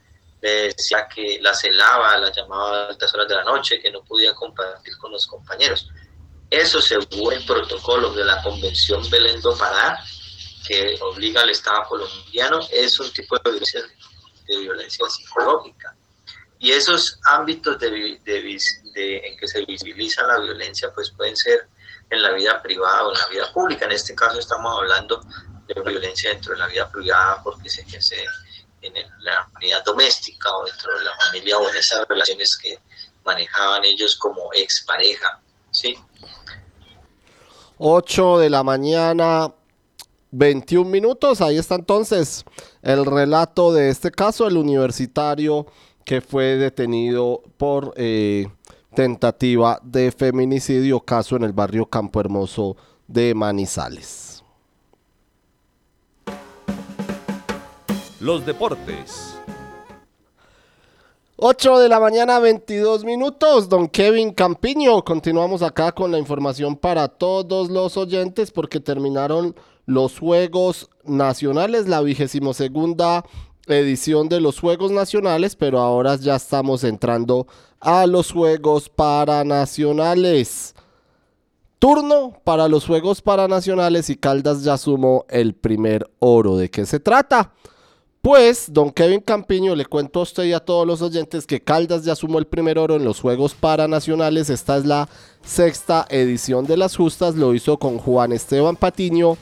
le 0.41 0.69
decía 0.69 1.09
que 1.13 1.41
la 1.41 1.53
celaba, 1.53 2.17
la 2.19 2.31
llamaba 2.31 2.85
a 2.85 2.89
altas 2.89 3.13
horas 3.15 3.29
de 3.29 3.35
la 3.35 3.45
noche, 3.45 3.81
que 3.81 3.91
no 3.91 4.05
podía 4.05 4.35
compartir 4.35 4.97
con 4.99 5.11
los 5.11 5.27
compañeros. 5.27 5.89
Eso 6.49 6.81
según 6.81 7.33
el 7.33 7.45
protocolo 7.45 8.13
de 8.13 8.25
la 8.25 8.41
Convención 8.43 9.09
Belén 9.11 9.41
do 9.41 9.57
Pará, 9.57 9.99
obliga 11.01 11.43
al 11.43 11.51
Estado 11.51 11.85
colombiano, 11.89 12.61
es 12.73 12.99
un 13.01 13.12
tipo 13.12 13.36
de 13.36 13.51
violencia 13.51 13.82
de 14.47 14.59
violencia 14.59 15.09
psicológica. 15.09 15.94
Y 16.59 16.70
esos 16.70 17.19
ámbitos 17.24 17.78
de, 17.81 18.20
en 18.94 19.36
que 19.36 19.49
se 19.49 19.65
visibiliza 19.65 20.27
la 20.27 20.39
violencia, 20.39 20.93
pues 20.94 21.11
pueden 21.11 21.36
ser 21.36 21.69
en 22.11 22.23
la 22.23 22.32
vida 22.32 22.62
privada 22.62 23.05
o 23.05 23.12
en 23.12 23.19
la 23.19 23.27
vida 23.28 23.53
pública. 23.53 23.86
En 23.86 23.93
este 23.93 24.15
caso 24.15 24.39
estamos 24.39 24.78
hablando 24.78 25.20
de 25.66 25.81
violencia 25.81 26.31
dentro 26.31 26.53
de 26.53 26.61
la 26.61 26.66
vida 26.66 26.89
privada 26.90 27.43
porque 27.43 27.69
se 27.69 27.82
ejerce 27.82 28.24
en 28.82 28.94
la 29.20 29.49
unidad 29.57 29.85
doméstica 29.85 30.55
o 30.55 30.65
dentro 30.65 30.97
de 30.99 31.05
la 31.05 31.16
familia 31.16 31.59
o 31.59 31.69
en 31.69 31.77
esas 31.77 32.07
relaciones 32.09 32.57
que 32.57 32.78
manejaban 33.24 33.85
ellos 33.85 34.16
como 34.16 34.51
expareja. 34.53 35.40
¿sí? 35.70 35.99
8 37.78 38.39
de 38.39 38.51
la 38.51 38.62
mañana, 38.62 39.53
21 40.33 40.91
minutos. 40.91 41.41
Ahí 41.41 41.57
está 41.57 41.77
entonces 41.77 42.45
el 42.83 43.07
relato 43.07 43.73
de 43.73 43.91
este 43.91 44.11
caso, 44.11 44.49
el 44.49 44.57
universitario 44.57 45.67
que 46.05 46.21
fue 46.21 46.57
detenido 46.57 47.43
por 47.57 47.95
eh, 47.97 48.49
tentativa 48.95 49.79
de 49.83 50.11
feminicidio, 50.11 51.01
caso 51.01 51.37
en 51.37 51.45
el 51.45 51.53
barrio 51.53 51.87
Campo 51.87 52.21
Hermoso 52.21 52.77
de 53.07 53.35
Manizales. 53.35 54.43
Los 58.21 58.47
deportes. 58.47 59.32
8 61.44 61.81
de 61.81 61.89
la 61.89 61.98
mañana, 61.98 62.39
22 62.39 63.05
minutos. 63.05 63.69
Don 63.69 63.89
Kevin 63.89 64.32
Campiño. 64.32 65.02
Continuamos 65.02 65.62
acá 65.62 65.90
con 65.90 66.12
la 66.12 66.19
información 66.20 66.77
para 66.77 67.09
todos 67.09 67.69
los 67.69 67.97
oyentes 67.97 68.52
porque 68.52 68.78
terminaron 68.78 69.56
los 69.85 70.20
Juegos 70.20 70.89
Nacionales, 71.02 71.89
la 71.89 72.01
vigésimo 72.01 72.55
segunda 72.55 73.24
edición 73.66 74.28
de 74.28 74.40
los 74.40 74.60
Juegos 74.60 74.93
Nacionales, 74.93 75.56
pero 75.56 75.81
ahora 75.81 76.14
ya 76.14 76.36
estamos 76.36 76.85
entrando 76.85 77.48
a 77.81 78.06
los 78.06 78.31
Juegos 78.31 78.89
Paranacionales. 78.89 80.77
Turno 81.81 82.35
para 82.44 82.69
los 82.69 82.86
Juegos 82.86 83.20
Paranacionales 83.20 84.10
y 84.10 84.14
Caldas 84.14 84.62
ya 84.62 84.78
sumó 84.78 85.27
el 85.28 85.56
primer 85.56 86.09
oro. 86.20 86.56
¿De 86.56 86.70
qué 86.70 86.86
se 86.86 87.01
trata? 87.01 87.52
Pues, 88.23 88.73
don 88.73 88.93
Kevin 88.93 89.19
Campiño, 89.19 89.74
le 89.74 89.85
cuento 89.85 90.20
a 90.20 90.23
usted 90.23 90.44
y 90.44 90.53
a 90.53 90.61
todos 90.61 90.86
los 90.86 91.03
oyentes 91.03 91.44
que 91.44 91.61
Caldas 91.61 92.05
ya 92.05 92.15
sumó 92.15 92.39
el 92.39 92.47
primer 92.47 92.78
oro 92.78 92.94
en 92.94 93.05
los 93.05 93.20
Juegos 93.20 93.53
Paranacionales. 93.53 94.49
Esta 94.49 94.77
es 94.77 94.86
la 94.86 95.09
sexta 95.44 96.07
edición 96.09 96.65
de 96.65 96.77
las 96.77 96.94
justas. 96.94 97.35
Lo 97.35 97.53
hizo 97.53 97.78
con 97.78 97.99
Juan 97.99 98.31
Esteban 98.31 98.77
Patiño 98.77 99.36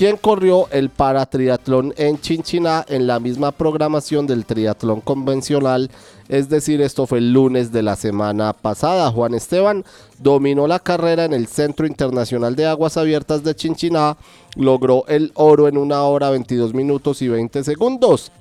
quien 0.00 0.16
corrió 0.16 0.66
el 0.70 0.88
paratriatlón 0.88 1.92
en 1.98 2.18
Chinchiná 2.18 2.86
en 2.88 3.06
la 3.06 3.20
misma 3.20 3.52
programación 3.52 4.26
del 4.26 4.46
triatlón 4.46 5.02
convencional, 5.02 5.90
es 6.26 6.48
decir, 6.48 6.80
esto 6.80 7.06
fue 7.06 7.18
el 7.18 7.34
lunes 7.34 7.70
de 7.70 7.82
la 7.82 7.96
semana 7.96 8.54
pasada. 8.54 9.10
Juan 9.10 9.34
Esteban 9.34 9.84
dominó 10.18 10.66
la 10.66 10.78
carrera 10.78 11.26
en 11.26 11.34
el 11.34 11.48
Centro 11.48 11.86
Internacional 11.86 12.56
de 12.56 12.64
Aguas 12.64 12.96
Abiertas 12.96 13.44
de 13.44 13.54
Chinchiná, 13.54 14.16
logró 14.56 15.04
el 15.06 15.32
oro 15.34 15.68
en 15.68 15.76
una 15.76 16.02
hora 16.04 16.30
22 16.30 16.72
minutos 16.72 17.20
y 17.20 17.28
20 17.28 17.62
segundos. 17.62 18.32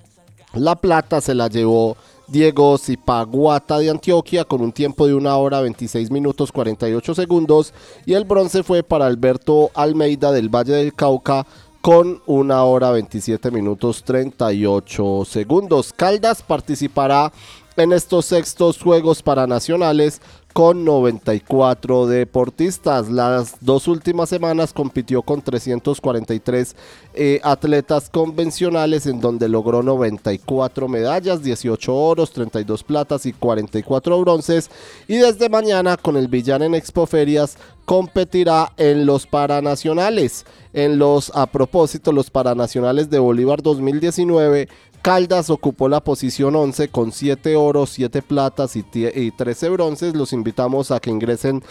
La 0.54 0.78
plata 0.78 1.20
se 1.20 1.36
la 1.36 1.50
llevó 1.50 1.98
Diego 2.32 2.78
Zipaguata 2.78 3.80
de 3.80 3.90
Antioquia 3.90 4.46
con 4.46 4.62
un 4.62 4.72
tiempo 4.72 5.08
de 5.08 5.16
una 5.16 5.36
hora 5.38 5.62
26 5.62 6.12
minutos 6.12 6.52
48 6.52 7.16
segundos 7.16 7.74
y 8.06 8.14
el 8.14 8.24
bronce 8.24 8.62
fue 8.62 8.84
para 8.84 9.08
Alberto 9.08 9.72
Almeida 9.74 10.32
del 10.32 10.48
Valle 10.48 10.74
del 10.74 10.94
Cauca 10.94 11.48
con 11.82 12.22
una 12.28 12.64
hora 12.66 12.92
27 12.92 13.50
minutos 13.50 14.04
38 14.04 15.26
segundos. 15.26 15.92
Caldas 15.92 16.44
participará 16.44 17.32
en 17.78 17.94
estos 17.94 18.26
sextos 18.26 18.80
Juegos 18.80 19.24
Paranacionales 19.24 20.22
con 20.54 20.84
94 20.84 22.08
deportistas. 22.08 23.10
Las 23.10 23.58
dos 23.62 23.88
últimas 23.88 24.30
semanas 24.30 24.74
compitió 24.74 25.22
con 25.22 25.42
343 25.42 26.76
eh, 27.14 27.40
atletas 27.44 28.10
convencionales 28.10 29.06
en 29.06 29.22
donde 29.22 29.50
logró 29.50 29.84
94 29.84 30.88
medallas, 30.88 31.44
18 31.44 31.96
oros, 31.96 32.32
32 32.32 32.84
platas 32.84 33.26
y 33.26 33.34
44 33.34 34.20
bronces. 34.22 34.70
Y 35.08 35.18
desde 35.18 35.50
mañana 35.50 35.98
con 35.98 36.18
el 36.18 36.28
Villán 36.28 36.62
en 36.62 36.76
Expoferias 36.76 37.58
competirá 37.86 38.72
en 38.78 39.06
los 39.06 39.26
Paranacionales. 39.26 40.46
En 40.74 41.00
los, 41.00 41.32
a 41.36 41.48
propósito, 41.48 42.12
los 42.12 42.30
Paranacionales 42.30 43.10
de 43.10 43.18
Bolívar 43.18 43.64
2019 43.64 44.70
Caldas 45.02 45.50
ocupó 45.50 45.88
la 45.88 46.04
posición 46.04 46.56
11 46.56 46.90
con 46.90 47.12
7 47.12 47.56
oros, 47.56 47.92
7 47.92 48.22
platas 48.22 48.76
y, 48.76 48.84
13 48.84 49.70
bronces. 49.70 50.16
Los 50.16 50.34
invitamos 50.34 50.92
a 50.92 51.00
que 51.00 51.10
ingresen 51.10 51.64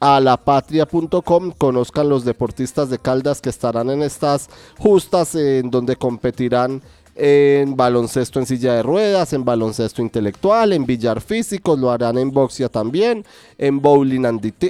a 0.00 0.20
lapatria.com, 0.20 1.52
conozcan 1.56 2.08
los 2.08 2.24
deportistas 2.24 2.90
de 2.90 2.98
Caldas 2.98 3.40
que 3.40 3.50
estarán 3.50 3.90
en 3.90 4.02
estas 4.02 4.48
justas 4.78 5.34
en 5.34 5.70
donde 5.70 5.96
competirán 5.96 6.82
en 7.16 7.76
baloncesto 7.76 8.40
en 8.40 8.46
silla 8.46 8.74
de 8.74 8.82
ruedas, 8.82 9.32
en 9.32 9.44
baloncesto 9.44 10.02
intelectual, 10.02 10.72
en 10.72 10.84
billar 10.84 11.20
físico, 11.20 11.76
lo 11.76 11.90
harán 11.90 12.18
en 12.18 12.32
boxia 12.32 12.68
también, 12.68 13.24
en 13.56 13.80
bowling 13.80 14.24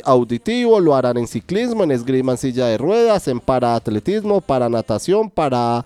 auditivo, 0.04 0.80
lo 0.80 0.94
harán 0.94 1.16
en 1.16 1.26
ciclismo, 1.26 1.84
en 1.84 1.92
esgrima 1.92 2.32
en 2.32 2.38
silla 2.38 2.66
de 2.66 2.78
ruedas, 2.78 3.28
en 3.28 3.40
paraatletismo, 3.40 4.40
para 4.42 4.68
natación, 4.68 5.30
para 5.30 5.84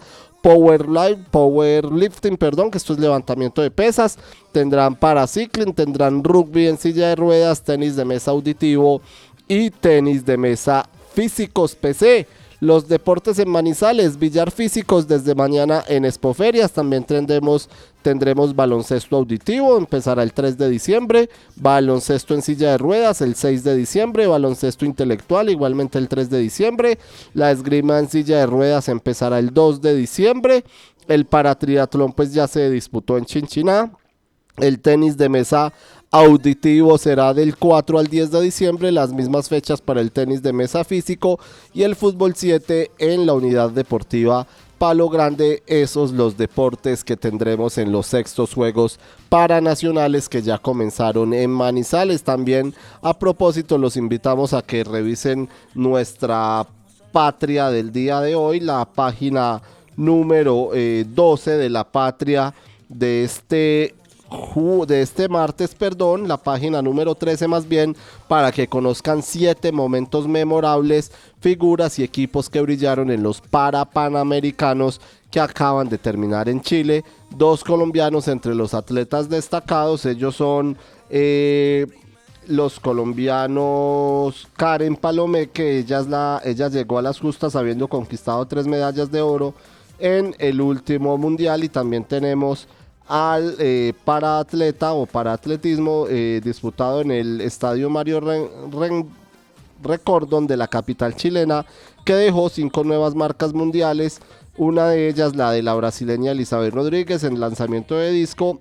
Power, 0.48 0.86
Powerlifting, 1.30 2.38
perdón, 2.38 2.70
que 2.70 2.78
esto 2.78 2.94
es 2.94 2.98
levantamiento 2.98 3.60
de 3.60 3.70
pesas. 3.70 4.18
Tendrán 4.50 4.96
paracycling, 4.96 5.74
tendrán 5.74 6.24
rugby 6.24 6.68
en 6.68 6.78
silla 6.78 7.08
de 7.08 7.16
ruedas, 7.16 7.62
tenis 7.62 7.96
de 7.96 8.06
mesa 8.06 8.30
auditivo 8.30 9.02
y 9.46 9.68
tenis 9.68 10.24
de 10.24 10.38
mesa 10.38 10.88
físicos 11.12 11.74
PC. 11.74 12.26
Los 12.60 12.88
deportes 12.88 13.38
en 13.38 13.48
Manizales, 13.48 14.18
billar 14.18 14.50
físicos 14.50 15.06
desde 15.06 15.36
mañana 15.36 15.84
en 15.86 16.04
Expoferias. 16.04 16.72
También 16.72 17.04
tendremos, 17.04 17.68
tendremos 18.02 18.56
baloncesto 18.56 19.16
auditivo, 19.16 19.78
empezará 19.78 20.24
el 20.24 20.32
3 20.32 20.58
de 20.58 20.68
diciembre. 20.68 21.30
Baloncesto 21.54 22.34
en 22.34 22.42
silla 22.42 22.72
de 22.72 22.78
ruedas 22.78 23.20
el 23.20 23.36
6 23.36 23.62
de 23.62 23.76
diciembre. 23.76 24.26
Baloncesto 24.26 24.84
intelectual 24.84 25.50
igualmente 25.50 25.98
el 25.98 26.08
3 26.08 26.30
de 26.30 26.38
diciembre. 26.40 26.98
La 27.32 27.52
esgrima 27.52 28.00
en 28.00 28.08
silla 28.08 28.38
de 28.38 28.46
ruedas 28.46 28.88
empezará 28.88 29.38
el 29.38 29.54
2 29.54 29.80
de 29.80 29.94
diciembre. 29.94 30.64
El 31.06 31.26
paratriatlón 31.26 32.12
pues 32.12 32.34
ya 32.34 32.48
se 32.48 32.68
disputó 32.70 33.18
en 33.18 33.24
Chinchiná. 33.24 33.92
El 34.56 34.80
tenis 34.80 35.16
de 35.16 35.28
mesa 35.28 35.72
auditivo 36.10 36.96
será 36.98 37.34
del 37.34 37.56
4 37.56 37.98
al 37.98 38.06
10 38.06 38.30
de 38.30 38.40
diciembre, 38.42 38.92
las 38.92 39.12
mismas 39.12 39.48
fechas 39.48 39.80
para 39.80 40.00
el 40.00 40.12
tenis 40.12 40.42
de 40.42 40.52
mesa 40.52 40.84
físico 40.84 41.38
y 41.74 41.82
el 41.82 41.96
fútbol 41.96 42.34
7 42.34 42.90
en 42.98 43.26
la 43.26 43.34
unidad 43.34 43.70
deportiva 43.70 44.46
Palo 44.78 45.08
Grande, 45.08 45.64
esos 45.66 46.12
los 46.12 46.36
deportes 46.36 47.02
que 47.02 47.16
tendremos 47.16 47.78
en 47.78 47.90
los 47.90 48.06
sextos 48.06 48.54
Juegos 48.54 49.00
Paranacionales 49.28 50.28
que 50.28 50.40
ya 50.40 50.58
comenzaron 50.58 51.34
en 51.34 51.50
Manizales. 51.50 52.22
También 52.22 52.74
a 53.02 53.18
propósito 53.18 53.76
los 53.76 53.96
invitamos 53.96 54.52
a 54.52 54.62
que 54.62 54.84
revisen 54.84 55.48
nuestra 55.74 56.64
patria 57.10 57.70
del 57.70 57.90
día 57.90 58.20
de 58.20 58.36
hoy, 58.36 58.60
la 58.60 58.84
página 58.84 59.60
número 59.96 60.70
12 60.72 60.74
eh, 60.74 61.56
de 61.56 61.70
la 61.70 61.82
patria 61.82 62.54
de 62.88 63.24
este 63.24 63.96
de 64.86 65.02
este 65.02 65.28
martes, 65.28 65.74
perdón, 65.74 66.28
la 66.28 66.36
página 66.36 66.82
número 66.82 67.14
13 67.14 67.48
más 67.48 67.68
bien, 67.68 67.96
para 68.28 68.52
que 68.52 68.68
conozcan 68.68 69.22
siete 69.22 69.72
momentos 69.72 70.28
memorables, 70.28 71.12
figuras 71.40 71.98
y 71.98 72.04
equipos 72.04 72.50
que 72.50 72.60
brillaron 72.60 73.10
en 73.10 73.22
los 73.22 73.40
Parapanamericanos 73.40 75.00
que 75.30 75.40
acaban 75.40 75.88
de 75.88 75.98
terminar 75.98 76.48
en 76.48 76.60
Chile. 76.60 77.04
Dos 77.30 77.64
colombianos 77.64 78.28
entre 78.28 78.54
los 78.54 78.74
atletas 78.74 79.28
destacados, 79.28 80.04
ellos 80.04 80.36
son 80.36 80.76
eh, 81.08 81.86
los 82.46 82.80
colombianos 82.80 84.46
Karen 84.56 84.96
Palome, 84.96 85.48
que 85.48 85.78
ella, 85.78 86.00
es 86.00 86.08
la, 86.08 86.42
ella 86.44 86.68
llegó 86.68 86.98
a 86.98 87.02
las 87.02 87.18
justas 87.18 87.56
habiendo 87.56 87.88
conquistado 87.88 88.44
tres 88.46 88.66
medallas 88.66 89.10
de 89.10 89.22
oro 89.22 89.54
en 89.98 90.34
el 90.38 90.60
último 90.60 91.16
mundial 91.18 91.64
y 91.64 91.68
también 91.68 92.04
tenemos 92.04 92.68
al 93.08 93.56
eh, 93.58 93.94
paraatleta 94.04 94.92
o 94.92 95.06
paraatletismo 95.06 96.06
eh, 96.08 96.40
disputado 96.44 97.00
en 97.00 97.10
el 97.10 97.40
Estadio 97.40 97.88
Mario 97.88 98.20
Recordon 99.82 100.46
de 100.46 100.56
la 100.56 100.68
capital 100.68 101.14
chilena, 101.16 101.64
que 102.04 102.14
dejó 102.14 102.48
cinco 102.48 102.84
nuevas 102.84 103.14
marcas 103.14 103.54
mundiales, 103.54 104.20
una 104.56 104.88
de 104.88 105.08
ellas 105.08 105.34
la 105.34 105.52
de 105.52 105.62
la 105.62 105.74
brasileña 105.74 106.32
Elizabeth 106.32 106.74
Rodríguez 106.74 107.24
en 107.24 107.40
lanzamiento 107.40 107.94
de 107.96 108.10
disco 108.10 108.60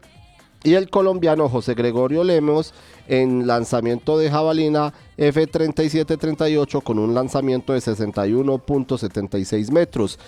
y 0.64 0.74
el 0.74 0.90
colombiano 0.90 1.50
José 1.50 1.76
Gregorio 1.76 2.24
Lemos 2.24 2.74
en 3.08 3.48
lanzamiento 3.48 4.18
de 4.18 4.30
jabalina 4.30 4.94
F3738 5.18 6.84
con 6.84 7.00
un 7.00 7.14
lanzamiento 7.14 7.74
de 7.74 7.80
61.76 7.80 9.72
metros. 9.72 10.20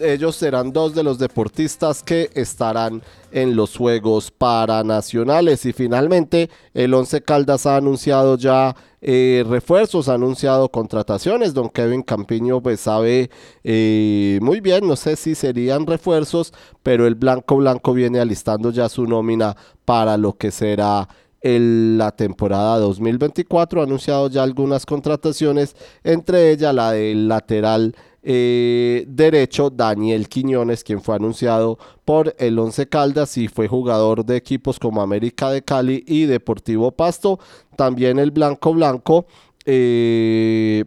Ellos 0.00 0.36
serán 0.36 0.72
dos 0.72 0.94
de 0.94 1.02
los 1.02 1.18
deportistas 1.18 2.02
que 2.02 2.30
estarán 2.34 3.02
en 3.32 3.56
los 3.56 3.76
Juegos 3.76 4.30
Paranacionales. 4.30 5.66
Y 5.66 5.72
finalmente, 5.72 6.50
el 6.74 6.94
Once 6.94 7.22
Caldas 7.22 7.66
ha 7.66 7.76
anunciado 7.76 8.36
ya 8.36 8.74
eh, 9.00 9.44
refuerzos, 9.48 10.08
ha 10.08 10.14
anunciado 10.14 10.68
contrataciones. 10.68 11.54
Don 11.54 11.68
Kevin 11.68 12.02
Campiño 12.02 12.60
pues 12.60 12.80
sabe 12.80 13.30
eh, 13.62 14.38
muy 14.42 14.60
bien, 14.60 14.88
no 14.88 14.96
sé 14.96 15.16
si 15.16 15.34
serían 15.34 15.86
refuerzos, 15.86 16.52
pero 16.82 17.06
el 17.06 17.14
Blanco 17.14 17.56
Blanco 17.56 17.92
viene 17.92 18.18
alistando 18.18 18.70
ya 18.70 18.88
su 18.88 19.06
nómina 19.06 19.56
para 19.84 20.16
lo 20.16 20.36
que 20.36 20.50
será 20.50 21.08
la 21.42 22.10
temporada 22.12 22.78
2024. 22.78 23.80
Ha 23.80 23.84
anunciado 23.84 24.28
ya 24.28 24.42
algunas 24.42 24.84
contrataciones, 24.86 25.76
entre 26.02 26.50
ellas 26.50 26.74
la 26.74 26.92
del 26.92 27.28
lateral 27.28 27.94
eh, 28.28 29.04
derecho 29.06 29.70
Daniel 29.70 30.28
Quiñones, 30.28 30.82
quien 30.82 31.00
fue 31.00 31.14
anunciado 31.14 31.78
por 32.04 32.34
el 32.38 32.58
Once 32.58 32.88
Caldas 32.88 33.38
y 33.38 33.46
fue 33.46 33.68
jugador 33.68 34.24
de 34.24 34.36
equipos 34.36 34.80
como 34.80 35.00
América 35.00 35.48
de 35.50 35.62
Cali 35.62 36.02
y 36.08 36.24
Deportivo 36.24 36.90
Pasto. 36.90 37.38
También 37.76 38.18
el 38.18 38.32
Blanco 38.32 38.74
Blanco 38.74 39.26
eh, 39.64 40.84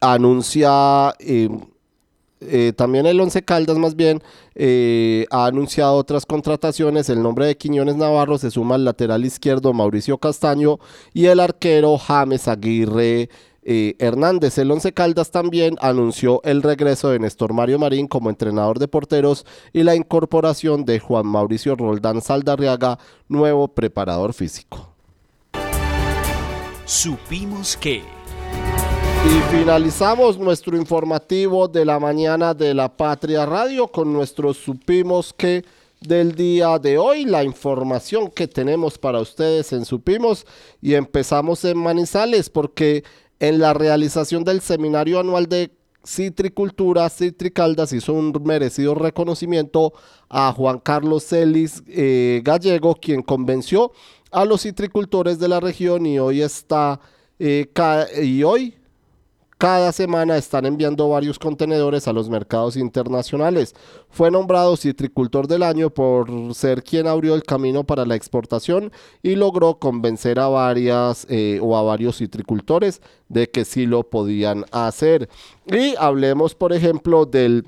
anuncia 0.00 1.14
eh, 1.20 1.48
eh, 2.48 2.72
también 2.74 3.06
el 3.06 3.20
Once 3.20 3.42
Caldas 3.42 3.78
más 3.78 3.94
bien 3.94 4.22
eh, 4.54 5.26
ha 5.30 5.46
anunciado 5.46 5.94
otras 5.94 6.26
contrataciones. 6.26 7.08
El 7.08 7.22
nombre 7.22 7.46
de 7.46 7.56
Quiñones 7.56 7.96
Navarro 7.96 8.38
se 8.38 8.50
suma 8.50 8.74
al 8.74 8.84
lateral 8.84 9.24
izquierdo 9.24 9.72
Mauricio 9.72 10.18
Castaño 10.18 10.78
y 11.12 11.26
el 11.26 11.40
arquero 11.40 11.96
James 11.98 12.48
Aguirre 12.48 13.30
eh, 13.64 13.94
Hernández. 13.98 14.58
El 14.58 14.70
Once 14.70 14.92
Caldas 14.92 15.30
también 15.30 15.76
anunció 15.80 16.40
el 16.44 16.62
regreso 16.62 17.10
de 17.10 17.18
Néstor 17.18 17.52
Mario 17.52 17.78
Marín 17.78 18.08
como 18.08 18.30
entrenador 18.30 18.78
de 18.78 18.88
porteros 18.88 19.46
y 19.72 19.82
la 19.82 19.94
incorporación 19.94 20.84
de 20.84 20.98
Juan 20.98 21.26
Mauricio 21.26 21.76
Roldán 21.76 22.20
Saldarriaga, 22.20 22.98
nuevo 23.28 23.68
preparador 23.68 24.34
físico. 24.34 24.92
Supimos 26.84 27.76
que... 27.76 28.02
Y 29.24 29.56
finalizamos 29.56 30.36
nuestro 30.36 30.76
informativo 30.76 31.68
de 31.68 31.84
la 31.84 32.00
mañana 32.00 32.54
de 32.54 32.74
la 32.74 32.96
Patria 32.96 33.46
Radio 33.46 33.86
con 33.86 34.12
nuestro 34.12 34.52
Supimos 34.52 35.32
que 35.32 35.64
del 36.00 36.34
día 36.34 36.78
de 36.80 36.98
hoy, 36.98 37.24
la 37.24 37.44
información 37.44 38.28
que 38.28 38.48
tenemos 38.48 38.98
para 38.98 39.20
ustedes 39.20 39.72
en 39.72 39.84
Supimos 39.84 40.44
y 40.80 40.94
empezamos 40.94 41.64
en 41.64 41.78
Manizales 41.78 42.50
porque 42.50 43.04
en 43.42 43.58
la 43.58 43.74
realización 43.74 44.44
del 44.44 44.60
seminario 44.60 45.18
anual 45.18 45.48
de 45.48 45.72
citricultura, 46.04 47.10
Citricaldas 47.10 47.92
hizo 47.92 48.12
un 48.12 48.32
merecido 48.44 48.94
reconocimiento 48.94 49.92
a 50.28 50.52
Juan 50.52 50.78
Carlos 50.78 51.24
Celis 51.24 51.82
eh, 51.88 52.40
Gallego, 52.44 52.94
quien 52.94 53.20
convenció 53.20 53.90
a 54.30 54.44
los 54.44 54.62
citricultores 54.62 55.40
de 55.40 55.48
la 55.48 55.58
región 55.58 56.06
y 56.06 56.20
hoy 56.20 56.40
está, 56.40 57.00
eh, 57.40 57.66
y 58.22 58.44
hoy 58.44 58.76
cada 59.62 59.92
semana 59.92 60.36
están 60.36 60.66
enviando 60.66 61.08
varios 61.08 61.38
contenedores 61.38 62.08
a 62.08 62.12
los 62.12 62.28
mercados 62.28 62.76
internacionales. 62.76 63.76
Fue 64.10 64.28
nombrado 64.28 64.76
Citricultor 64.76 65.46
del 65.46 65.62
Año 65.62 65.88
por 65.90 66.52
ser 66.52 66.82
quien 66.82 67.06
abrió 67.06 67.36
el 67.36 67.44
camino 67.44 67.84
para 67.84 68.04
la 68.04 68.16
exportación 68.16 68.90
y 69.22 69.36
logró 69.36 69.76
convencer 69.76 70.40
a 70.40 70.48
varias 70.48 71.28
eh, 71.30 71.60
o 71.62 71.76
a 71.76 71.82
varios 71.82 72.18
citricultores 72.18 73.02
de 73.28 73.50
que 73.50 73.64
sí 73.64 73.86
lo 73.86 74.02
podían 74.02 74.64
hacer. 74.72 75.28
Y 75.66 75.94
hablemos, 75.96 76.56
por 76.56 76.72
ejemplo, 76.72 77.24
del 77.24 77.64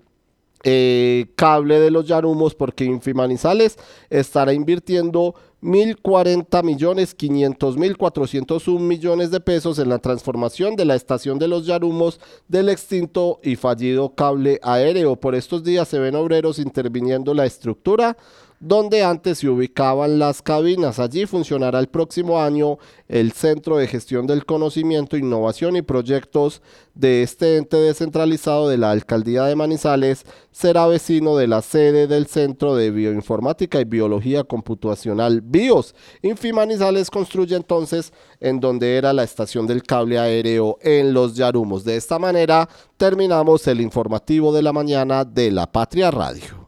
eh, 0.65 1.27
cable 1.37 1.79
de 1.79 1.91
los 1.91 2.07
Yarumos 2.07 2.55
porque 2.55 2.85
Infimanizales 2.85 3.79
estará 4.11 4.53
invirtiendo 4.53 5.35
1.040 5.63 6.63
millones 6.63 7.15
500 7.15 7.79
mil 7.79 7.97
401 7.97 8.81
millones 8.81 9.31
de 9.31 9.41
pesos 9.41 9.79
en 9.79 9.89
la 9.89 9.99
transformación 9.99 10.77
de 10.77 10.85
la 10.85 10.95
estación 10.95 11.39
de 11.39 11.49
los 11.49 11.67
Yarumos 11.67 12.21
del 12.49 12.69
extinto 12.69 13.41
y 13.43 13.57
fallido 13.57 14.15
cable 14.15 14.61
aéreo. 14.63 15.17
Por 15.17 15.35
estos 15.35 15.65
días 15.65 15.89
se 15.89 15.99
ven 15.99 16.17
obreros 16.17 16.59
interviniendo 16.59 17.33
la 17.33 17.47
estructura 17.47 18.17
donde 18.65 19.05
antes 19.05 19.39
se 19.39 19.49
ubicaban 19.49 20.19
las 20.19 20.41
cabinas. 20.41 20.99
Allí 20.99 21.27
funcionará 21.27 21.79
el 21.81 21.89
próximo 21.89 22.41
año 22.41 22.79
el 23.09 23.33
Centro 23.33 23.77
de 23.77 23.87
Gestión 23.87 24.27
del 24.27 24.47
Conocimiento, 24.47 25.19
Innovación 25.19 25.77
y 25.77 25.83
Proyectos 25.83 26.63
de 26.95 27.23
este 27.23 27.59
ente 27.59 27.77
descentralizado 27.77 28.71
de 28.71 28.79
la 28.79 28.91
Alcaldía 28.91 29.45
de 29.45 29.55
Manizales. 29.55 30.25
Será 30.51 30.87
vecino 30.87 31.37
de 31.37 31.47
la 31.47 31.61
sede 31.61 32.07
del 32.07 32.27
Centro 32.27 32.75
de 32.75 32.91
Bioinformática 32.91 33.83
y 33.83 33.85
Biología 33.85 34.45
Computacional 34.45 35.43
BIOS. 35.43 35.95
Infimanizales 36.23 37.11
construye 37.11 37.57
entonces 37.57 38.15
en 38.41 38.61
donde 38.61 38.97
era 38.97 39.13
la 39.13 39.25
estación 39.25 39.67
del 39.67 39.83
cable 39.83 40.19
aéreo 40.19 40.79
en 40.81 41.13
los 41.13 41.37
Yarumos. 41.37 41.85
De 41.85 41.97
esta 41.97 42.19
manera 42.19 42.67
terminamos 42.97 43.67
el 43.67 43.83
informativo 43.83 44.55
de 44.55 44.63
la 44.63 44.73
mañana 44.73 45.27
de 45.27 45.51
la 45.51 45.71
Patria 45.71 46.11
Radio. 46.11 46.63